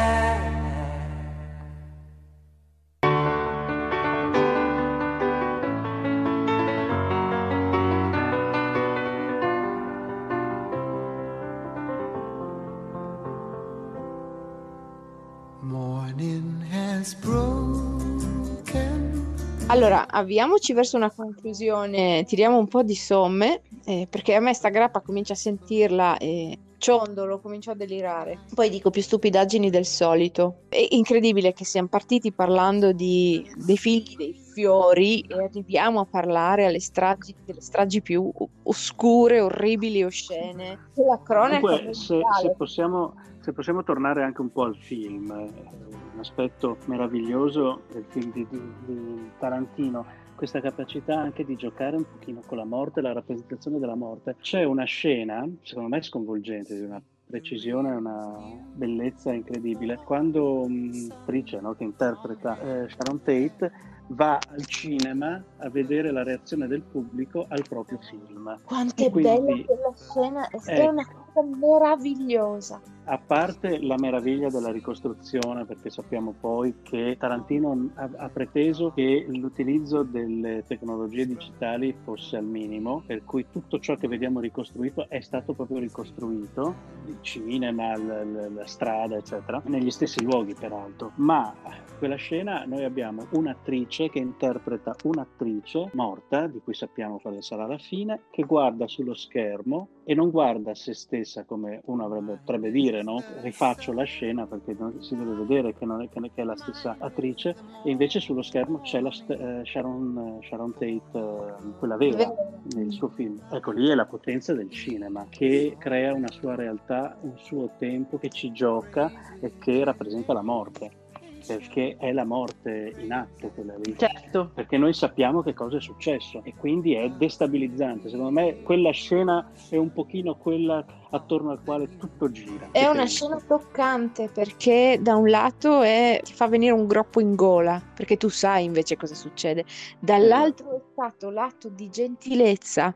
Allora, 19.72 20.06
avviamoci 20.06 20.74
verso 20.74 20.98
una 20.98 21.10
conclusione, 21.10 22.24
tiriamo 22.24 22.58
un 22.58 22.68
po' 22.68 22.82
di 22.82 22.94
somme, 22.94 23.62
eh, 23.86 24.06
perché 24.08 24.34
a 24.34 24.40
me 24.40 24.52
sta 24.52 24.68
grappa 24.68 25.00
comincia 25.00 25.32
a 25.32 25.36
sentirla 25.36 26.18
e 26.18 26.58
ciondolo, 26.76 27.40
comincio 27.40 27.70
a 27.70 27.74
delirare. 27.74 28.40
Poi 28.54 28.68
dico 28.68 28.90
più 28.90 29.00
stupidaggini 29.00 29.70
del 29.70 29.86
solito. 29.86 30.64
È 30.68 30.86
incredibile 30.90 31.54
che 31.54 31.64
siamo 31.64 31.88
partiti 31.88 32.32
parlando 32.32 32.92
di, 32.92 33.50
dei 33.56 33.78
figli 33.78 34.14
dei 34.14 34.34
fiori 34.34 35.22
e 35.22 35.44
arriviamo 35.44 36.00
a 36.00 36.04
parlare 36.04 36.66
alle 36.66 36.80
stragi, 36.80 37.34
delle 37.42 37.62
stragi 37.62 38.02
più 38.02 38.30
oscure, 38.64 39.40
orribili, 39.40 40.04
oscene. 40.04 40.90
La 40.96 41.18
cronaca 41.22 41.60
Comunque, 41.60 41.94
se, 41.94 42.20
se 42.42 42.54
possiamo, 42.58 43.14
se 43.40 43.54
possiamo 43.54 43.82
tornare 43.84 44.22
anche 44.22 44.42
un 44.42 44.52
po' 44.52 44.64
al 44.64 44.76
film, 44.76 45.30
eh, 45.30 46.01
un 46.12 46.20
aspetto 46.20 46.76
meraviglioso 46.86 47.82
del 47.92 48.04
film 48.08 48.32
di, 48.32 48.46
di- 48.48 48.72
di 48.86 49.30
Tarantino, 49.38 50.04
questa 50.34 50.60
capacità 50.60 51.18
anche 51.20 51.44
di 51.44 51.56
giocare 51.56 51.96
un 51.96 52.04
pochino 52.04 52.40
con 52.46 52.58
la 52.58 52.64
morte, 52.64 53.00
la 53.00 53.12
rappresentazione 53.12 53.78
della 53.78 53.94
morte. 53.94 54.36
C'è 54.40 54.64
una 54.64 54.84
scena, 54.84 55.46
secondo 55.62 55.88
me 55.88 56.02
sconvolgente, 56.02 56.74
di 56.76 56.84
una 56.84 57.00
precisione 57.24 57.90
una 57.94 58.38
bellezza 58.74 59.32
incredibile, 59.32 59.98
quando 60.04 60.66
l'attrice 60.68 61.60
no, 61.60 61.74
che 61.74 61.84
interpreta 61.84 62.58
eh, 62.60 62.88
Sharon 62.90 63.22
Tate 63.22 63.72
va 64.08 64.38
al 64.48 64.66
cinema 64.66 65.42
a 65.58 65.70
vedere 65.70 66.10
la 66.10 66.22
reazione 66.22 66.66
del 66.66 66.82
pubblico 66.82 67.46
al 67.48 67.64
proprio 67.66 67.98
film. 67.98 68.58
Quanto 68.64 69.06
è 69.06 69.10
quindi- 69.10 69.30
bella 69.40 69.64
quella 69.64 69.92
scena, 69.94 70.48
è 70.48 70.80
Ecco. 70.80 70.90
una 70.90 71.06
cosa 71.32 71.48
meravigliosa. 71.56 72.80
A 73.04 73.18
parte 73.18 73.80
la 73.80 73.96
meraviglia 73.98 74.48
della 74.48 74.70
ricostruzione, 74.70 75.64
perché 75.64 75.90
sappiamo 75.90 76.34
poi 76.38 76.76
che 76.82 77.16
Tarantino 77.18 77.90
ha, 77.94 78.08
ha 78.16 78.28
preteso 78.28 78.92
che 78.92 79.26
l'utilizzo 79.28 80.04
delle 80.04 80.62
tecnologie 80.68 81.26
digitali 81.26 81.96
fosse 82.04 82.36
al 82.36 82.44
minimo, 82.44 83.02
per 83.04 83.24
cui 83.24 83.46
tutto 83.50 83.80
ciò 83.80 83.96
che 83.96 84.06
vediamo 84.06 84.38
ricostruito 84.38 85.08
è 85.08 85.20
stato 85.20 85.52
proprio 85.52 85.78
ricostruito, 85.78 86.74
il 87.06 87.18
cinema, 87.22 87.96
l- 87.96 88.52
la 88.54 88.66
strada, 88.66 89.16
eccetera, 89.16 89.60
negli 89.66 89.90
stessi 89.90 90.22
luoghi 90.22 90.54
peraltro. 90.54 91.10
Ma 91.16 91.52
quella 91.98 92.14
scena 92.16 92.64
noi 92.66 92.84
abbiamo 92.84 93.26
un'attrice 93.30 94.10
che 94.10 94.20
interpreta 94.20 94.94
un'attrice 95.02 95.90
morta, 95.94 96.46
di 96.46 96.60
cui 96.62 96.74
sappiamo 96.74 97.18
quale 97.18 97.42
sarà 97.42 97.66
la 97.66 97.78
fine, 97.78 98.22
che 98.30 98.44
guarda 98.44 98.86
sullo 98.86 99.14
schermo 99.14 99.88
e 100.04 100.14
non 100.14 100.30
guarda 100.30 100.74
se 100.74 100.94
stessa 100.94 101.44
come 101.44 101.80
uno 101.86 102.04
avrebbe, 102.04 102.38
potrebbe 102.38 102.70
dire, 102.70 103.02
no? 103.02 103.22
rifaccio 103.40 103.92
la 103.92 104.04
scena 104.04 104.46
perché 104.46 104.74
non- 104.78 105.00
si 105.02 105.16
deve 105.16 105.34
vedere 105.34 105.74
che, 105.74 105.84
non 105.84 106.02
è, 106.02 106.08
che 106.08 106.20
è 106.34 106.44
la 106.44 106.56
stessa 106.56 106.96
attrice 106.98 107.54
e 107.84 107.90
invece 107.90 108.20
sullo 108.20 108.42
schermo 108.42 108.80
c'è 108.80 109.00
la 109.00 109.10
eh, 109.28 109.62
Sharon, 109.64 110.38
eh, 110.40 110.46
Sharon 110.46 110.72
Tate, 110.72 111.02
eh, 111.12 111.78
quella 111.78 111.96
vera 111.96 112.32
nel 112.74 112.90
suo 112.92 113.08
film. 113.08 113.40
Ecco 113.50 113.70
lì 113.70 113.88
è 113.88 113.94
la 113.94 114.06
potenza 114.06 114.54
del 114.54 114.70
cinema 114.70 115.26
che 115.28 115.76
crea 115.78 116.12
una 116.12 116.30
sua 116.30 116.54
realtà, 116.54 117.16
un 117.20 117.36
suo 117.38 117.70
tempo, 117.78 118.18
che 118.18 118.30
ci 118.30 118.52
gioca 118.52 119.10
e 119.40 119.52
che 119.58 119.84
rappresenta 119.84 120.32
la 120.32 120.42
morte. 120.42 121.01
Perché 121.46 121.96
è 121.98 122.12
la 122.12 122.24
morte 122.24 122.94
in 122.98 123.12
atto 123.12 123.48
quella 123.48 123.74
lì 123.82 123.94
Certo. 123.96 124.50
perché 124.54 124.78
noi 124.78 124.92
sappiamo 124.92 125.42
che 125.42 125.54
cosa 125.54 125.76
è 125.76 125.80
successo 125.80 126.40
e 126.44 126.54
quindi 126.56 126.94
è 126.94 127.08
destabilizzante. 127.10 128.08
Secondo 128.08 128.30
me 128.30 128.62
quella 128.62 128.90
scena 128.92 129.50
è 129.68 129.76
un 129.76 129.92
pochino 129.92 130.36
quella 130.36 130.84
attorno 131.14 131.50
al 131.50 131.60
quale 131.62 131.88
tutto 131.96 132.30
gira. 132.30 132.68
È 132.72 132.86
una 132.86 133.04
scena 133.06 133.36
toccante 133.46 134.28
perché 134.28 134.98
da 135.00 135.16
un 135.16 135.28
lato 135.28 135.82
è- 135.82 136.20
ti 136.22 136.32
fa 136.32 136.48
venire 136.48 136.72
un 136.72 136.86
groppo 136.86 137.20
in 137.20 137.34
gola, 137.34 137.80
perché 137.94 138.16
tu 138.16 138.28
sai 138.28 138.64
invece 138.64 138.96
cosa 138.96 139.14
succede. 139.14 139.64
Dall'altro 139.98 140.76
è 140.76 140.80
stato 140.92 141.30
l'atto 141.30 141.68
di 141.68 141.88
gentilezza 141.90 142.94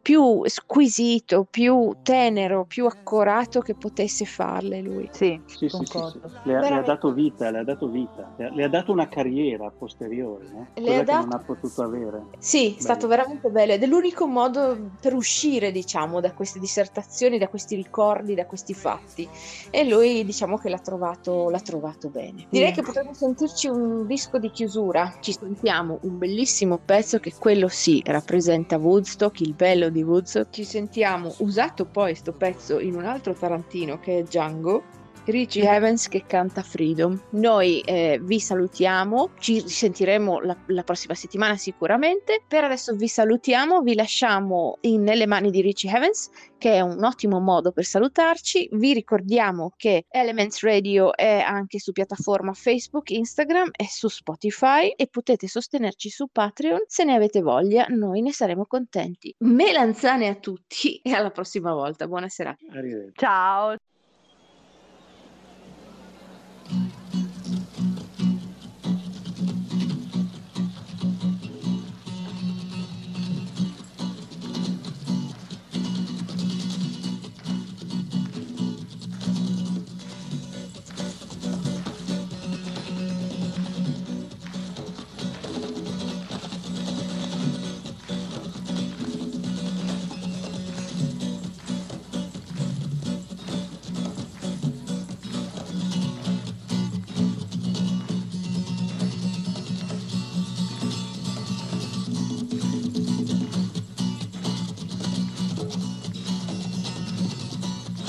più 0.00 0.42
squisito, 0.46 1.44
più 1.50 1.96
tenero, 2.02 2.64
più 2.66 2.86
accorato 2.86 3.60
che 3.60 3.74
potesse 3.74 4.24
farle 4.24 4.80
lui. 4.80 5.08
Sì, 5.12 5.40
Sì, 5.46 5.68
sì, 5.68 5.84
sì, 5.84 6.02
sì. 6.02 6.20
Le, 6.42 6.56
ha, 6.56 6.60
le 6.60 6.74
ha 6.74 6.82
dato 6.82 7.12
vita, 7.12 7.50
le 7.50 7.58
ha 7.60 7.64
dato 7.64 7.88
vita, 7.88 8.32
le 8.36 8.44
ha, 8.46 8.50
le 8.50 8.64
ha 8.64 8.68
dato 8.68 8.92
una 8.92 9.08
carriera 9.08 9.70
posteriore, 9.76 10.48
no? 10.48 10.68
Le 10.74 10.80
Cosa 10.82 10.92
ha 10.92 11.04
che 11.04 11.04
dato- 11.04 11.24
non 11.26 11.32
ha 11.32 11.38
potuto 11.38 11.82
avere. 11.82 12.22
Sì, 12.38 12.76
è 12.76 12.80
stato 12.80 13.06
veramente 13.08 13.48
bello 13.48 13.72
ed 13.72 13.82
è 13.82 13.86
l'unico 13.86 14.26
modo 14.26 14.90
per 15.00 15.14
uscire, 15.14 15.70
diciamo, 15.72 16.20
da 16.20 16.32
queste 16.32 16.58
dissertazioni, 16.58 17.38
da 17.38 17.48
questi 17.54 17.76
ricordi, 17.76 18.34
da 18.34 18.46
questi 18.46 18.74
fatti. 18.74 19.28
E 19.70 19.88
lui, 19.88 20.24
diciamo 20.24 20.58
che 20.58 20.68
l'ha 20.68 20.80
trovato, 20.80 21.50
l'ha 21.50 21.60
trovato 21.60 22.08
bene. 22.08 22.46
Direi 22.50 22.72
che 22.72 22.82
potremmo 22.82 23.14
sentirci 23.14 23.68
un 23.68 24.08
disco 24.08 24.38
di 24.38 24.50
chiusura. 24.50 25.18
Ci 25.20 25.36
sentiamo 25.38 26.00
un 26.02 26.18
bellissimo 26.18 26.80
pezzo 26.84 27.20
che 27.20 27.32
quello 27.38 27.68
sì 27.68 28.02
rappresenta 28.04 28.76
Woodstock, 28.76 29.40
il 29.42 29.54
bello 29.54 29.88
di 29.88 30.02
Woodstock. 30.02 30.50
Ci 30.50 30.64
sentiamo 30.64 31.32
usato 31.38 31.84
poi 31.84 32.16
sto 32.16 32.32
pezzo 32.32 32.80
in 32.80 32.96
un 32.96 33.04
altro 33.04 33.34
Tarantino 33.34 34.00
che 34.00 34.18
è 34.18 34.22
Django. 34.24 35.02
Richie 35.26 35.68
Evans 35.68 36.08
che 36.08 36.24
canta 36.26 36.62
Freedom. 36.62 37.18
Noi 37.30 37.80
eh, 37.80 38.20
vi 38.22 38.38
salutiamo, 38.38 39.30
ci 39.38 39.60
risentiremo 39.60 40.40
la, 40.40 40.56
la 40.66 40.82
prossima 40.82 41.14
settimana 41.14 41.56
sicuramente. 41.56 42.42
Per 42.46 42.64
adesso 42.64 42.94
vi 42.94 43.08
salutiamo, 43.08 43.80
vi 43.80 43.94
lasciamo 43.94 44.76
in- 44.82 45.02
nelle 45.02 45.26
mani 45.26 45.50
di 45.50 45.62
Richie 45.62 45.90
Evans, 45.90 46.30
che 46.58 46.74
è 46.74 46.80
un 46.80 47.02
ottimo 47.04 47.40
modo 47.40 47.72
per 47.72 47.84
salutarci. 47.84 48.68
Vi 48.72 48.92
ricordiamo 48.92 49.72
che 49.76 50.04
Elements 50.10 50.62
Radio 50.62 51.14
è 51.14 51.40
anche 51.40 51.78
su 51.78 51.92
piattaforma 51.92 52.52
Facebook, 52.52 53.10
Instagram 53.10 53.70
e 53.76 53.86
su 53.88 54.08
Spotify 54.08 54.90
e 54.90 55.06
potete 55.06 55.48
sostenerci 55.48 56.10
su 56.10 56.28
Patreon 56.30 56.84
se 56.86 57.04
ne 57.04 57.14
avete 57.14 57.40
voglia, 57.40 57.86
noi 57.88 58.20
ne 58.20 58.32
saremo 58.32 58.66
contenti. 58.66 59.34
Melanzane 59.38 60.28
a 60.28 60.34
tutti 60.34 61.00
e 61.02 61.12
alla 61.12 61.30
prossima 61.30 61.72
volta. 61.72 62.06
Buona 62.06 62.28
serata. 62.28 62.64
Arrivederci. 62.70 63.24
Ciao. 66.74 67.03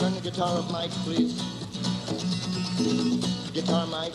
Turn 0.06 0.14
the 0.14 0.22
guitar 0.22 0.60
up, 0.60 0.72
Mike, 0.72 0.92
please. 1.04 1.34
Guitar, 3.54 3.88
Mike. 3.88 4.14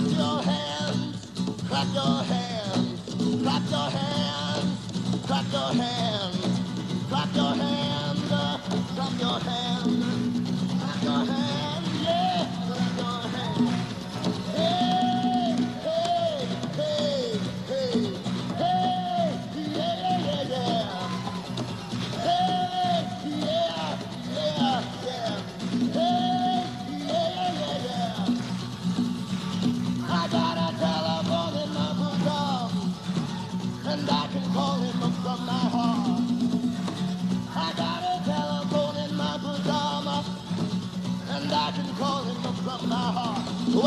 Clap 0.00 0.12
your 0.16 0.42
hands, 0.42 1.26
clap 1.68 1.94
your 1.94 2.22
hands, 2.24 3.42
clap 3.42 3.70
your 3.70 3.90
hands, 3.90 5.26
clap 5.26 5.52
your 5.52 5.74
hands. 5.74 6.39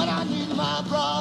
but 0.05 0.11
I 0.11 0.23
need 0.25 0.49
my 0.49 0.83
brother. 0.89 1.12